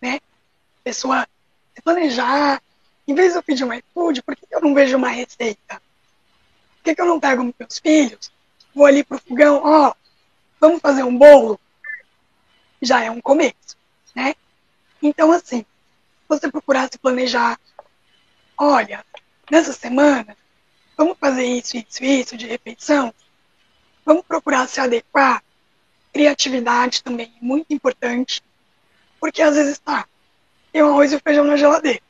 né? 0.00 0.16
A 0.16 0.84
pessoa 0.84 1.26
se 1.74 1.82
planejar, 1.82 2.62
em 3.06 3.14
vez 3.14 3.32
de 3.32 3.38
eu 3.38 3.42
pedir 3.42 3.64
um 3.64 3.72
iFood, 3.72 4.22
por 4.22 4.34
que 4.34 4.46
eu 4.50 4.60
não 4.60 4.74
vejo 4.74 4.96
uma 4.96 5.10
receita? 5.10 5.80
Que, 6.88 6.94
que 6.94 7.02
eu 7.02 7.06
não 7.06 7.20
pego 7.20 7.44
meus 7.44 7.78
filhos, 7.78 8.32
vou 8.74 8.86
ali 8.86 9.04
pro 9.04 9.18
fogão, 9.18 9.60
ó, 9.62 9.92
vamos 10.58 10.80
fazer 10.80 11.02
um 11.02 11.18
bolo? 11.18 11.60
Já 12.80 13.04
é 13.04 13.10
um 13.10 13.20
começo, 13.20 13.76
né? 14.14 14.34
Então, 15.02 15.30
assim, 15.30 15.66
você 16.26 16.50
procurar 16.50 16.90
se 16.90 16.96
planejar, 16.96 17.60
olha, 18.56 19.04
nessa 19.50 19.74
semana, 19.74 20.34
vamos 20.96 21.18
fazer 21.18 21.44
isso, 21.44 21.76
isso, 21.76 22.02
isso 22.02 22.36
de 22.38 22.46
repetição, 22.46 23.12
vamos 24.02 24.24
procurar 24.24 24.66
se 24.66 24.80
adequar. 24.80 25.44
Criatividade 26.10 27.02
também 27.02 27.30
é 27.36 27.44
muito 27.44 27.70
importante, 27.70 28.42
porque 29.20 29.42
às 29.42 29.56
vezes 29.56 29.78
tá, 29.78 30.08
tem 30.72 30.80
o 30.80 30.88
arroz 30.88 31.12
e 31.12 31.16
o 31.16 31.20
feijão 31.20 31.44
na 31.44 31.58
geladeira. 31.58 32.00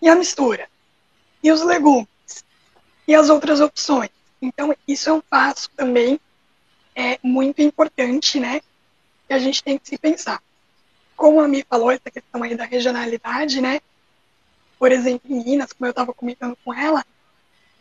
E 0.00 0.08
a 0.08 0.14
mistura? 0.14 0.68
E 1.42 1.50
os 1.50 1.60
legumes? 1.62 2.06
E 3.10 3.14
as 3.16 3.28
outras 3.28 3.60
opções? 3.60 4.10
Então, 4.40 4.72
isso 4.86 5.10
é 5.10 5.12
um 5.12 5.20
passo 5.20 5.68
também 5.70 6.20
é 6.94 7.18
muito 7.24 7.60
importante, 7.60 8.38
né? 8.38 8.60
Que 9.26 9.34
a 9.34 9.38
gente 9.40 9.64
tem 9.64 9.76
que 9.76 9.88
se 9.88 9.98
pensar. 9.98 10.40
Como 11.16 11.40
a 11.40 11.48
Mi 11.48 11.66
falou, 11.68 11.90
essa 11.90 12.08
questão 12.08 12.40
aí 12.44 12.54
da 12.54 12.64
regionalidade, 12.64 13.60
né? 13.60 13.80
Por 14.78 14.92
exemplo, 14.92 15.28
em 15.28 15.42
Minas, 15.42 15.72
como 15.72 15.88
eu 15.88 15.90
estava 15.90 16.14
comentando 16.14 16.56
com 16.64 16.72
ela, 16.72 17.04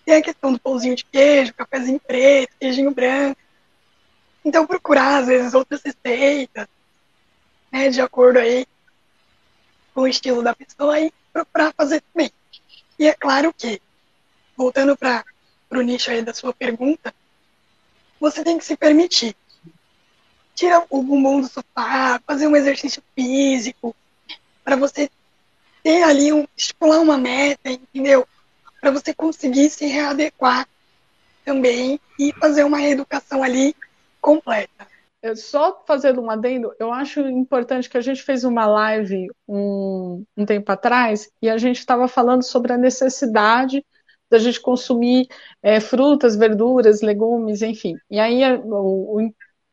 tem 0.03 0.15
a 0.15 0.21
questão 0.23 0.51
do 0.51 0.59
pãozinho 0.59 0.95
de 0.95 1.05
queijo, 1.05 1.53
cafezinho 1.53 1.99
preto, 1.99 2.55
queijinho 2.59 2.89
branco. 2.89 3.39
Então, 4.43 4.65
procurar, 4.65 5.19
às 5.19 5.27
vezes, 5.27 5.53
outras 5.53 5.83
receitas, 5.83 6.67
né? 7.71 7.89
De 7.89 8.01
acordo 8.01 8.39
aí 8.39 8.65
com 9.93 10.01
o 10.01 10.07
estilo 10.07 10.41
da 10.41 10.55
pessoa 10.55 10.99
e 10.99 11.13
procurar 11.31 11.71
fazer 11.77 12.01
também. 12.11 12.31
E 12.97 13.07
é 13.07 13.13
claro 13.13 13.53
que, 13.55 13.79
voltando 14.59 14.97
para 14.97 15.23
o 15.71 15.81
nicho 15.81 16.11
aí 16.11 16.21
da 16.21 16.33
sua 16.33 16.53
pergunta, 16.53 17.15
você 18.19 18.43
tem 18.43 18.57
que 18.57 18.65
se 18.65 18.75
permitir. 18.75 19.33
Tira 20.53 20.85
o 20.89 21.01
bumbum 21.01 21.39
do 21.39 21.47
sofá, 21.47 22.21
fazer 22.27 22.45
um 22.45 22.55
exercício 22.57 23.01
físico, 23.15 23.95
para 24.61 24.75
você 24.75 25.09
ter 25.81 26.03
ali, 26.03 26.33
um, 26.33 26.45
estipular 26.57 26.99
uma 26.99 27.17
meta, 27.17 27.69
entendeu? 27.71 28.27
Para 28.81 28.91
você 28.91 29.13
conseguir 29.13 29.69
se 29.69 29.85
readequar 29.85 30.67
também 31.45 31.97
e 32.19 32.33
fazer 32.33 32.65
uma 32.65 32.79
reeducação 32.79 33.41
ali 33.41 33.73
completa 34.19 34.89
só 35.35 35.83
fazendo 35.85 36.21
um 36.21 36.29
adendo, 36.29 36.73
eu 36.79 36.93
acho 36.93 37.19
importante 37.21 37.89
que 37.89 37.97
a 37.97 38.01
gente 38.01 38.23
fez 38.23 38.43
uma 38.43 38.65
live 38.65 39.27
um, 39.47 40.23
um 40.37 40.45
tempo 40.45 40.71
atrás 40.71 41.29
e 41.41 41.49
a 41.49 41.57
gente 41.57 41.79
estava 41.79 42.07
falando 42.07 42.43
sobre 42.43 42.71
a 42.71 42.77
necessidade 42.77 43.85
da 44.29 44.37
gente 44.39 44.59
consumir 44.61 45.27
é, 45.61 45.79
frutas, 45.79 46.35
verduras, 46.35 47.01
legumes, 47.01 47.61
enfim. 47.61 47.95
E 48.09 48.19
aí 48.19 48.43
a, 48.43 48.55
o, 48.55 49.19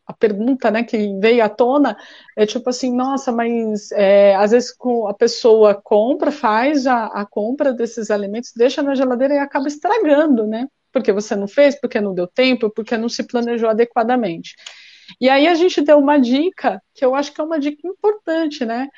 a 0.07 0.13
pergunta 0.13 0.71
né, 0.71 0.85
que 0.85 1.19
veio 1.19 1.45
à 1.45 1.49
tona 1.49 1.97
é 2.37 2.47
tipo 2.47 2.71
assim, 2.71 2.95
nossa, 2.95 3.33
mas 3.33 3.91
é, 3.93 4.35
às 4.37 4.53
vezes 4.53 4.75
a 5.09 5.15
pessoa 5.15 5.75
compra, 5.75 6.31
faz 6.31 6.87
a, 6.87 7.07
a 7.07 7.27
compra 7.27 7.73
desses 7.73 8.11
alimentos, 8.11 8.53
deixa 8.57 8.83
na 8.83 8.95
geladeira 8.95 9.35
e 9.35 9.39
acaba 9.39 9.67
estragando, 9.67 10.47
né? 10.47 10.69
Porque 10.93 11.13
você 11.13 11.35
não 11.35 11.49
fez, 11.49 11.79
porque 11.79 12.01
não 12.01 12.15
deu 12.15 12.27
tempo, 12.27 12.71
porque 12.71 12.97
não 12.97 13.09
se 13.09 13.25
planejou 13.25 13.69
adequadamente. 13.69 14.55
E 15.21 15.29
aí 15.29 15.47
a 15.47 15.55
gente 15.55 15.81
deu 15.83 15.99
uma 15.99 16.19
dica 16.19 16.81
que 16.95 17.05
eu 17.05 17.15
acho 17.15 17.33
que 17.33 17.41
é 17.41 17.45
uma 17.45 17.59
dica 17.59 17.87
importante, 17.87 18.65
né? 18.65 18.89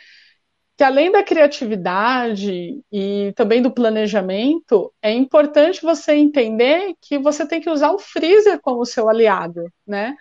Que 0.79 0.85
além 0.85 1.11
da 1.11 1.25
criatividade 1.25 2.81
e 2.93 3.33
também 3.35 3.61
do 3.61 3.69
planejamento, 3.69 4.93
é 5.03 5.13
importante 5.13 5.83
você 5.83 6.13
entender 6.13 6.95
que 7.01 7.19
você 7.19 7.45
tem 7.45 7.61
que 7.61 7.69
usar 7.69 7.91
o 7.91 7.99
freezer 7.99 8.61
como 8.61 8.87
seu 8.87 9.09
aliado, 9.09 9.65
né? 9.85 10.15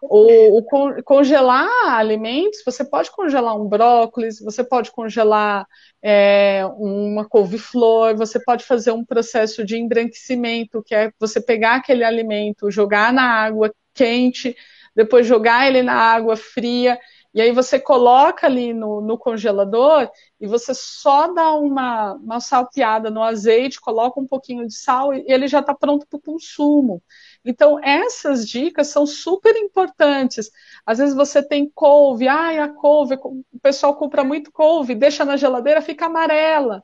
O, 0.00 0.58
o, 0.58 1.02
congelar 1.02 1.68
alimentos, 1.88 2.62
você 2.64 2.84
pode 2.84 3.10
congelar 3.10 3.60
um 3.60 3.66
brócolis, 3.66 4.38
você 4.38 4.62
pode 4.62 4.92
congelar 4.92 5.66
é, 6.00 6.62
uma 6.76 7.28
couve-flor, 7.28 8.14
você 8.14 8.38
pode 8.38 8.64
fazer 8.64 8.92
um 8.92 9.04
processo 9.04 9.64
de 9.64 9.76
embranquecimento, 9.76 10.80
que 10.86 10.94
é 10.94 11.10
você 11.18 11.40
pegar 11.40 11.76
aquele 11.76 12.04
alimento, 12.04 12.70
jogar 12.70 13.12
na 13.12 13.24
água 13.24 13.74
quente, 13.92 14.54
depois 14.94 15.26
jogar 15.26 15.66
ele 15.66 15.82
na 15.82 15.94
água 15.94 16.36
fria, 16.36 16.96
e 17.34 17.40
aí 17.40 17.50
você 17.52 17.80
coloca 17.80 18.46
ali 18.46 18.72
no, 18.72 19.00
no 19.00 19.18
congelador 19.18 20.08
e 20.40 20.46
você 20.46 20.72
só 20.72 21.32
dá 21.32 21.52
uma, 21.54 22.14
uma 22.14 22.40
salteada 22.40 23.10
no 23.10 23.22
azeite, 23.22 23.80
coloca 23.80 24.20
um 24.20 24.26
pouquinho 24.26 24.66
de 24.66 24.74
sal 24.74 25.12
e 25.12 25.24
ele 25.26 25.48
já 25.48 25.58
está 25.60 25.74
pronto 25.74 26.06
para 26.06 26.16
o 26.16 26.22
consumo. 26.22 27.02
Então, 27.44 27.78
essas 27.82 28.48
dicas 28.48 28.88
são 28.88 29.04
super 29.06 29.54
importantes. 29.56 30.50
Às 30.86 30.98
vezes 30.98 31.14
você 31.14 31.42
tem 31.42 31.70
couve, 31.74 32.28
ai, 32.28 32.58
a 32.58 32.68
couve, 32.68 33.16
o 33.16 33.44
pessoal 33.60 33.96
compra 33.96 34.24
muito 34.24 34.52
couve, 34.52 34.94
deixa 34.94 35.24
na 35.24 35.36
geladeira, 35.36 35.82
fica 35.82 36.06
amarela. 36.06 36.82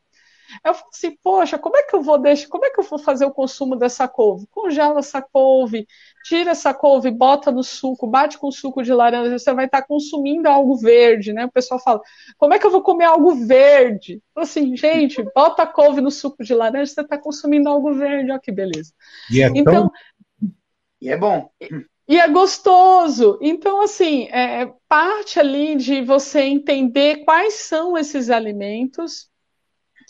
Eu 0.64 0.74
falo 0.74 0.88
assim, 0.92 1.16
poxa, 1.22 1.58
como 1.58 1.76
é 1.76 1.82
que 1.82 1.94
eu 1.94 2.02
vou 2.02 2.18
deixar, 2.18 2.48
como 2.48 2.64
é 2.64 2.70
que 2.70 2.80
eu 2.80 2.84
vou 2.84 2.98
fazer 2.98 3.24
o 3.24 3.30
consumo 3.30 3.76
dessa 3.76 4.08
couve? 4.08 4.46
Congela 4.50 4.98
essa 4.98 5.22
couve, 5.22 5.86
tira 6.24 6.50
essa 6.50 6.74
couve, 6.74 7.10
bota 7.10 7.50
no 7.50 7.62
suco, 7.62 8.06
bate 8.06 8.38
com 8.38 8.50
suco 8.50 8.82
de 8.82 8.92
laranja, 8.92 9.38
você 9.38 9.52
vai 9.54 9.66
estar 9.66 9.82
consumindo 9.82 10.48
algo 10.48 10.76
verde, 10.76 11.32
né? 11.32 11.46
O 11.46 11.52
pessoal 11.52 11.80
fala, 11.80 12.00
como 12.36 12.54
é 12.54 12.58
que 12.58 12.66
eu 12.66 12.70
vou 12.70 12.82
comer 12.82 13.04
algo 13.04 13.34
verde? 13.34 14.20
Eu 14.34 14.42
assim, 14.42 14.76
gente, 14.76 15.22
bota 15.34 15.62
a 15.62 15.66
couve 15.66 16.00
no 16.00 16.10
suco 16.10 16.42
de 16.42 16.54
laranja, 16.54 16.92
você 16.92 17.00
está 17.00 17.16
consumindo 17.16 17.68
algo 17.68 17.94
verde, 17.94 18.30
olha 18.30 18.40
que 18.40 18.52
beleza. 18.52 18.92
E 19.30 19.42
é 19.42 19.50
então, 19.54 19.88
tão... 19.88 19.92
e 21.00 21.08
é 21.08 21.16
bom. 21.16 21.50
E 22.10 22.18
é 22.18 22.26
gostoso. 22.26 23.38
Então, 23.40 23.82
assim, 23.82 24.24
é 24.32 24.68
parte 24.88 25.38
ali 25.38 25.76
de 25.76 26.02
você 26.02 26.40
entender 26.40 27.24
quais 27.24 27.54
são 27.54 27.96
esses 27.96 28.30
alimentos, 28.30 29.29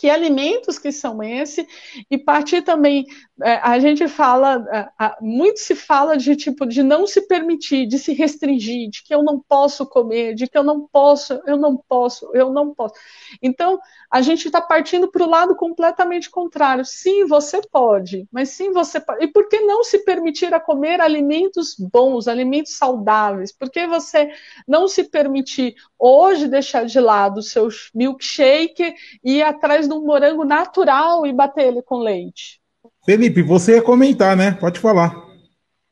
que 0.01 0.09
alimentos 0.09 0.79
que 0.79 0.91
são 0.91 1.21
esses, 1.21 1.63
e 2.09 2.17
partir 2.17 2.63
também, 2.63 3.05
a 3.43 3.79
gente 3.79 4.07
fala, 4.07 4.89
muito 5.21 5.59
se 5.59 5.75
fala 5.75 6.17
de 6.17 6.35
tipo, 6.35 6.65
de 6.65 6.83
não 6.83 7.07
se 7.07 7.27
permitir, 7.27 7.85
de 7.85 7.97
se 7.99 8.13
restringir, 8.13 8.89
de 8.89 9.03
que 9.03 9.13
eu 9.13 9.23
não 9.23 9.39
posso 9.39 9.85
comer, 9.85 10.35
de 10.35 10.47
que 10.47 10.57
eu 10.57 10.63
não 10.63 10.87
posso, 10.87 11.41
eu 11.45 11.57
não 11.57 11.75
posso, 11.77 12.29
eu 12.33 12.51
não 12.51 12.73
posso. 12.73 12.93
Então, 13.41 13.79
a 14.09 14.21
gente 14.21 14.45
está 14.45 14.61
partindo 14.61 15.09
para 15.09 15.23
o 15.23 15.29
lado 15.29 15.55
completamente 15.55 16.29
contrário. 16.29 16.85
Sim, 16.85 17.25
você 17.25 17.61
pode, 17.71 18.27
mas 18.31 18.49
sim, 18.49 18.71
você 18.71 18.99
pode. 18.99 19.23
E 19.23 19.27
por 19.27 19.47
que 19.47 19.59
não 19.61 19.83
se 19.83 19.99
permitir 19.99 20.53
a 20.53 20.59
comer 20.59 21.01
alimentos 21.01 21.75
bons, 21.77 22.27
alimentos 22.27 22.77
saudáveis? 22.77 23.51
Por 23.51 23.69
que 23.69 23.87
você 23.87 24.29
não 24.67 24.87
se 24.87 25.03
permitir 25.05 25.75
hoje 25.97 26.47
deixar 26.47 26.85
de 26.85 26.99
lado 26.99 27.39
o 27.39 27.43
seu 27.43 27.69
milkshake 27.93 28.93
e 29.23 29.37
ir 29.37 29.43
atrás 29.43 29.87
de 29.87 29.93
um 29.93 30.05
morango 30.05 30.45
natural 30.45 31.25
e 31.25 31.33
bater 31.33 31.67
ele 31.67 31.81
com 31.81 31.97
leite. 31.97 32.60
Felipe, 33.03 33.41
você 33.41 33.75
ia 33.75 33.81
comentar, 33.81 34.37
né? 34.37 34.51
Pode 34.51 34.79
falar. 34.79 35.15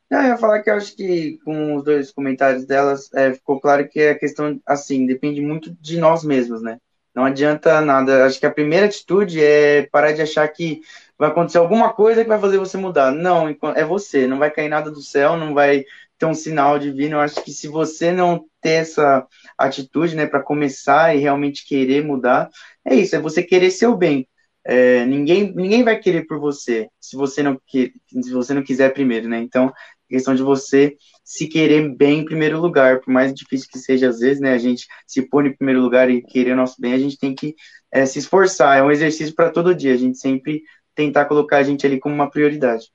Não, 0.09 0.21
eu 0.21 0.27
ia 0.29 0.37
falar 0.37 0.61
que 0.61 0.69
eu 0.69 0.75
acho 0.75 0.95
que 0.95 1.39
com 1.43 1.75
os 1.75 1.83
dois 1.83 2.11
comentários 2.11 2.65
delas 2.65 3.11
é, 3.13 3.33
ficou 3.33 3.59
claro 3.59 3.87
que 3.87 3.99
a 3.99 4.17
questão, 4.17 4.59
assim, 4.65 5.05
depende 5.05 5.41
muito 5.41 5.75
de 5.79 5.97
nós 5.97 6.23
mesmos, 6.23 6.61
né? 6.61 6.77
Não 7.13 7.25
adianta 7.25 7.81
nada. 7.81 8.25
Acho 8.25 8.39
que 8.39 8.45
a 8.45 8.51
primeira 8.51 8.85
atitude 8.85 9.43
é 9.43 9.87
parar 9.91 10.11
de 10.11 10.21
achar 10.21 10.47
que 10.47 10.81
vai 11.17 11.29
acontecer 11.29 11.57
alguma 11.57 11.91
coisa 11.91 12.23
que 12.23 12.29
vai 12.29 12.39
fazer 12.39 12.57
você 12.57 12.77
mudar. 12.77 13.11
Não, 13.11 13.55
é 13.75 13.83
você. 13.83 14.25
Não 14.27 14.37
vai 14.37 14.51
cair 14.51 14.69
nada 14.69 14.89
do 14.91 15.01
céu, 15.01 15.35
não 15.35 15.53
vai 15.53 15.83
ter 16.17 16.25
um 16.25 16.33
sinal 16.33 16.77
divino. 16.77 17.17
Eu 17.17 17.21
acho 17.21 17.43
que 17.43 17.51
se 17.51 17.67
você 17.67 18.11
não 18.11 18.45
ter 18.61 18.81
essa 18.81 19.25
atitude, 19.57 20.15
né, 20.15 20.27
para 20.27 20.43
começar 20.43 21.15
e 21.15 21.19
realmente 21.19 21.65
querer 21.65 22.03
mudar, 22.03 22.49
é 22.85 22.95
isso, 22.95 23.15
é 23.15 23.19
você 23.19 23.41
querer 23.41 23.71
seu 23.71 23.95
bem. 23.95 24.27
É, 24.71 25.03
ninguém, 25.03 25.51
ninguém 25.55 25.83
vai 25.83 25.97
querer 25.97 26.27
por 26.27 26.39
você 26.39 26.87
se 26.99 27.15
você 27.15 27.41
não 27.41 27.59
se 27.67 28.31
você 28.31 28.53
não 28.53 28.61
quiser 28.61 28.93
primeiro, 28.93 29.27
né? 29.27 29.39
Então, 29.39 29.73
questão 30.07 30.35
de 30.35 30.43
você 30.43 30.95
se 31.23 31.47
querer 31.47 31.89
bem 31.95 32.19
em 32.19 32.25
primeiro 32.25 32.61
lugar, 32.61 32.99
por 32.99 33.11
mais 33.11 33.33
difícil 33.33 33.67
que 33.71 33.79
seja 33.79 34.09
às 34.09 34.19
vezes, 34.19 34.39
né? 34.39 34.53
A 34.53 34.59
gente 34.59 34.85
se 35.07 35.23
pôr 35.23 35.47
em 35.47 35.55
primeiro 35.55 35.81
lugar 35.81 36.11
e 36.11 36.21
querer 36.21 36.51
o 36.51 36.55
nosso 36.55 36.79
bem, 36.79 36.93
a 36.93 36.99
gente 36.99 37.17
tem 37.17 37.33
que 37.33 37.55
é, 37.91 38.05
se 38.05 38.19
esforçar. 38.19 38.77
É 38.77 38.83
um 38.83 38.91
exercício 38.91 39.33
para 39.33 39.49
todo 39.49 39.73
dia. 39.73 39.91
A 39.91 39.97
gente 39.97 40.19
sempre 40.19 40.61
tentar 40.93 41.25
colocar 41.25 41.57
a 41.57 41.63
gente 41.63 41.85
ali 41.87 41.99
como 41.99 42.13
uma 42.13 42.29
prioridade. 42.29 42.85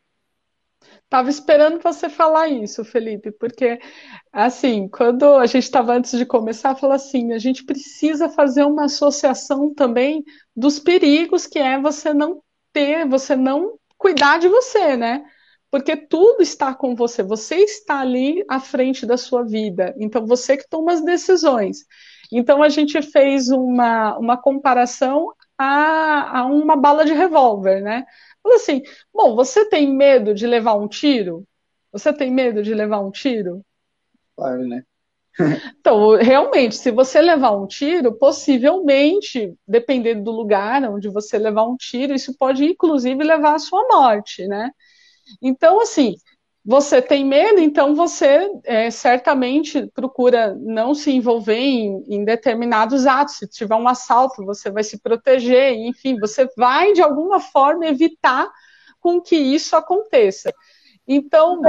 Tava 1.08 1.30
esperando 1.30 1.80
você 1.80 2.08
falar 2.08 2.48
isso, 2.48 2.84
Felipe, 2.84 3.30
porque 3.32 3.78
assim, 4.32 4.88
quando 4.88 5.24
a 5.36 5.46
gente 5.46 5.64
estava 5.64 5.94
antes 5.94 6.18
de 6.18 6.26
começar, 6.26 6.74
falou 6.74 6.96
assim, 6.96 7.32
a 7.32 7.38
gente 7.38 7.64
precisa 7.64 8.28
fazer 8.28 8.64
uma 8.64 8.86
associação 8.86 9.72
também 9.72 10.24
dos 10.56 10.78
perigos 10.80 11.46
que 11.46 11.58
é 11.58 11.78
você 11.80 12.12
não 12.12 12.42
ter, 12.72 13.06
você 13.08 13.36
não 13.36 13.78
cuidar 13.96 14.38
de 14.38 14.48
você, 14.48 14.96
né? 14.96 15.24
Porque 15.70 15.96
tudo 15.96 16.42
está 16.42 16.74
com 16.74 16.94
você, 16.94 17.22
você 17.22 17.56
está 17.56 18.00
ali 18.00 18.44
à 18.48 18.60
frente 18.60 19.06
da 19.06 19.16
sua 19.16 19.44
vida, 19.44 19.94
então 19.98 20.26
você 20.26 20.56
que 20.56 20.68
toma 20.68 20.92
as 20.92 21.04
decisões. 21.04 21.78
Então 22.32 22.62
a 22.62 22.68
gente 22.68 23.00
fez 23.02 23.48
uma, 23.50 24.16
uma 24.18 24.36
comparação 24.36 25.32
a, 25.58 26.40
a 26.40 26.46
uma 26.46 26.76
bala 26.76 27.04
de 27.04 27.12
revólver, 27.12 27.80
né? 27.80 28.04
Fala 28.44 28.56
assim, 28.56 28.82
bom, 29.12 29.34
você 29.34 29.68
tem 29.68 29.90
medo 29.90 30.34
de 30.34 30.46
levar 30.46 30.74
um 30.74 30.86
tiro? 30.86 31.44
Você 31.90 32.12
tem 32.12 32.30
medo 32.30 32.62
de 32.62 32.74
levar 32.74 33.00
um 33.00 33.10
tiro? 33.10 33.64
Claro, 34.36 34.68
né? 34.68 34.84
Então, 35.80 36.16
realmente, 36.16 36.76
se 36.76 36.90
você 36.90 37.20
levar 37.20 37.52
um 37.52 37.66
tiro, 37.66 38.16
possivelmente, 38.16 39.52
dependendo 39.66 40.22
do 40.22 40.30
lugar 40.30 40.82
onde 40.84 41.08
você 41.08 41.38
levar 41.38 41.64
um 41.64 41.76
tiro, 41.76 42.14
isso 42.14 42.36
pode 42.38 42.64
inclusive 42.64 43.22
levar 43.24 43.54
à 43.54 43.58
sua 43.58 43.86
morte, 43.88 44.46
né? 44.46 44.70
Então, 45.42 45.80
assim, 45.80 46.14
você 46.64 47.02
tem 47.02 47.26
medo, 47.26 47.60
então 47.60 47.94
você 47.94 48.50
é, 48.64 48.90
certamente 48.90 49.86
procura 49.94 50.54
não 50.58 50.94
se 50.94 51.10
envolver 51.10 51.58
em, 51.58 52.02
em, 52.08 52.24
determinados 52.24 53.06
atos. 53.06 53.36
Se 53.36 53.46
tiver 53.46 53.74
um 53.74 53.86
assalto, 53.86 54.42
você 54.44 54.70
vai 54.70 54.82
se 54.82 54.98
proteger, 54.98 55.74
enfim, 55.74 56.18
você 56.18 56.48
vai 56.56 56.94
de 56.94 57.02
alguma 57.02 57.38
forma 57.38 57.84
evitar 57.84 58.50
com 58.98 59.20
que 59.20 59.36
isso 59.36 59.76
aconteça. 59.76 60.54
Então, 61.06 61.60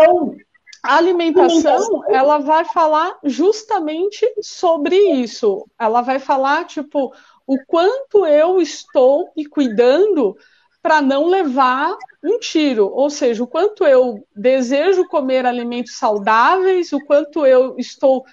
a 0.82 0.96
alimentação, 0.96 2.04
ela 2.08 2.38
vai 2.38 2.64
falar 2.64 3.18
justamente 3.26 4.26
sobre 4.42 4.96
isso. 4.96 5.68
Ela 5.78 6.02
vai 6.02 6.20
falar, 6.20 6.66
tipo, 6.66 7.14
o 7.46 7.58
quanto 7.68 8.26
eu 8.26 8.62
estou 8.62 9.30
me 9.36 9.46
cuidando 9.46 10.38
para 10.82 11.02
não 11.02 11.26
levar 11.26 11.98
um 12.26 12.40
tiro, 12.40 12.90
ou 12.92 13.10
seja, 13.10 13.44
o 13.44 13.48
quanto 13.48 13.86
eu 13.86 14.26
desejo 14.36 15.08
comer 15.08 15.46
alimentos 15.46 15.96
saudáveis, 15.96 16.92
o 16.92 17.00
quanto 17.06 17.46
eu 17.46 17.76
estou 17.78 18.26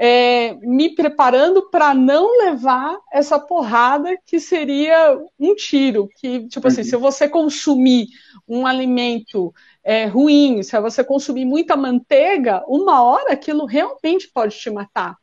é, 0.00 0.54
me 0.54 0.94
preparando 0.94 1.68
para 1.70 1.94
não 1.94 2.38
levar 2.38 2.98
essa 3.12 3.38
porrada 3.38 4.16
que 4.26 4.40
seria 4.40 5.18
um 5.38 5.54
tiro, 5.54 6.08
que 6.16 6.48
tipo 6.48 6.66
assim, 6.66 6.82
se 6.82 6.96
você 6.96 7.28
consumir 7.28 8.06
um 8.48 8.66
alimento 8.66 9.52
é, 9.84 10.06
ruim, 10.06 10.62
se 10.62 10.80
você 10.80 11.04
consumir 11.04 11.44
muita 11.44 11.76
manteiga, 11.76 12.64
uma 12.66 13.02
hora 13.04 13.34
aquilo 13.34 13.66
realmente 13.66 14.30
pode 14.32 14.56
te 14.56 14.70
matar. 14.70 15.16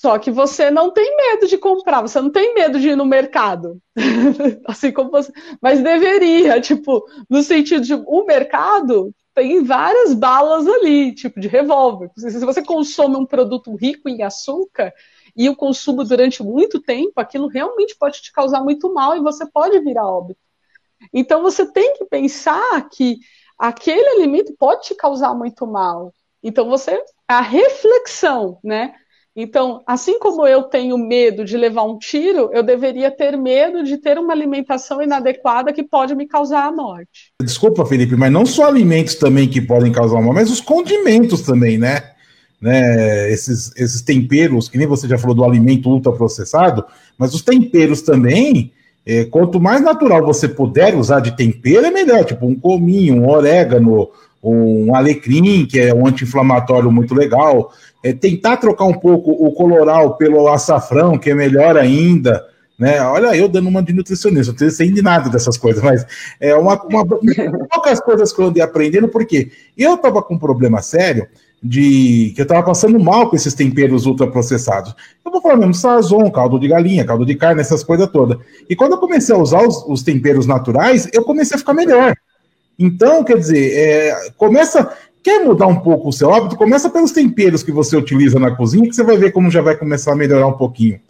Só 0.00 0.16
que 0.16 0.30
você 0.30 0.70
não 0.70 0.92
tem 0.92 1.16
medo 1.16 1.48
de 1.48 1.58
comprar, 1.58 2.02
você 2.02 2.20
não 2.20 2.30
tem 2.30 2.54
medo 2.54 2.78
de 2.78 2.90
ir 2.90 2.96
no 2.96 3.04
mercado. 3.04 3.82
assim 4.64 4.92
como 4.92 5.10
você. 5.10 5.32
Mas 5.60 5.82
deveria, 5.82 6.60
tipo, 6.60 7.04
no 7.28 7.42
sentido 7.42 7.84
de 7.84 7.94
o 7.94 8.24
mercado 8.24 9.12
tem 9.34 9.64
várias 9.64 10.14
balas 10.14 10.68
ali, 10.68 11.12
tipo 11.12 11.40
de 11.40 11.48
revólver. 11.48 12.12
Se 12.16 12.38
você 12.38 12.62
consome 12.62 13.16
um 13.16 13.26
produto 13.26 13.74
rico 13.74 14.08
em 14.08 14.22
açúcar 14.22 14.94
e 15.34 15.48
o 15.48 15.56
consumo 15.56 16.04
durante 16.04 16.44
muito 16.44 16.80
tempo, 16.80 17.14
aquilo 17.16 17.48
realmente 17.48 17.96
pode 17.98 18.22
te 18.22 18.30
causar 18.30 18.62
muito 18.62 18.94
mal 18.94 19.16
e 19.16 19.20
você 19.20 19.44
pode 19.50 19.80
virar 19.80 20.06
óbito. 20.06 20.38
Então 21.12 21.42
você 21.42 21.66
tem 21.72 21.94
que 21.94 22.04
pensar 22.04 22.88
que 22.88 23.18
aquele 23.58 24.06
alimento 24.10 24.54
pode 24.56 24.82
te 24.82 24.94
causar 24.94 25.34
muito 25.34 25.66
mal. 25.66 26.14
Então 26.40 26.68
você 26.68 27.02
a 27.26 27.40
reflexão, 27.40 28.60
né? 28.62 28.94
Então, 29.40 29.82
assim 29.86 30.18
como 30.18 30.44
eu 30.48 30.64
tenho 30.64 30.98
medo 30.98 31.44
de 31.44 31.56
levar 31.56 31.84
um 31.84 31.96
tiro, 31.96 32.50
eu 32.52 32.60
deveria 32.60 33.08
ter 33.08 33.36
medo 33.36 33.84
de 33.84 33.96
ter 33.96 34.18
uma 34.18 34.32
alimentação 34.32 35.00
inadequada 35.00 35.72
que 35.72 35.84
pode 35.84 36.12
me 36.16 36.26
causar 36.26 36.66
a 36.66 36.72
morte. 36.72 37.32
Desculpa, 37.40 37.86
Felipe, 37.86 38.16
mas 38.16 38.32
não 38.32 38.44
só 38.44 38.66
alimentos 38.66 39.14
também 39.14 39.48
que 39.48 39.60
podem 39.60 39.92
causar 39.92 40.20
mal, 40.20 40.34
mas 40.34 40.50
os 40.50 40.60
condimentos 40.60 41.42
também, 41.42 41.78
né? 41.78 42.02
né? 42.60 43.30
Esses, 43.30 43.70
esses 43.76 44.02
temperos, 44.02 44.68
que 44.68 44.76
nem 44.76 44.88
você 44.88 45.06
já 45.06 45.16
falou 45.16 45.36
do 45.36 45.44
alimento 45.44 45.88
ultraprocessado, 45.88 46.84
mas 47.16 47.32
os 47.32 47.40
temperos 47.40 48.02
também, 48.02 48.72
é, 49.06 49.24
quanto 49.24 49.60
mais 49.60 49.80
natural 49.80 50.26
você 50.26 50.48
puder 50.48 50.96
usar 50.96 51.20
de 51.20 51.36
tempero, 51.36 51.86
é 51.86 51.92
melhor. 51.92 52.24
Tipo 52.24 52.44
um 52.44 52.58
cominho, 52.58 53.22
um 53.22 53.28
orégano, 53.28 54.08
um 54.42 54.94
alecrim, 54.94 55.66
que 55.66 55.78
é 55.78 55.94
um 55.94 56.06
anti-inflamatório 56.06 56.90
muito 56.90 57.14
legal. 57.14 57.72
É, 58.02 58.12
tentar 58.12 58.56
trocar 58.58 58.84
um 58.84 58.94
pouco 58.94 59.30
o 59.30 59.52
coloral 59.52 60.16
pelo 60.16 60.48
açafrão, 60.48 61.18
que 61.18 61.30
é 61.30 61.34
melhor 61.34 61.76
ainda. 61.76 62.44
Né? 62.78 63.00
Olha, 63.02 63.36
eu 63.36 63.48
dando 63.48 63.68
uma 63.68 63.82
de 63.82 63.92
nutricionista, 63.92 64.54
não 64.58 64.70
sei 64.70 64.92
de 64.92 65.02
nada 65.02 65.28
dessas 65.28 65.56
coisas, 65.56 65.82
mas 65.82 66.06
é 66.38 66.54
uma, 66.54 66.80
uma 66.84 67.04
poucas 67.68 67.98
coisas 68.00 68.32
que 68.32 68.40
eu 68.40 68.46
andei 68.46 68.62
aprendendo, 68.62 69.08
porque 69.08 69.50
eu 69.76 69.94
estava 69.94 70.22
com 70.22 70.34
um 70.34 70.38
problema 70.38 70.80
sério 70.80 71.26
de 71.60 72.32
que 72.36 72.40
eu 72.40 72.44
estava 72.44 72.62
passando 72.62 73.00
mal 73.00 73.28
com 73.28 73.34
esses 73.34 73.52
temperos 73.52 74.06
ultraprocessados. 74.06 74.94
Eu 75.24 75.32
vou 75.32 75.42
falar 75.42 75.56
mesmo, 75.56 75.74
sazon, 75.74 76.30
caldo 76.30 76.56
de 76.58 76.68
galinha, 76.68 77.04
caldo 77.04 77.26
de 77.26 77.34
carne, 77.34 77.60
essas 77.60 77.82
coisas 77.82 78.08
todas. 78.12 78.38
E 78.70 78.76
quando 78.76 78.92
eu 78.92 78.98
comecei 78.98 79.34
a 79.34 79.38
usar 79.38 79.66
os, 79.66 79.84
os 79.88 80.02
temperos 80.04 80.46
naturais, 80.46 81.08
eu 81.12 81.24
comecei 81.24 81.56
a 81.56 81.58
ficar 81.58 81.74
melhor. 81.74 82.14
Então, 82.78 83.24
quer 83.24 83.38
dizer, 83.38 83.72
é, 83.76 84.30
começa. 84.36 84.96
Quer 85.20 85.44
mudar 85.44 85.66
um 85.66 85.80
pouco 85.80 86.08
o 86.08 86.12
seu 86.12 86.32
hábito? 86.32 86.56
Começa 86.56 86.88
pelos 86.88 87.10
temperos 87.10 87.62
que 87.62 87.72
você 87.72 87.96
utiliza 87.96 88.38
na 88.38 88.54
cozinha, 88.54 88.88
que 88.88 88.94
você 88.94 89.02
vai 89.02 89.16
ver 89.18 89.32
como 89.32 89.50
já 89.50 89.60
vai 89.60 89.76
começar 89.76 90.12
a 90.12 90.16
melhorar 90.16 90.46
um 90.46 90.56
pouquinho. 90.56 91.00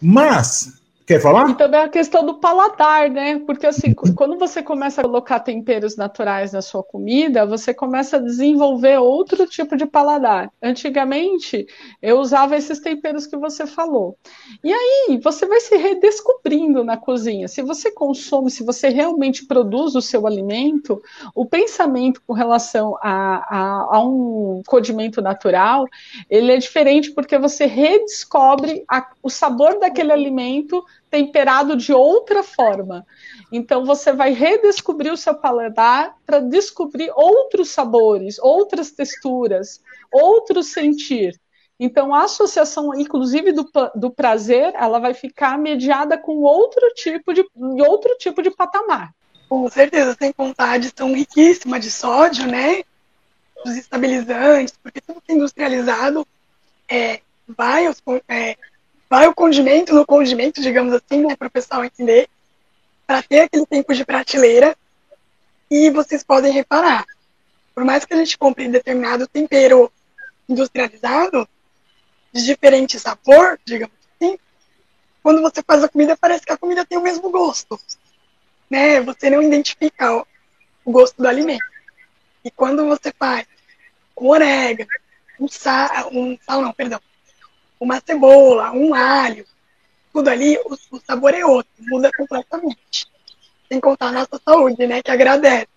Mas 0.00 0.77
Quer 1.08 1.22
falar? 1.22 1.48
E 1.48 1.54
também 1.54 1.80
a 1.80 1.88
questão 1.88 2.22
do 2.22 2.34
paladar, 2.34 3.08
né? 3.08 3.38
Porque 3.46 3.66
assim, 3.66 3.94
quando 4.14 4.36
você 4.36 4.62
começa 4.62 5.00
a 5.00 5.04
colocar 5.04 5.40
temperos 5.40 5.96
naturais 5.96 6.52
na 6.52 6.60
sua 6.60 6.82
comida, 6.82 7.46
você 7.46 7.72
começa 7.72 8.18
a 8.18 8.20
desenvolver 8.20 8.98
outro 8.98 9.46
tipo 9.46 9.74
de 9.74 9.86
paladar. 9.86 10.52
Antigamente, 10.62 11.66
eu 12.02 12.18
usava 12.18 12.58
esses 12.58 12.78
temperos 12.80 13.26
que 13.26 13.38
você 13.38 13.66
falou. 13.66 14.18
E 14.62 14.70
aí, 14.70 15.18
você 15.24 15.46
vai 15.46 15.60
se 15.60 15.78
redescobrindo 15.78 16.84
na 16.84 16.98
cozinha. 16.98 17.48
Se 17.48 17.62
você 17.62 17.90
consome, 17.90 18.50
se 18.50 18.62
você 18.62 18.90
realmente 18.90 19.46
produz 19.46 19.94
o 19.94 20.02
seu 20.02 20.26
alimento, 20.26 21.00
o 21.34 21.46
pensamento 21.46 22.20
com 22.26 22.34
relação 22.34 22.98
a, 23.00 23.36
a, 23.48 23.96
a 23.96 24.04
um 24.04 24.62
condimento 24.66 25.22
natural, 25.22 25.86
ele 26.28 26.52
é 26.52 26.58
diferente 26.58 27.12
porque 27.12 27.38
você 27.38 27.64
redescobre 27.64 28.84
a, 28.86 29.08
o 29.22 29.30
sabor 29.30 29.78
daquele 29.78 30.12
alimento 30.12 30.84
temperado 31.10 31.76
de 31.76 31.92
outra 31.92 32.42
forma. 32.42 33.06
Então 33.50 33.84
você 33.84 34.12
vai 34.12 34.32
redescobrir 34.32 35.12
o 35.12 35.16
seu 35.16 35.34
paladar 35.34 36.16
para 36.26 36.40
descobrir 36.40 37.10
outros 37.14 37.70
sabores, 37.70 38.38
outras 38.38 38.90
texturas, 38.90 39.82
outro 40.12 40.62
sentir. 40.62 41.38
Então 41.80 42.14
a 42.14 42.24
associação, 42.24 42.94
inclusive 42.94 43.52
do, 43.52 43.70
do 43.94 44.10
prazer, 44.10 44.74
ela 44.74 44.98
vai 44.98 45.14
ficar 45.14 45.58
mediada 45.58 46.18
com 46.18 46.42
outro 46.42 46.88
tipo 46.94 47.32
de 47.32 47.44
outro 47.86 48.16
tipo 48.18 48.42
de 48.42 48.50
patamar. 48.50 49.14
Com 49.48 49.68
certeza, 49.70 50.14
sem 50.18 50.32
contar 50.32 50.66
a 50.66 50.72
adição 50.72 51.14
riquíssima 51.14 51.80
de 51.80 51.90
sódio, 51.90 52.46
né? 52.46 52.82
Os 53.64 53.76
estabilizantes, 53.76 54.74
porque 54.82 55.00
tudo 55.00 55.22
é 55.26 55.32
industrializado 55.32 56.26
é, 56.88 57.20
vai 57.46 57.86
aos, 57.86 58.02
é, 58.28 58.56
vai 59.08 59.26
o 59.26 59.34
condimento 59.34 59.94
no 59.94 60.06
condimento, 60.06 60.60
digamos 60.60 60.92
assim, 60.92 61.26
né, 61.26 61.36
para 61.36 61.48
o 61.48 61.50
pessoal 61.50 61.84
entender, 61.84 62.28
para 63.06 63.22
ter 63.22 63.40
aquele 63.40 63.66
tempo 63.66 63.94
de 63.94 64.04
prateleira. 64.04 64.76
E 65.70 65.90
vocês 65.90 66.24
podem 66.24 66.52
reparar, 66.52 67.04
por 67.74 67.84
mais 67.84 68.04
que 68.04 68.14
a 68.14 68.16
gente 68.16 68.38
compre 68.38 68.68
determinado 68.68 69.26
tempero 69.26 69.92
industrializado, 70.48 71.48
de 72.32 72.44
diferente 72.44 72.98
sabor, 72.98 73.58
digamos 73.64 73.94
assim, 74.14 74.38
quando 75.22 75.42
você 75.42 75.62
faz 75.62 75.82
a 75.82 75.88
comida, 75.88 76.16
parece 76.16 76.44
que 76.44 76.52
a 76.52 76.56
comida 76.56 76.86
tem 76.86 76.96
o 76.96 77.02
mesmo 77.02 77.30
gosto. 77.30 77.78
Né? 78.70 79.00
Você 79.02 79.28
não 79.28 79.42
identifica 79.42 80.16
o, 80.16 80.26
o 80.84 80.92
gosto 80.92 81.20
do 81.20 81.28
alimento. 81.28 81.64
E 82.44 82.50
quando 82.50 82.86
você 82.86 83.12
faz 83.12 83.46
um 84.18 84.28
orégano, 84.28 84.90
um 85.38 85.48
sal, 85.48 86.10
um 86.12 86.38
sal 86.44 86.62
não, 86.62 86.72
perdão, 86.72 87.00
uma 87.80 88.00
cebola, 88.04 88.72
um 88.72 88.94
alho, 88.94 89.44
tudo 90.12 90.28
ali, 90.28 90.58
o, 90.64 90.96
o 90.96 91.00
sabor 91.06 91.34
é 91.34 91.44
outro, 91.44 91.70
muda 91.80 92.10
completamente. 92.16 93.06
Sem 93.70 93.80
contar 93.80 94.08
a 94.08 94.12
nossa 94.12 94.40
saúde, 94.44 94.86
né, 94.86 95.02
que 95.02 95.10
agradece. 95.10 95.68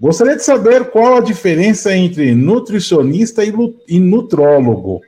Gostaria 0.00 0.36
de 0.36 0.42
saber 0.42 0.90
qual 0.90 1.18
a 1.18 1.20
diferença 1.20 1.94
entre 1.94 2.34
nutricionista 2.34 3.44
e, 3.44 3.52
e 3.86 4.00
nutrólogo. 4.00 5.02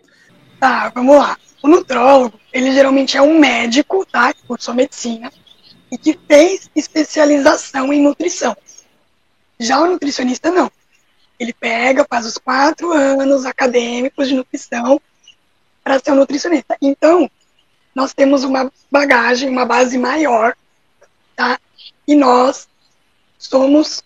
Tá, 0.61 0.91
vamos 0.95 1.17
lá. 1.17 1.39
O 1.63 1.69
nutrólogo, 1.69 2.39
ele 2.53 2.73
geralmente 2.73 3.17
é 3.17 3.23
um 3.23 3.39
médico, 3.39 4.05
tá, 4.05 4.33
que 4.33 4.43
cursou 4.47 4.75
medicina, 4.75 5.33
e 5.91 5.97
que 5.97 6.19
fez 6.29 6.71
especialização 6.77 7.93
em 7.93 8.03
nutrição. 8.03 8.57
Já 9.59 9.81
o 9.81 9.87
nutricionista, 9.87 10.51
não. 10.51 10.71
Ele 11.39 11.53
pega, 11.53 12.07
faz 12.09 12.27
os 12.27 12.39
quatro 12.39 12.93
anos 12.93 13.47
acadêmicos 13.47 14.29
de 14.29 14.35
nutrição 14.35 15.01
para 15.83 15.99
ser 15.99 16.13
um 16.13 16.17
nutricionista. 16.17 16.77
Então, 16.81 17.31
nós 17.95 18.15
temos 18.15 18.45
uma 18.45 18.73
bagagem, 18.91 19.49
uma 19.49 19.67
base 19.67 19.99
maior, 19.99 20.57
tá? 21.37 21.59
E 22.07 22.15
nós 22.15 22.69
somos, 23.39 24.03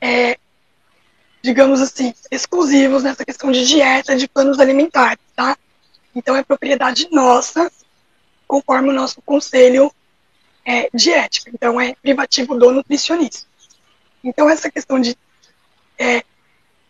é, 0.00 0.38
digamos 1.42 1.80
assim, 1.80 2.14
exclusivos 2.30 3.02
nessa 3.02 3.24
questão 3.24 3.50
de 3.50 3.66
dieta, 3.66 4.16
de 4.16 4.28
planos 4.28 4.58
alimentares, 4.58 5.22
tá? 5.34 5.56
Então, 6.14 6.34
é 6.36 6.42
propriedade 6.42 7.08
nossa, 7.10 7.70
conforme 8.46 8.88
o 8.88 8.94
nosso 8.94 9.20
conselho 9.22 9.92
é, 10.64 10.88
de 10.92 11.12
ética, 11.12 11.50
então 11.52 11.80
é 11.80 11.94
privativo 11.94 12.58
do 12.58 12.70
nutricionista. 12.70 13.46
Então, 14.22 14.48
essa 14.48 14.70
questão 14.70 15.00
de 15.00 15.16
é, 15.98 16.22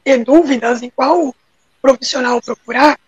ter 0.05 0.24
dúvidas 0.24 0.83
em 0.83 0.91
qual 0.91 1.35
profissional 1.81 2.41
procurar, 2.41 2.99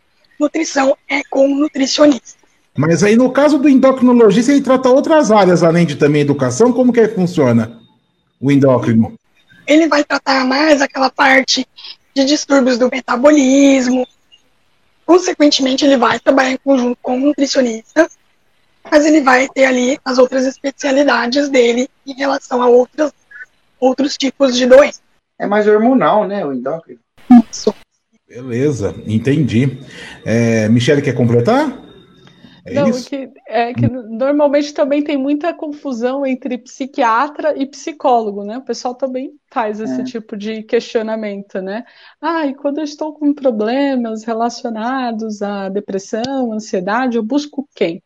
nutrição 0.41 0.97
é 1.09 1.21
com 1.31 1.47
nutricionista. 1.47 2.41
Mas 2.77 3.03
aí, 3.03 3.15
no 3.15 3.31
caso 3.31 3.59
do 3.59 3.69
endocrinologista, 3.69 4.53
ele 4.53 4.63
trata 4.63 4.89
outras 4.89 5.31
áreas 5.31 5.63
além 5.63 5.85
de 5.85 5.97
também 5.97 6.23
educação? 6.23 6.73
Como 6.73 6.93
que 6.93 7.07
funciona 7.09 7.79
o 8.41 8.51
endócrino? 8.51 9.15
Ele 9.67 9.87
vai 9.87 10.03
tratar 10.03 10.47
mais 10.47 10.81
aquela 10.81 11.11
parte 11.11 11.67
de 12.15 12.25
distúrbios 12.25 12.79
do 12.79 12.89
metabolismo. 12.91 14.07
Consequentemente, 15.05 15.85
ele 15.85 15.97
vai 15.97 16.19
trabalhar 16.19 16.53
em 16.53 16.57
conjunto 16.57 16.99
com 17.03 17.17
o 17.17 17.21
nutricionista, 17.21 18.09
mas 18.91 19.05
ele 19.05 19.21
vai 19.21 19.49
ter 19.49 19.67
ali 19.67 19.99
as 20.05 20.19
outras 20.19 20.47
especialidades 20.47 21.49
dele 21.49 21.89
em 22.07 22.15
relação 22.15 22.63
a 22.63 22.67
outros, 22.67 23.13
outros 23.79 24.17
tipos 24.17 24.57
de 24.57 24.67
doença. 24.67 25.01
É 25.39 25.47
mais 25.47 25.67
hormonal, 25.67 26.27
né, 26.27 26.45
o 26.47 26.53
endócrino? 26.53 27.01
Isso. 27.51 27.75
Beleza, 28.31 28.95
entendi. 29.09 29.81
É, 30.25 30.69
Michele, 30.69 31.03
quer 31.03 31.15
completar? 31.15 31.83
É 32.65 32.75
Não, 32.75 32.89
isso? 32.89 33.09
Que, 33.09 33.29
é 33.49 33.75
que 33.75 33.89
normalmente 33.89 34.73
também 34.73 35.03
tem 35.03 35.17
muita 35.17 35.53
confusão 35.53 36.25
entre 36.25 36.57
psiquiatra 36.59 37.61
e 37.61 37.67
psicólogo, 37.67 38.45
né? 38.45 38.59
O 38.59 38.63
pessoal 38.63 38.95
também 38.95 39.33
faz 39.51 39.81
esse 39.81 40.03
é. 40.03 40.05
tipo 40.05 40.37
de 40.37 40.63
questionamento, 40.63 41.61
né? 41.61 41.83
Ah, 42.21 42.47
e 42.47 42.55
quando 42.55 42.79
eu 42.79 42.85
estou 42.85 43.13
com 43.15 43.35
problemas 43.35 44.23
relacionados 44.23 45.43
à 45.43 45.69
depressão, 45.69 46.53
ansiedade, 46.53 47.17
eu 47.17 47.25
busco 47.25 47.69
quem? 47.75 48.01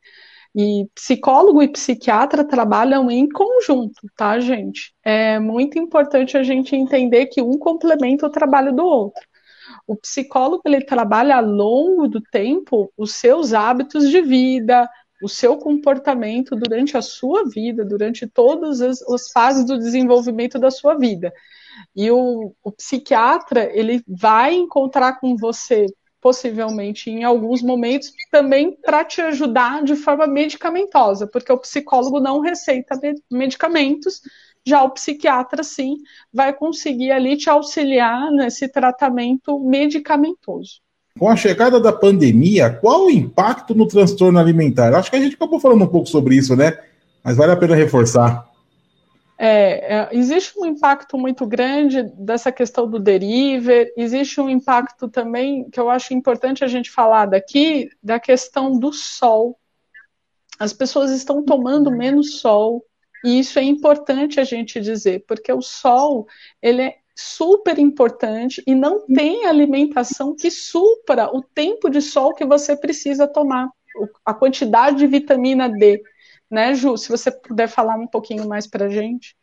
E 0.56 0.88
psicólogo 0.94 1.62
e 1.62 1.68
psiquiatra 1.68 2.44
trabalham 2.44 3.10
em 3.10 3.28
conjunto, 3.28 4.00
tá, 4.16 4.40
gente? 4.40 4.94
É 5.04 5.38
muito 5.38 5.78
importante 5.78 6.38
a 6.38 6.42
gente 6.42 6.74
entender 6.74 7.26
que 7.26 7.42
um 7.42 7.58
complementa 7.58 8.26
o 8.26 8.30
trabalho 8.30 8.74
do 8.74 8.84
outro. 8.84 9.22
O 9.86 9.96
psicólogo 9.96 10.62
ele 10.64 10.84
trabalha 10.84 11.36
ao 11.36 11.44
longo 11.44 12.08
do 12.08 12.20
tempo 12.20 12.92
os 12.96 13.14
seus 13.14 13.52
hábitos 13.52 14.08
de 14.08 14.22
vida, 14.22 14.88
o 15.22 15.28
seu 15.28 15.56
comportamento 15.56 16.56
durante 16.56 16.96
a 16.96 17.02
sua 17.02 17.44
vida, 17.48 17.84
durante 17.84 18.26
todas 18.26 18.80
as, 18.80 19.02
as 19.02 19.30
fases 19.30 19.64
do 19.64 19.78
desenvolvimento 19.78 20.58
da 20.58 20.70
sua 20.70 20.94
vida. 20.94 21.32
E 21.94 22.10
o, 22.10 22.54
o 22.62 22.72
psiquiatra 22.72 23.70
ele 23.72 24.02
vai 24.06 24.54
encontrar 24.54 25.20
com 25.20 25.36
você 25.36 25.86
possivelmente 26.20 27.10
em 27.10 27.22
alguns 27.22 27.60
momentos 27.60 28.10
também 28.30 28.74
para 28.80 29.04
te 29.04 29.20
ajudar 29.20 29.82
de 29.84 29.94
forma 29.94 30.26
medicamentosa, 30.26 31.26
porque 31.26 31.52
o 31.52 31.58
psicólogo 31.58 32.18
não 32.18 32.40
receita 32.40 32.98
medicamentos, 33.30 34.22
já 34.66 34.82
o 34.82 34.90
psiquiatra, 34.90 35.62
sim, 35.62 35.96
vai 36.32 36.52
conseguir 36.52 37.10
ali 37.10 37.36
te 37.36 37.50
auxiliar 37.50 38.30
nesse 38.30 38.68
tratamento 38.68 39.58
medicamentoso. 39.58 40.80
Com 41.18 41.28
a 41.28 41.36
chegada 41.36 41.78
da 41.78 41.92
pandemia, 41.92 42.70
qual 42.70 43.06
o 43.06 43.10
impacto 43.10 43.74
no 43.74 43.86
transtorno 43.86 44.38
alimentar? 44.38 44.94
Acho 44.94 45.10
que 45.10 45.16
a 45.16 45.20
gente 45.20 45.36
acabou 45.36 45.60
falando 45.60 45.84
um 45.84 45.88
pouco 45.88 46.08
sobre 46.08 46.34
isso, 46.34 46.56
né? 46.56 46.76
Mas 47.22 47.36
vale 47.36 47.52
a 47.52 47.56
pena 47.56 47.76
reforçar. 47.76 48.48
É, 49.36 49.96
é, 49.96 50.08
existe 50.12 50.58
um 50.58 50.64
impacto 50.64 51.18
muito 51.18 51.46
grande 51.46 52.02
dessa 52.16 52.52
questão 52.52 52.88
do 52.88 53.00
deriver, 53.00 53.92
existe 53.96 54.40
um 54.40 54.48
impacto 54.48 55.08
também 55.08 55.68
que 55.70 55.78
eu 55.78 55.90
acho 55.90 56.14
importante 56.14 56.64
a 56.64 56.68
gente 56.68 56.90
falar 56.90 57.26
daqui, 57.26 57.90
da 58.02 58.20
questão 58.20 58.78
do 58.78 58.92
sol. 58.92 59.58
As 60.58 60.72
pessoas 60.72 61.10
estão 61.10 61.44
tomando 61.44 61.90
menos 61.90 62.40
sol, 62.40 62.84
e 63.24 63.38
isso 63.38 63.58
é 63.58 63.62
importante 63.62 64.38
a 64.38 64.44
gente 64.44 64.80
dizer, 64.80 65.24
porque 65.26 65.50
o 65.50 65.62
sol, 65.62 66.28
ele 66.60 66.82
é 66.82 66.98
super 67.16 67.78
importante 67.78 68.62
e 68.66 68.74
não 68.74 69.06
tem 69.06 69.46
alimentação 69.46 70.36
que 70.36 70.50
supra 70.50 71.34
o 71.34 71.40
tempo 71.42 71.88
de 71.88 72.02
sol 72.02 72.34
que 72.34 72.44
você 72.44 72.76
precisa 72.76 73.26
tomar, 73.26 73.70
a 74.24 74.34
quantidade 74.34 74.98
de 74.98 75.06
vitamina 75.06 75.68
D. 75.68 76.02
Né, 76.50 76.74
Ju? 76.74 76.98
Se 76.98 77.08
você 77.08 77.30
puder 77.30 77.68
falar 77.68 77.96
um 77.96 78.06
pouquinho 78.06 78.46
mais 78.46 78.66
para 78.66 78.86
a 78.86 78.88
gente. 78.90 79.34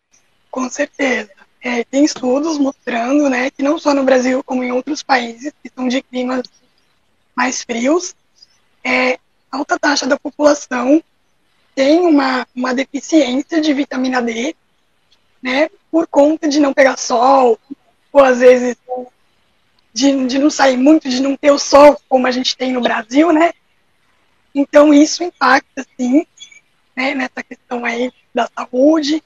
Com 0.51 0.69
certeza. 0.69 1.31
É, 1.59 1.83
tem 1.83 2.05
estudos 2.05 2.57
mostrando 2.57 3.29
né, 3.29 3.49
que 3.49 3.63
não 3.63 3.79
só 3.79 3.93
no 3.93 4.03
Brasil, 4.03 4.43
como 4.43 4.63
em 4.63 4.71
outros 4.71 5.01
países 5.01 5.53
que 5.63 5.71
são 5.73 5.87
de 5.87 6.01
climas 6.01 6.43
mais 7.35 7.63
frios, 7.63 8.15
é, 8.83 9.17
alta 9.51 9.79
taxa 9.79 10.05
da 10.05 10.19
população 10.19 11.01
tem 11.75 11.99
uma, 11.99 12.47
uma 12.55 12.73
deficiência 12.73 13.61
de 13.61 13.73
vitamina 13.73 14.21
D, 14.21 14.55
né, 15.41 15.69
por 15.89 16.07
conta 16.07 16.47
de 16.47 16.59
não 16.59 16.73
pegar 16.73 16.97
sol, 16.97 17.59
ou 18.11 18.23
às 18.23 18.39
vezes 18.39 18.77
de, 19.93 20.27
de 20.27 20.39
não 20.39 20.49
sair 20.49 20.77
muito, 20.77 21.09
de 21.09 21.21
não 21.21 21.35
ter 21.35 21.51
o 21.51 21.59
sol 21.59 21.99
como 22.07 22.27
a 22.27 22.31
gente 22.31 22.55
tem 22.55 22.71
no 22.71 22.81
Brasil, 22.81 23.31
né? 23.31 23.51
Então 24.53 24.93
isso 24.93 25.23
impacta, 25.23 25.85
sim, 25.97 26.25
né, 26.95 27.13
nessa 27.13 27.43
questão 27.43 27.85
aí 27.85 28.11
da 28.33 28.49
saúde. 28.55 29.23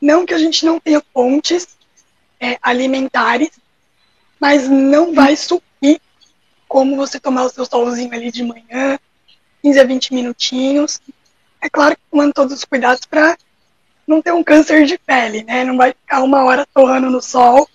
Não 0.00 0.24
que 0.24 0.34
a 0.34 0.38
gente 0.38 0.64
não 0.64 0.78
tenha 0.78 1.02
fontes 1.12 1.68
é, 2.40 2.58
alimentares, 2.62 3.50
mas 4.40 4.68
não 4.68 5.12
vai 5.12 5.36
suprir 5.36 6.00
como 6.66 6.96
você 6.96 7.18
tomar 7.18 7.44
o 7.44 7.48
seu 7.48 7.64
solzinho 7.64 8.12
ali 8.12 8.30
de 8.30 8.44
manhã, 8.44 8.98
15 9.62 9.80
a 9.80 9.84
20 9.84 10.14
minutinhos, 10.14 11.00
é 11.62 11.68
claro 11.68 11.94
que 11.96 12.02
tomando 12.10 12.32
todos 12.32 12.54
os 12.54 12.64
cuidados 12.64 13.04
para 13.04 13.36
não 14.06 14.22
ter 14.22 14.32
um 14.32 14.42
câncer 14.42 14.84
de 14.86 14.98
pele, 14.98 15.44
né? 15.44 15.64
Não 15.64 15.76
vai 15.76 15.90
ficar 15.90 16.22
uma 16.22 16.44
hora 16.44 16.66
torrando 16.72 17.10
no 17.10 17.20
sol, 17.20 17.68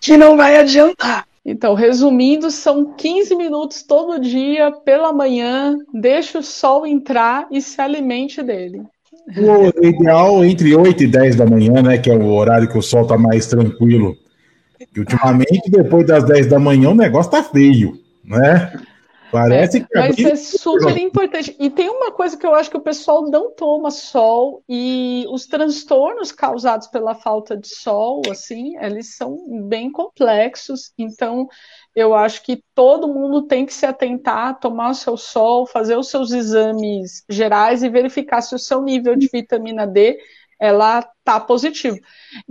que 0.00 0.16
não 0.16 0.36
vai 0.36 0.56
adiantar. 0.56 1.26
Então, 1.44 1.74
resumindo, 1.74 2.50
são 2.50 2.92
15 2.94 3.36
minutos 3.36 3.82
todo 3.82 4.20
dia, 4.20 4.72
pela 4.84 5.12
manhã, 5.12 5.76
deixa 5.94 6.40
o 6.40 6.42
sol 6.42 6.86
entrar 6.86 7.46
e 7.50 7.60
se 7.62 7.80
alimente 7.80 8.42
dele. 8.42 8.82
O 9.36 9.84
ideal 9.84 10.44
entre 10.44 10.74
8 10.74 11.02
e 11.04 11.06
10 11.06 11.36
da 11.36 11.46
manhã, 11.46 11.82
né? 11.82 11.98
Que 11.98 12.10
é 12.10 12.14
o 12.14 12.32
horário 12.32 12.68
que 12.68 12.78
o 12.78 12.82
sol 12.82 13.02
está 13.02 13.16
mais 13.16 13.46
tranquilo. 13.46 14.16
E 14.94 15.00
ultimamente, 15.00 15.70
depois 15.70 16.06
das 16.06 16.24
10 16.24 16.48
da 16.48 16.58
manhã, 16.58 16.90
o 16.90 16.94
negócio 16.94 17.30
tá 17.30 17.42
feio, 17.42 17.98
né? 18.24 18.72
Parece 19.36 19.78
é, 19.78 19.80
que. 19.80 19.86
Mas 19.94 20.18
é 20.18 20.36
super 20.36 20.96
importante. 20.96 21.54
E 21.60 21.68
tem 21.68 21.90
uma 21.90 22.10
coisa 22.10 22.36
que 22.36 22.46
eu 22.46 22.54
acho 22.54 22.70
que 22.70 22.76
o 22.76 22.82
pessoal 22.82 23.28
não 23.30 23.54
toma 23.54 23.90
sol 23.90 24.62
e 24.68 25.26
os 25.28 25.46
transtornos 25.46 26.32
causados 26.32 26.86
pela 26.88 27.14
falta 27.14 27.56
de 27.56 27.68
sol, 27.68 28.22
assim, 28.30 28.76
eles 28.78 29.14
são 29.14 29.36
bem 29.68 29.92
complexos. 29.92 30.92
Então, 30.98 31.46
eu 31.94 32.14
acho 32.14 32.42
que 32.42 32.62
todo 32.74 33.12
mundo 33.12 33.42
tem 33.42 33.66
que 33.66 33.74
se 33.74 33.84
atentar, 33.84 34.58
tomar 34.58 34.90
o 34.90 34.94
seu 34.94 35.16
sol, 35.16 35.66
fazer 35.66 35.96
os 35.96 36.08
seus 36.08 36.32
exames 36.32 37.22
gerais 37.28 37.82
e 37.82 37.88
verificar 37.88 38.40
se 38.40 38.54
o 38.54 38.58
seu 38.58 38.80
nível 38.80 39.16
de 39.16 39.28
vitamina 39.30 39.86
D 39.86 40.18
ela 40.58 41.06
tá 41.22 41.38
positivo. 41.38 41.98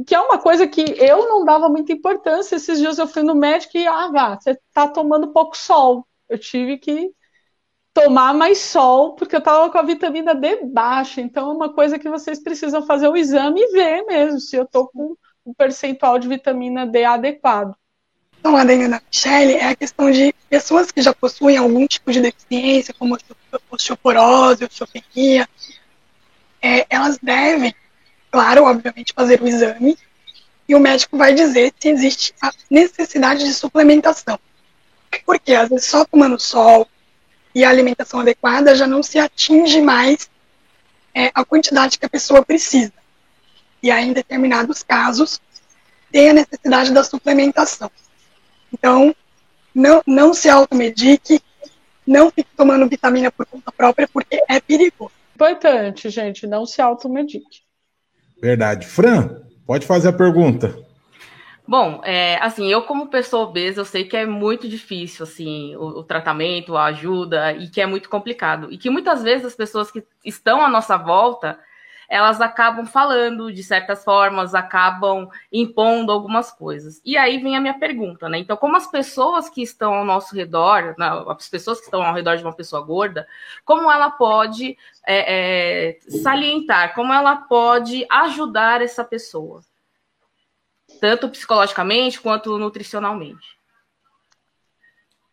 Que 0.06 0.14
é 0.14 0.20
uma 0.20 0.38
coisa 0.38 0.68
que 0.68 0.82
eu 1.00 1.28
não 1.28 1.44
dava 1.44 1.68
muita 1.70 1.92
importância. 1.92 2.56
Esses 2.56 2.78
dias 2.78 3.00
eu 3.00 3.08
fui 3.08 3.24
no 3.24 3.34
médico 3.34 3.78
e, 3.78 3.88
ah, 3.88 4.10
vá, 4.12 4.40
você 4.40 4.56
tá 4.72 4.88
tomando 4.88 5.34
pouco 5.34 5.58
sol 5.58 6.06
eu 6.30 6.38
tive 6.38 6.78
que 6.78 7.12
tomar 7.94 8.34
mais 8.34 8.58
sol, 8.58 9.16
porque 9.16 9.36
eu 9.36 9.40
estava 9.40 9.70
com 9.70 9.78
a 9.78 9.84
vitamina 9.84 10.36
D 10.36 10.66
baixa. 10.66 11.22
Então, 11.22 11.50
é 11.50 11.54
uma 11.54 11.74
coisa 11.74 11.98
que 11.98 12.10
vocês 12.10 12.42
precisam 12.44 12.86
fazer 12.86 13.08
o 13.08 13.16
exame 13.16 13.62
e 13.62 13.72
ver 13.72 14.04
mesmo 14.04 14.40
se 14.40 14.56
eu 14.56 14.64
estou 14.64 14.88
com 14.90 15.16
o 15.46 15.56
percentual 15.56 16.20
de 16.20 16.28
vitamina 16.28 16.86
D 16.86 17.06
adequado. 17.06 17.74
Então, 18.40 18.56
a 18.56 18.64
da 18.64 19.02
Michelle 19.12 19.54
é 19.54 19.70
a 19.70 19.76
questão 19.76 20.12
de 20.12 20.34
pessoas 20.50 20.92
que 20.92 21.02
já 21.02 21.14
possuem 21.14 21.58
algum 21.58 21.88
tipo 21.88 22.12
de 22.12 22.22
deficiência, 22.22 22.94
como 22.94 23.18
osteoporose, 23.72 24.66
osteopenia, 24.66 25.48
é, 26.62 26.86
elas 26.90 27.18
devem, 27.18 27.74
claro, 28.30 28.66
obviamente, 28.66 29.14
fazer 29.16 29.42
o 29.42 29.48
exame 29.48 29.98
e 30.68 30.76
o 30.76 30.80
médico 30.80 31.18
vai 31.18 31.34
dizer 31.34 31.74
se 31.80 31.90
existe 31.90 32.36
a 32.42 32.52
necessidade 32.70 33.44
de 33.44 33.54
suplementação. 33.54 34.40
Porque 35.24 35.54
às 35.54 35.70
vezes 35.70 35.86
só 35.86 36.06
tomando 36.06 36.40
sol 36.40 36.88
e 37.54 37.64
a 37.64 37.70
alimentação 37.70 38.20
adequada 38.20 38.76
já 38.76 38.86
não 38.86 39.02
se 39.02 39.18
atinge 39.18 39.82
mais 39.82 40.30
é, 41.14 41.32
a 41.34 41.46
quantidade 41.46 41.98
que 41.98 42.06
a 42.06 42.10
pessoa 42.10 42.44
precisa. 42.44 42.92
E 43.82 43.90
aí, 43.90 44.10
em 44.10 44.14
determinados 44.14 44.84
casos, 44.84 45.40
tem 46.12 46.30
a 46.30 46.34
necessidade 46.34 46.92
da 46.92 47.04
suplementação. 47.04 47.90
Então, 48.74 49.16
não, 49.74 50.02
não 50.06 50.34
se 50.34 50.50
automedique, 50.50 51.42
não 52.06 52.30
fique 52.30 52.50
tomando 52.58 52.90
vitamina 52.90 53.32
por 53.32 53.46
conta 53.46 53.72
própria, 53.72 54.08
porque 54.08 54.44
é 54.50 54.60
perigoso. 54.60 55.12
Importante, 55.36 56.10
gente, 56.10 56.48
não 56.48 56.66
se 56.66 56.82
automedique. 56.82 57.62
Verdade. 58.42 58.86
Fran, 58.86 59.42
pode 59.66 59.86
fazer 59.86 60.10
a 60.10 60.14
pergunta. 60.14 60.85
Bom, 61.68 62.00
é, 62.04 62.38
assim, 62.44 62.68
eu 62.72 62.84
como 62.84 63.08
pessoa 63.08 63.44
obesa, 63.48 63.82
eu 63.82 63.86
sei 63.86 64.04
que 64.04 64.16
é 64.16 64.26
muito 64.26 64.70
difícil, 64.70 65.24
assim, 65.24 65.76
o, 65.76 66.00
o, 66.00 66.04
tratamento, 66.04 66.78
a 66.78 66.86
ajuda, 66.86 67.54
e 67.54 67.68
que 67.68 67.82
é 67.82 67.88
muito 67.88 68.08
complicado. 68.08 68.72
E 68.72 68.78
que 68.78 68.90
muitas 68.90 69.24
vezes 69.24 69.48
as 69.48 69.56
pessoas 69.56 69.90
que 69.90 70.04
estão 70.24 70.64
à 70.64 70.70
nossa 70.70 70.96
volta, 70.96 71.60
elas 72.08 72.40
acabam 72.40 72.86
falando 72.86 73.52
de 73.52 73.64
certas 73.64 74.04
formas, 74.04 74.54
acabam 74.54 75.28
impondo 75.52 76.12
algumas 76.12 76.52
coisas. 76.52 77.02
E 77.04 77.18
aí 77.18 77.40
vem 77.40 77.58
a 77.58 77.62
minha 77.62 77.80
pergunta, 77.80 78.30
né? 78.30 78.38
Então, 78.38 78.56
como 78.56 78.78
as 78.78 78.86
pessoas 78.86 79.50
que 79.50 79.64
estão 79.64 79.94
ao 79.96 80.06
nosso 80.06 80.36
redor, 80.36 80.96
as 81.28 81.50
pessoas 81.50 81.80
que 81.80 81.86
estão 81.86 82.04
ao 82.04 82.14
redor 82.14 82.36
de 82.38 82.44
uma 82.44 82.54
pessoa 82.54 82.82
gorda, 82.84 83.28
como 83.64 83.92
ela 83.92 84.12
pode 84.12 84.78
é, 85.06 85.96
é, 85.96 86.00
salientar, 86.22 86.94
como 86.94 87.12
ela 87.12 87.38
pode 87.38 88.06
ajudar 88.10 88.82
essa 88.84 89.04
pessoa, 89.04 89.62
tanto 91.00 91.30
psicologicamente 91.30 92.20
quanto 92.20 92.58
nutricionalmente? 92.58 93.56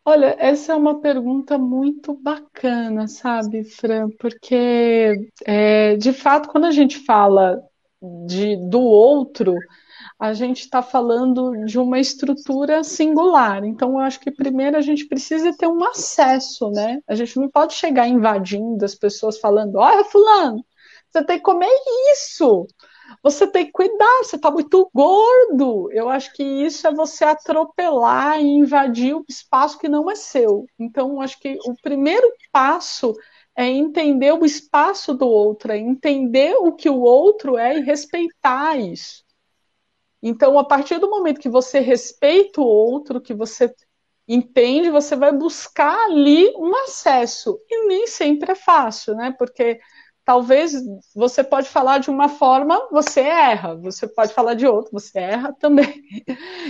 Olha, 0.05 0.35
essa 0.39 0.73
é 0.73 0.77
uma 0.77 1.01
pergunta 1.01 1.57
muito 1.57 2.13
bacana, 2.15 3.07
sabe, 3.07 3.63
Fran? 3.63 4.11
Porque, 4.19 5.31
é, 5.45 5.97
de 5.97 6.13
fato, 6.13 6.49
quando 6.49 6.65
a 6.65 6.73
gente 6.73 6.99
fala 7.05 7.63
de, 8.27 8.57
do 8.69 8.81
outro, 8.81 9.55
a 10.19 10.33
gente 10.33 10.63
está 10.63 10.83
falando 10.83 11.65
de 11.67 11.79
uma 11.79 12.01
estrutura 12.01 12.83
singular. 12.83 13.65
Então, 13.65 13.93
eu 13.93 13.99
acho 13.99 14.19
que 14.19 14.31
primeiro 14.33 14.77
a 14.77 14.81
gente 14.81 15.07
precisa 15.07 15.57
ter 15.57 15.69
um 15.69 15.85
acesso, 15.85 16.71
né? 16.71 17.01
A 17.07 17.15
gente 17.15 17.39
não 17.39 17.49
pode 17.49 17.75
chegar 17.75 18.09
invadindo 18.09 18.85
as 18.85 18.97
pessoas 18.97 19.39
falando: 19.39 19.77
olha, 19.77 20.05
Fulano, 20.05 20.65
você 21.11 21.25
tem 21.25 21.39
que 21.39 21.45
comer 21.45 21.71
isso 22.13 22.67
você 23.23 23.47
tem 23.47 23.67
que 23.67 23.73
cuidar, 23.73 24.19
você 24.23 24.37
está 24.37 24.51
muito 24.51 24.89
gordo. 24.95 25.91
Eu 25.93 26.09
acho 26.09 26.33
que 26.33 26.43
isso 26.43 26.87
é 26.87 26.95
você 26.95 27.25
atropelar 27.25 28.41
e 28.41 28.45
invadir 28.45 29.15
o 29.15 29.25
espaço 29.29 29.79
que 29.79 29.89
não 29.89 30.11
é 30.11 30.15
seu. 30.15 30.67
Então, 30.79 31.21
acho 31.21 31.39
que 31.41 31.59
o 31.67 31.75
primeiro 31.83 32.31
passo 32.53 33.15
é 33.57 33.67
entender 33.67 34.33
o 34.33 34.45
espaço 34.45 35.15
do 35.15 35.27
outro, 35.27 35.73
é 35.73 35.79
entender 35.79 36.55
o 36.57 36.73
que 36.73 36.89
o 36.89 37.01
outro 37.01 37.59
é 37.59 37.79
e 37.79 37.83
respeitar 37.83 38.77
isso. 38.79 39.25
Então, 40.23 40.59
a 40.59 40.65
partir 40.65 40.99
do 40.99 41.11
momento 41.11 41.41
que 41.41 41.49
você 41.49 41.81
respeita 41.81 42.61
o 42.61 42.65
outro, 42.65 43.21
que 43.21 43.35
você 43.35 43.75
entende, 44.27 44.91
você 44.91 45.17
vai 45.17 45.33
buscar 45.33 46.07
ali 46.07 46.49
um 46.57 46.75
acesso. 46.85 47.59
E 47.69 47.87
nem 47.89 48.07
sempre 48.07 48.53
é 48.53 48.55
fácil, 48.55 49.15
né? 49.17 49.35
Porque 49.37 49.81
talvez 50.33 50.73
você 51.15 51.45
pode 51.45 51.69
falar 51.69 51.99
de 51.99 52.09
uma 52.09 52.27
forma, 52.27 52.89
você 52.91 53.21
erra, 53.21 53.77
você 53.77 54.07
pode 54.07 54.33
falar 54.33 54.55
de 54.55 54.67
outra, 54.67 54.91
você 54.91 55.19
erra 55.19 55.53
também. 55.61 56.03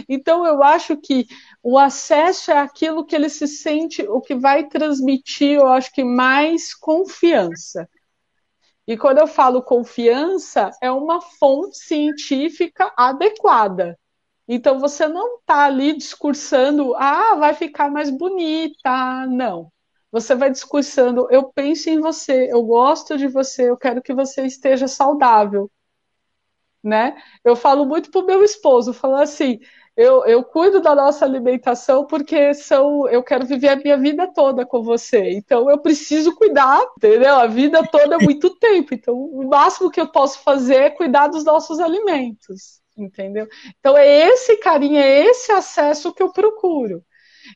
Então 0.09 0.45
eu 0.45 0.65
acho 0.65 0.97
que 0.97 1.29
o 1.63 1.79
acesso 1.79 2.51
é 2.51 2.59
aquilo 2.59 3.05
que 3.07 3.15
ele 3.15 3.29
se 3.29 3.47
sente, 3.47 4.03
o 4.03 4.21
que 4.21 4.35
vai 4.35 4.67
transmitir, 4.69 5.61
eu 5.61 5.69
acho 5.69 5.93
que 5.93 6.03
mais 6.03 6.75
confiança. 6.75 7.89
E 8.85 8.97
quando 8.97 9.19
eu 9.19 9.29
falo 9.29 9.63
confiança, 9.63 10.73
é 10.83 10.91
uma 10.91 11.21
fonte 11.21 11.79
científica 11.79 12.93
adequada. 12.97 13.97
Então 14.49 14.81
você 14.81 15.07
não 15.07 15.37
está 15.37 15.67
ali 15.67 15.97
discursando, 15.97 16.97
ah, 16.97 17.37
vai 17.37 17.55
ficar 17.55 17.89
mais 17.89 18.11
bonita, 18.11 19.25
não. 19.27 19.71
Você 20.13 20.35
vai 20.35 20.51
discursando, 20.51 21.27
eu 21.31 21.45
penso 21.45 21.89
em 21.89 21.99
você, 21.99 22.49
eu 22.53 22.63
gosto 22.63 23.17
de 23.17 23.27
você, 23.27 23.71
eu 23.71 23.79
quero 23.79 24.03
que 24.03 24.13
você 24.13 24.45
esteja 24.45 24.87
saudável. 24.87 25.71
Né? 26.85 27.17
Eu 27.43 27.57
falo 27.57 27.87
muito 27.87 28.11
pro 28.11 28.27
meu 28.27 28.45
esposo, 28.45 28.93
falo 28.93 29.17
assim, 29.17 29.59
eu, 29.97 30.25
eu 30.27 30.43
cuido 30.45 30.81
da 30.81 30.95
nossa 30.95 31.25
alimentação 31.25 32.07
porque 32.07 32.53
são, 32.55 33.09
eu 33.09 33.23
quero 33.23 33.47
viver 33.47 33.69
a 33.69 33.77
minha 33.77 33.97
vida 33.97 34.31
toda 34.33 34.67
com 34.67 34.83
você. 34.83 35.31
Então 35.33 35.71
eu 35.71 35.79
preciso 35.79 36.35
cuidar, 36.35 36.81
entendeu? 36.97 37.37
A 37.37 37.47
vida 37.47 37.87
toda 37.87 38.17
é 38.17 38.19
muito 38.19 38.51
tempo. 38.59 38.95
Então 38.95 39.15
o 39.15 39.49
máximo 39.49 39.91
que 39.91 40.01
eu 40.01 40.11
posso 40.11 40.41
fazer 40.41 40.77
é 40.77 40.91
cuidar 40.91 41.29
dos 41.29 41.45
nossos 41.45 41.79
alimentos, 41.79 42.81
entendeu? 42.97 43.47
Então 43.79 43.97
é 43.97 44.29
esse 44.29 44.57
carinho, 44.59 44.99
é 44.99 45.25
esse 45.27 45.53
acesso 45.53 46.13
que 46.13 46.23
eu 46.23 46.33
procuro. 46.33 47.03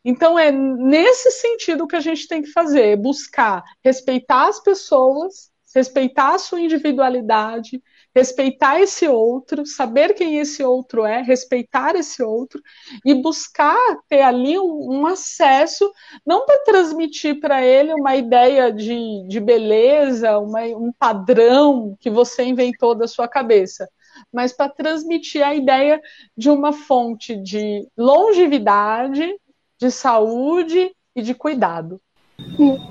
Então, 0.04 0.38
é 0.38 0.50
nesse 0.50 1.30
sentido 1.30 1.86
que 1.86 1.96
a 1.96 2.00
gente 2.00 2.26
tem 2.28 2.42
que 2.42 2.50
fazer: 2.50 2.82
é 2.88 2.96
buscar 2.96 3.62
respeitar 3.82 4.48
as 4.48 4.60
pessoas, 4.60 5.50
respeitar 5.74 6.34
a 6.34 6.38
sua 6.38 6.60
individualidade, 6.60 7.82
respeitar 8.14 8.80
esse 8.80 9.06
outro, 9.06 9.66
saber 9.66 10.14
quem 10.14 10.38
esse 10.38 10.64
outro 10.64 11.04
é, 11.04 11.20
respeitar 11.20 11.94
esse 11.94 12.22
outro 12.22 12.62
e 13.04 13.12
buscar 13.12 13.76
ter 14.08 14.22
ali 14.22 14.58
um, 14.58 15.00
um 15.00 15.06
acesso, 15.06 15.92
não 16.26 16.46
para 16.46 16.64
transmitir 16.64 17.38
para 17.38 17.62
ele 17.62 17.92
uma 17.92 18.16
ideia 18.16 18.72
de, 18.72 19.22
de 19.28 19.38
beleza, 19.38 20.38
uma, 20.38 20.62
um 20.62 20.90
padrão 20.98 21.94
que 22.00 22.08
você 22.08 22.42
inventou 22.42 22.94
da 22.94 23.06
sua 23.06 23.28
cabeça, 23.28 23.86
mas 24.32 24.50
para 24.50 24.70
transmitir 24.70 25.46
a 25.46 25.54
ideia 25.54 26.00
de 26.34 26.48
uma 26.48 26.72
fonte 26.72 27.36
de 27.36 27.86
longevidade, 27.98 29.30
de 29.78 29.90
saúde 29.90 30.94
e 31.14 31.22
de 31.22 31.34
cuidado. 31.34 32.00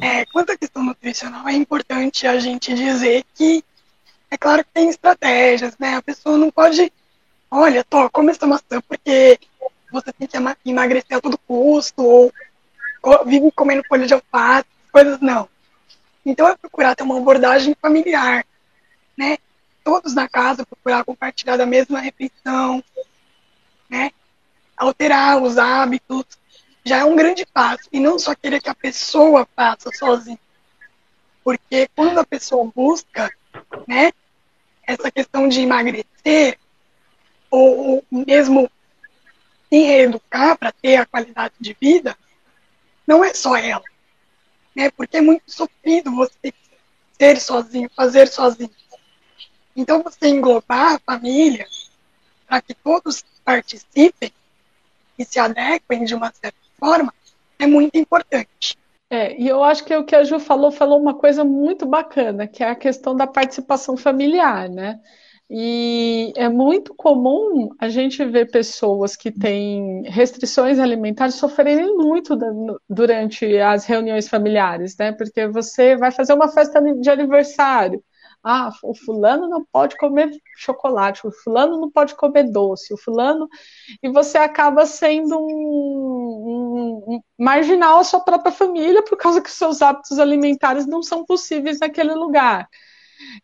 É, 0.02 0.26
quanto 0.26 0.52
à 0.52 0.58
questão 0.58 0.84
nutricional, 0.84 1.48
é 1.48 1.54
importante 1.54 2.26
a 2.28 2.40
gente 2.40 2.74
dizer 2.74 3.24
que 3.36 3.64
é 4.30 4.38
claro 4.38 4.64
que 4.64 4.72
tem 4.72 4.90
estratégias, 4.90 5.78
né? 5.78 5.96
A 5.96 6.02
pessoa 6.02 6.38
não 6.38 6.50
pode, 6.52 6.92
olha, 7.50 7.84
tô, 7.84 8.10
come 8.10 8.32
essa 8.32 8.48
maçã 8.48 8.82
porque 8.88 9.40
você 9.92 10.12
tem 10.12 10.28
que 10.28 10.70
emagrecer 10.70 11.18
a 11.18 11.22
todo 11.22 11.38
custo, 11.38 12.04
ou, 12.04 12.34
vive 13.26 13.52
comendo 13.52 13.84
folha 13.88 14.06
de 14.06 14.14
alface, 14.14 14.68
coisas 14.92 15.20
não. 15.22 15.48
Então 16.26 16.48
é 16.48 16.58
procurar 16.58 16.96
ter 16.96 17.04
uma 17.04 17.18
abordagem 17.18 17.76
familiar, 17.80 18.46
né? 19.16 19.38
Todos 19.84 20.16
na 20.16 20.28
casa 20.28 20.66
procurar 20.66 21.06
compartilhar 21.06 21.56
da 21.56 21.66
mesma 21.66 22.00
refeição, 22.00 22.84
né? 23.88 24.12
Alterar 24.76 25.42
os 25.42 25.58
hábitos, 25.58 26.26
já 26.86 27.00
é 27.00 27.04
um 27.04 27.16
grande 27.16 27.46
passo. 27.48 27.90
E 27.92 28.00
não 28.00 28.20
só 28.20 28.36
querer 28.36 28.62
que 28.62 28.70
a 28.70 28.76
pessoa 28.76 29.48
faça 29.56 29.90
sozinha. 29.92 30.40
Porque 31.44 31.90
quando 31.96 32.20
a 32.20 32.26
pessoa 32.26 32.72
busca, 32.74 33.32
né, 33.88 34.12
essa 34.84 35.12
questão 35.12 35.48
de 35.48 35.62
emagrecer, 35.62 36.60
ou, 37.50 38.04
mesmo 38.12 38.70
se 39.70 39.80
reeducar 39.80 40.58
para 40.58 40.72
ter 40.72 40.98
a 40.98 41.06
qualidade 41.06 41.56
de 41.60 41.76
vida, 41.80 42.16
não 43.06 43.24
é 43.24 43.34
só 43.34 43.56
ela. 43.56 43.84
Né, 44.76 44.92
porque 44.92 45.18
é 45.18 45.22
muito 45.22 45.50
sofrido 45.52 46.12
você 46.12 46.54
ser 47.18 47.40
sozinho, 47.40 47.90
fazer 47.96 48.28
sozinho. 48.28 48.70
Então, 49.76 50.04
você 50.04 50.28
englobar 50.28 50.96
a 50.96 51.00
família 51.00 51.68
para 52.48 52.62
que 52.62 52.74
todos 52.74 53.24
participem 53.44 54.32
e 55.18 55.26
se 55.26 55.40
adequem 55.40 56.04
de 56.04 56.14
uma 56.14 56.32
certa 56.32 56.65
forma 56.80 57.14
é 57.60 57.68
muito 57.68 57.98
importante. 57.98 58.78
É, 59.10 59.40
e 59.40 59.48
eu 59.48 59.64
acho 59.64 59.86
que 59.86 59.96
o 59.96 60.04
que 60.04 60.16
a 60.16 60.24
Ju 60.24 60.40
falou, 60.40 60.72
falou 60.72 61.00
uma 61.00 61.14
coisa 61.14 61.44
muito 61.44 61.86
bacana, 61.86 62.48
que 62.48 62.64
é 62.64 62.70
a 62.70 62.76
questão 62.76 63.16
da 63.16 63.28
participação 63.28 63.96
familiar, 63.96 64.68
né? 64.68 65.00
E 65.50 66.34
é 66.36 66.50
muito 66.50 66.96
comum 66.96 67.70
a 67.80 67.88
gente 67.88 68.26
ver 68.26 68.50
pessoas 68.50 69.16
que 69.16 69.32
têm 69.32 70.02
restrições 70.10 70.80
alimentares 70.80 71.36
sofrerem 71.36 71.96
muito 71.96 72.36
durante 72.90 73.56
as 73.60 73.86
reuniões 73.86 74.28
familiares, 74.28 74.98
né? 74.98 75.12
Porque 75.12 75.48
você 75.48 75.96
vai 75.96 76.12
fazer 76.12 76.34
uma 76.34 76.48
festa 76.48 76.82
de 76.82 77.10
aniversário, 77.10 78.04
ah, 78.48 78.70
o 78.84 78.94
fulano 78.94 79.50
não 79.50 79.66
pode 79.66 79.98
comer 79.98 80.30
chocolate, 80.56 81.26
o 81.26 81.32
fulano 81.32 81.82
não 81.82 81.90
pode 81.90 82.14
comer 82.14 82.44
doce, 82.44 82.94
o 82.94 82.98
fulano. 82.98 83.50
E 84.04 84.08
você 84.08 84.38
acaba 84.38 84.86
sendo 84.86 85.36
um, 85.40 87.04
um, 87.08 87.20
marginal 87.40 87.98
à 87.98 88.04
sua 88.04 88.20
própria 88.20 88.52
família 88.52 89.02
por 89.02 89.18
causa 89.18 89.42
que 89.42 89.50
seus 89.50 89.82
hábitos 89.82 90.20
alimentares 90.20 90.86
não 90.86 91.02
são 91.02 91.26
possíveis 91.26 91.80
naquele 91.80 92.14
lugar. 92.14 92.70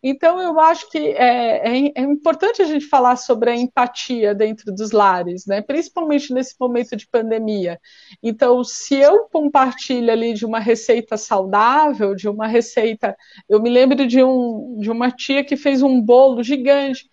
Então, 0.02 0.40
eu 0.40 0.58
acho 0.60 0.90
que 0.90 0.98
é, 0.98 1.68
é, 1.68 1.92
é, 1.94 2.00
importante 2.02 2.62
a 2.62 2.66
gente 2.66 2.86
falar 2.86 3.16
sobre 3.16 3.50
a 3.50 3.56
empatia 3.56 4.34
dentro 4.34 4.72
dos 4.72 4.90
lares, 4.92 5.46
né? 5.46 5.60
principalmente 5.60 6.32
nesse 6.32 6.54
momento 6.60 6.96
de 6.96 7.06
pandemia. 7.06 7.80
Então, 8.22 8.62
se 8.64 8.94
eu 8.94 9.24
compartilho 9.30 10.10
ali 10.10 10.34
de 10.34 10.44
uma 10.44 10.58
receita 10.58 11.16
saudável, 11.16 12.14
de 12.14 12.28
uma 12.28 12.46
receita. 12.46 13.16
Eu 13.48 13.60
me 13.60 13.70
lembro 13.70 14.06
de, 14.06 14.22
um, 14.22 14.78
de 14.78 14.90
uma 14.90 15.10
tia 15.10 15.44
que 15.44 15.56
fez 15.56 15.82
um 15.82 16.00
bolo 16.00 16.42
gigante 16.42 17.08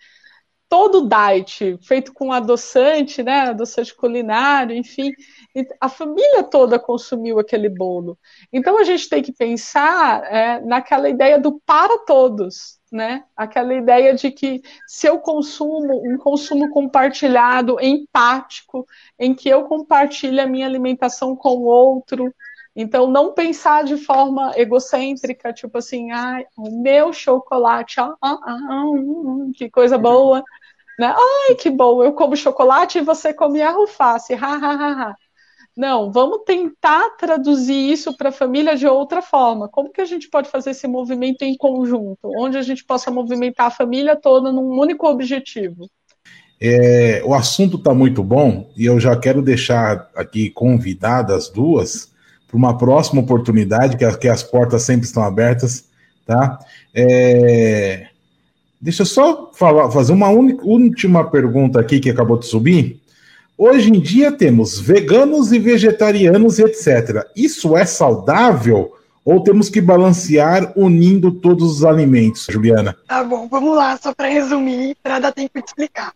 todo 0.70 1.08
diet, 1.08 1.76
feito 1.82 2.14
com 2.14 2.32
adoçante, 2.32 3.22
né, 3.24 3.50
adoçante 3.50 3.94
culinário, 3.94 4.74
enfim, 4.76 5.10
a 5.80 5.88
família 5.88 6.44
toda 6.44 6.78
consumiu 6.78 7.40
aquele 7.40 7.68
bolo. 7.68 8.16
Então 8.52 8.78
a 8.78 8.84
gente 8.84 9.08
tem 9.08 9.22
que 9.22 9.32
pensar 9.32 10.22
é, 10.32 10.60
naquela 10.60 11.08
ideia 11.08 11.38
do 11.40 11.60
para 11.66 11.98
todos, 12.06 12.78
né? 12.92 13.24
Aquela 13.36 13.74
ideia 13.74 14.14
de 14.14 14.30
que 14.30 14.62
se 14.86 15.06
eu 15.08 15.18
consumo 15.18 16.02
um 16.06 16.16
consumo 16.16 16.70
compartilhado, 16.70 17.76
empático, 17.80 18.86
em 19.18 19.34
que 19.34 19.48
eu 19.48 19.64
compartilho 19.64 20.40
a 20.42 20.46
minha 20.46 20.66
alimentação 20.66 21.34
com 21.36 21.50
o 21.50 21.64
outro, 21.64 22.32
Então, 22.74 23.10
não 23.10 23.32
pensar 23.34 23.84
de 23.84 23.96
forma 23.96 24.52
egocêntrica, 24.56 25.52
tipo 25.52 25.76
assim, 25.78 26.12
ai, 26.12 26.46
o 26.56 26.70
meu 26.82 27.12
chocolate, 27.12 27.98
ah, 28.00 28.14
ah, 28.22 28.38
ah, 28.46 28.84
que 29.56 29.68
coisa 29.70 29.98
boa, 29.98 30.42
né? 31.00 31.14
Ai, 31.16 31.54
que 31.54 31.70
bom, 31.70 32.04
eu 32.04 32.12
como 32.12 32.36
chocolate 32.36 32.98
e 32.98 33.02
você 33.02 33.32
come 33.32 33.62
alface, 33.62 34.34
ha, 34.34 34.54
ha, 34.54 34.74
ha, 34.74 35.02
ha. 35.02 35.14
Não, 35.74 36.12
vamos 36.12 36.40
tentar 36.44 37.16
traduzir 37.16 37.90
isso 37.90 38.14
para 38.18 38.28
a 38.28 38.32
família 38.32 38.76
de 38.76 38.86
outra 38.86 39.22
forma. 39.22 39.66
Como 39.66 39.90
que 39.90 40.02
a 40.02 40.04
gente 40.04 40.28
pode 40.28 40.50
fazer 40.50 40.72
esse 40.72 40.86
movimento 40.86 41.40
em 41.40 41.56
conjunto, 41.56 42.30
onde 42.36 42.58
a 42.58 42.62
gente 42.62 42.84
possa 42.84 43.10
movimentar 43.10 43.68
a 43.68 43.70
família 43.70 44.14
toda 44.14 44.52
num 44.52 44.78
único 44.78 45.08
objetivo? 45.08 45.88
É, 46.60 47.22
o 47.24 47.32
assunto 47.32 47.78
está 47.78 47.94
muito 47.94 48.22
bom 48.22 48.70
e 48.76 48.84
eu 48.84 49.00
já 49.00 49.16
quero 49.16 49.40
deixar 49.40 50.10
aqui 50.14 50.50
convidadas 50.50 51.48
duas 51.48 52.12
para 52.46 52.58
uma 52.58 52.76
próxima 52.76 53.22
oportunidade, 53.22 53.96
que, 53.96 54.18
que, 54.18 54.28
as 54.28 54.42
portas 54.42 54.82
sempre 54.82 55.06
estão 55.06 55.22
abertas, 55.22 55.88
tá? 56.26 56.58
É, 56.94 58.09
deixa 58.80 59.02
eu 59.02 59.06
só 59.06 59.50
falar, 59.54 59.90
fazer 59.90 60.12
uma 60.12 60.28
única, 60.28 60.64
última 60.64 61.28
pergunta 61.28 61.80
aqui 61.80 62.00
que 62.00 62.10
acabou 62.10 62.38
de 62.38 62.46
subir. 62.46 63.00
Hoje 63.56 63.90
em 63.90 64.00
dia 64.00 64.32
temos 64.32 64.80
veganos 64.80 65.52
e 65.52 65.58
vegetarianos 65.58 66.58
e 66.58 66.62
etc. 66.62 67.26
Isso 67.36 67.76
é 67.76 67.84
saudável 67.84 68.96
ou 69.24 69.42
temos 69.42 69.68
que 69.68 69.80
balancear 69.80 70.72
unindo 70.76 71.30
todos 71.30 71.76
os 71.76 71.84
alimentos, 71.84 72.46
Juliana? 72.48 72.96
Tá 73.06 73.22
bom, 73.22 73.46
vamos 73.48 73.76
lá, 73.76 73.96
só 73.98 74.14
para 74.14 74.28
resumir, 74.28 74.96
para 75.02 75.18
dar 75.18 75.32
tempo 75.32 75.60
de 75.60 75.66
explicar. 75.66 76.14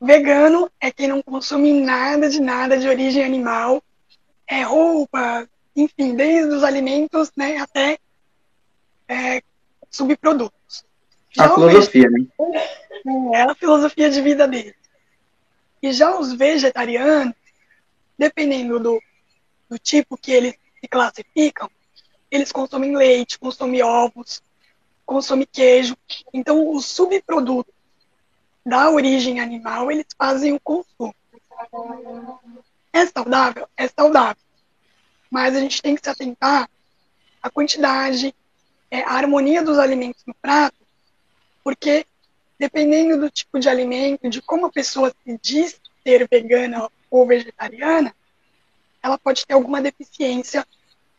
Vegano 0.00 0.68
é 0.80 0.90
quem 0.90 1.08
não 1.08 1.22
consome 1.22 1.72
nada 1.72 2.28
de 2.28 2.40
nada 2.40 2.76
de 2.76 2.86
origem 2.86 3.24
animal, 3.24 3.82
é 4.46 4.62
roupa, 4.62 5.48
enfim, 5.74 6.14
desde 6.14 6.54
os 6.54 6.62
alimentos 6.62 7.30
né, 7.36 7.56
até 7.58 7.98
é, 9.08 9.42
subprodutos. 9.90 10.61
Já 11.32 11.46
a 11.46 11.54
filosofia, 11.54 12.10
né? 12.10 12.26
É 13.34 13.42
a 13.42 13.54
filosofia 13.54 14.10
de 14.10 14.20
vida 14.20 14.46
dele. 14.46 14.74
E 15.82 15.92
já 15.92 16.16
os 16.18 16.32
vegetarianos, 16.32 17.34
dependendo 18.16 18.78
do, 18.78 19.02
do 19.68 19.78
tipo 19.78 20.16
que 20.16 20.30
eles 20.30 20.54
se 20.80 20.88
classificam, 20.88 21.68
eles 22.30 22.52
consomem 22.52 22.96
leite, 22.96 23.38
consomem 23.38 23.82
ovos, 23.82 24.42
consomem 25.04 25.46
queijo. 25.50 25.96
Então, 26.32 26.70
os 26.70 26.86
subprodutos 26.86 27.74
da 28.64 28.90
origem 28.90 29.40
animal, 29.40 29.90
eles 29.90 30.06
fazem 30.16 30.52
o 30.52 30.60
consumo. 30.60 31.14
É 32.92 33.06
saudável? 33.06 33.68
É 33.76 33.88
saudável. 33.88 34.42
Mas 35.30 35.56
a 35.56 35.60
gente 35.60 35.82
tem 35.82 35.94
que 35.94 36.02
se 36.02 36.10
atentar 36.10 36.68
à 37.42 37.50
quantidade, 37.50 38.34
é, 38.90 39.02
à 39.02 39.12
harmonia 39.12 39.62
dos 39.62 39.78
alimentos 39.78 40.22
no 40.26 40.34
prato, 40.34 40.76
porque 41.62 42.04
dependendo 42.58 43.20
do 43.20 43.30
tipo 43.30 43.58
de 43.58 43.68
alimento, 43.68 44.30
de 44.30 44.40
como 44.40 44.66
a 44.66 44.72
pessoa 44.72 45.12
se 45.24 45.38
diz 45.42 45.80
ser 46.04 46.28
vegana 46.30 46.88
ou 47.10 47.26
vegetariana, 47.26 48.14
ela 49.02 49.18
pode 49.18 49.44
ter 49.44 49.54
alguma 49.54 49.82
deficiência 49.82 50.64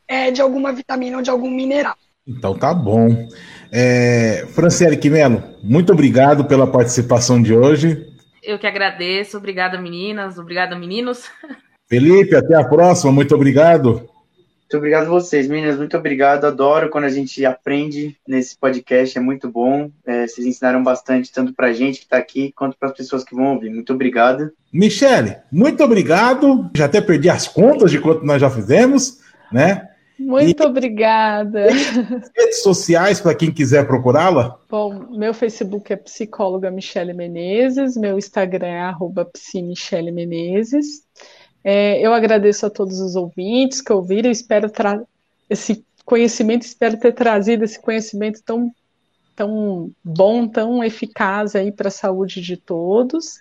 é, 0.08 0.32
de 0.32 0.42
alguma 0.42 0.72
vitamina 0.72 1.18
ou 1.18 1.24
de 1.24 1.30
algum 1.30 1.50
mineral. 1.50 1.96
Então 2.26 2.58
tá 2.58 2.74
bom. 2.74 3.28
É, 3.72 4.48
Franciele 4.54 4.96
Quimelo, 4.96 5.44
muito 5.62 5.92
obrigado 5.92 6.46
pela 6.46 6.66
participação 6.66 7.42
de 7.42 7.54
hoje. 7.54 8.08
Eu 8.42 8.58
que 8.58 8.68
agradeço. 8.68 9.38
Obrigada, 9.38 9.80
meninas. 9.80 10.38
Obrigada, 10.38 10.78
meninos. 10.78 11.30
Felipe, 11.88 12.36
até 12.36 12.56
a 12.56 12.64
próxima. 12.64 13.12
Muito 13.12 13.36
obrigado. 13.36 14.10
Muito 14.74 14.82
obrigado 14.82 15.06
a 15.06 15.10
vocês, 15.10 15.48
meninas. 15.48 15.78
Muito 15.78 15.96
obrigado. 15.96 16.46
Adoro 16.46 16.90
quando 16.90 17.04
a 17.04 17.10
gente 17.10 17.46
aprende 17.46 18.18
nesse 18.28 18.58
podcast. 18.58 19.16
É 19.16 19.22
muito 19.22 19.48
bom. 19.48 19.92
É, 20.04 20.26
vocês 20.26 20.48
ensinaram 20.48 20.82
bastante, 20.82 21.32
tanto 21.32 21.54
para 21.54 21.68
a 21.68 21.74
gente 21.74 22.00
que 22.00 22.06
está 22.06 22.18
aqui, 22.18 22.52
quanto 22.56 22.76
para 22.76 22.90
as 22.90 22.98
pessoas 22.98 23.24
que 23.24 23.36
vão 23.36 23.54
ouvir. 23.54 23.70
Muito 23.70 23.94
obrigado. 23.94 24.52
Michele, 24.74 25.36
muito 25.52 25.84
obrigado. 25.84 26.72
Já 26.76 26.86
até 26.86 27.02
perdi 27.02 27.30
as 27.30 27.48
contas 27.48 27.92
de 27.92 28.00
quanto 28.00 28.26
nós 28.26 28.42
já 28.42 28.50
fizemos, 28.50 29.20
né? 29.52 29.90
Muito 30.18 30.64
e... 30.64 30.66
obrigada. 30.66 31.68
Redes 32.36 32.64
sociais 32.64 33.22
para 33.22 33.36
quem 33.36 33.52
quiser 33.52 33.86
procurá-la? 33.86 34.58
Bom, 34.68 35.08
meu 35.12 35.36
Facebook 35.36 35.94
é 35.94 35.98
psicóloga 35.98 36.72
Michele 36.72 37.14
Menezes, 37.14 37.96
meu 37.96 38.18
Instagram 38.18 38.66
é 38.66 38.82
arroba 38.82 39.30
Menezes. 40.12 41.04
É, 41.64 42.00
eu 42.02 42.14
agradeço 42.14 42.66
a 42.66 42.70
todos 42.70 43.00
os 43.00 43.16
ouvintes 43.16 43.82
que 43.82 43.94
ouviram, 43.94 44.30
espero 44.30 44.72
esse 45.50 45.84
conhecimento, 46.06 46.64
espero 46.64 46.98
ter 46.98 47.14
trazido 47.14 47.64
esse 47.64 47.80
conhecimento 47.80 48.42
tão, 48.44 48.72
tão 49.36 49.92
bom, 50.04 50.48
tão 50.48 50.84
eficaz 50.84 51.56
aí 51.56 51.72
para 51.72 51.88
a 51.88 51.92
saúde 51.92 52.42
de 52.42 52.58
todos. 52.58 53.40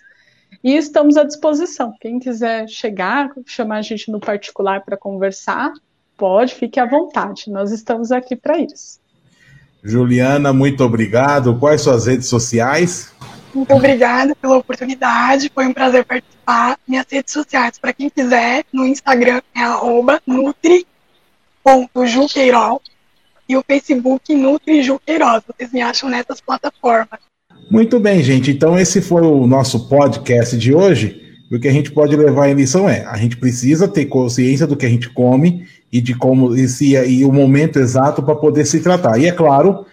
E 0.63 0.75
estamos 0.75 1.17
à 1.17 1.23
disposição. 1.23 1.93
Quem 1.99 2.19
quiser 2.19 2.67
chegar, 2.69 3.29
chamar 3.45 3.77
a 3.77 3.81
gente 3.81 4.09
no 4.11 4.19
particular 4.19 4.81
para 4.85 4.95
conversar, 4.95 5.73
pode, 6.15 6.53
fique 6.53 6.79
à 6.79 6.85
vontade. 6.85 7.49
Nós 7.49 7.71
estamos 7.71 8.11
aqui 8.11 8.35
para 8.35 8.59
isso. 8.59 8.99
Juliana, 9.83 10.53
muito 10.53 10.83
obrigado. 10.83 11.59
Quais 11.59 11.81
suas 11.81 12.05
redes 12.05 12.27
sociais? 12.27 13.11
Muito 13.53 13.73
obrigada 13.73 14.35
pela 14.35 14.57
oportunidade, 14.57 15.51
foi 15.53 15.67
um 15.67 15.73
prazer 15.73 16.05
participar. 16.05 16.32
Minhas 16.87 17.05
redes 17.09 17.33
sociais, 17.33 17.77
para 17.77 17.93
quem 17.93 18.09
quiser, 18.09 18.65
no 18.71 18.85
Instagram 18.85 19.41
é 19.55 19.61
nutri.juqueirol 20.27 22.81
e 23.47 23.55
o 23.55 23.63
Facebook 23.65 24.35
NutriJuqueiroz. 24.35 25.43
Vocês 25.47 25.71
me 25.71 25.81
acham 25.81 26.09
nessas 26.09 26.41
plataformas. 26.41 27.19
Muito 27.69 27.99
bem, 27.99 28.21
gente. 28.21 28.51
Então 28.51 28.77
esse 28.77 29.01
foi 29.01 29.21
o 29.21 29.47
nosso 29.47 29.87
podcast 29.87 30.57
de 30.57 30.73
hoje. 30.73 31.21
O 31.51 31.59
que 31.59 31.67
a 31.67 31.71
gente 31.71 31.91
pode 31.91 32.15
levar 32.15 32.49
em 32.49 32.55
lição 32.55 32.89
é: 32.89 33.05
a 33.05 33.17
gente 33.17 33.37
precisa 33.37 33.87
ter 33.87 34.05
consciência 34.05 34.65
do 34.65 34.75
que 34.75 34.85
a 34.85 34.89
gente 34.89 35.09
come 35.09 35.67
e 35.91 36.01
de 36.01 36.15
como 36.15 36.55
e, 36.55 36.67
se, 36.67 36.95
e 36.95 37.23
o 37.23 37.31
momento 37.31 37.79
exato 37.79 38.23
para 38.23 38.35
poder 38.35 38.65
se 38.65 38.81
tratar. 38.81 39.19
E 39.19 39.27
é 39.27 39.31
claro, 39.31 39.85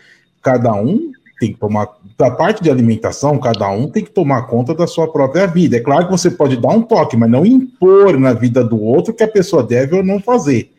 cada 0.43 0.73
um 0.73 1.13
tem 1.39 1.53
que 1.53 1.59
tomar 1.59 1.87
da 2.21 2.31
parte 2.31 2.62
de 2.62 2.71
alimentação, 2.71 3.39
cada 3.39 3.71
um 3.71 3.89
tem 3.89 4.05
que 4.05 4.11
tomar 4.11 4.43
conta 4.43 4.75
da 4.75 4.87
sua 4.87 5.11
própria 5.11 5.47
vida. 5.47 5.79
É 5.79 5.81
claro 5.81 6.05
que 6.05 6.11
você 6.12 6.31
pode 6.31 6.55
dar 6.55 6.68
um 6.68 6.83
toque, 6.83 7.16
mas 7.16 7.31
não 7.31 7.47
impor 7.47 8.21
na 8.21 8.35
vida 8.35 8.62
do 8.62 8.79
outro 8.79 9.14
que 9.14 9.23
a 9.23 9.29
pessoa 9.29 9.62
deve 9.62 9.97
ou 9.97 10.05
não 10.05 10.21
fazer. 10.21 10.71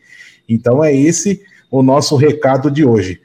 Então 0.48 0.84
é 0.84 0.94
esse 0.94 1.42
o 1.68 1.82
nosso 1.82 2.14
recado 2.14 2.70
de 2.70 2.84
hoje. 2.84 3.20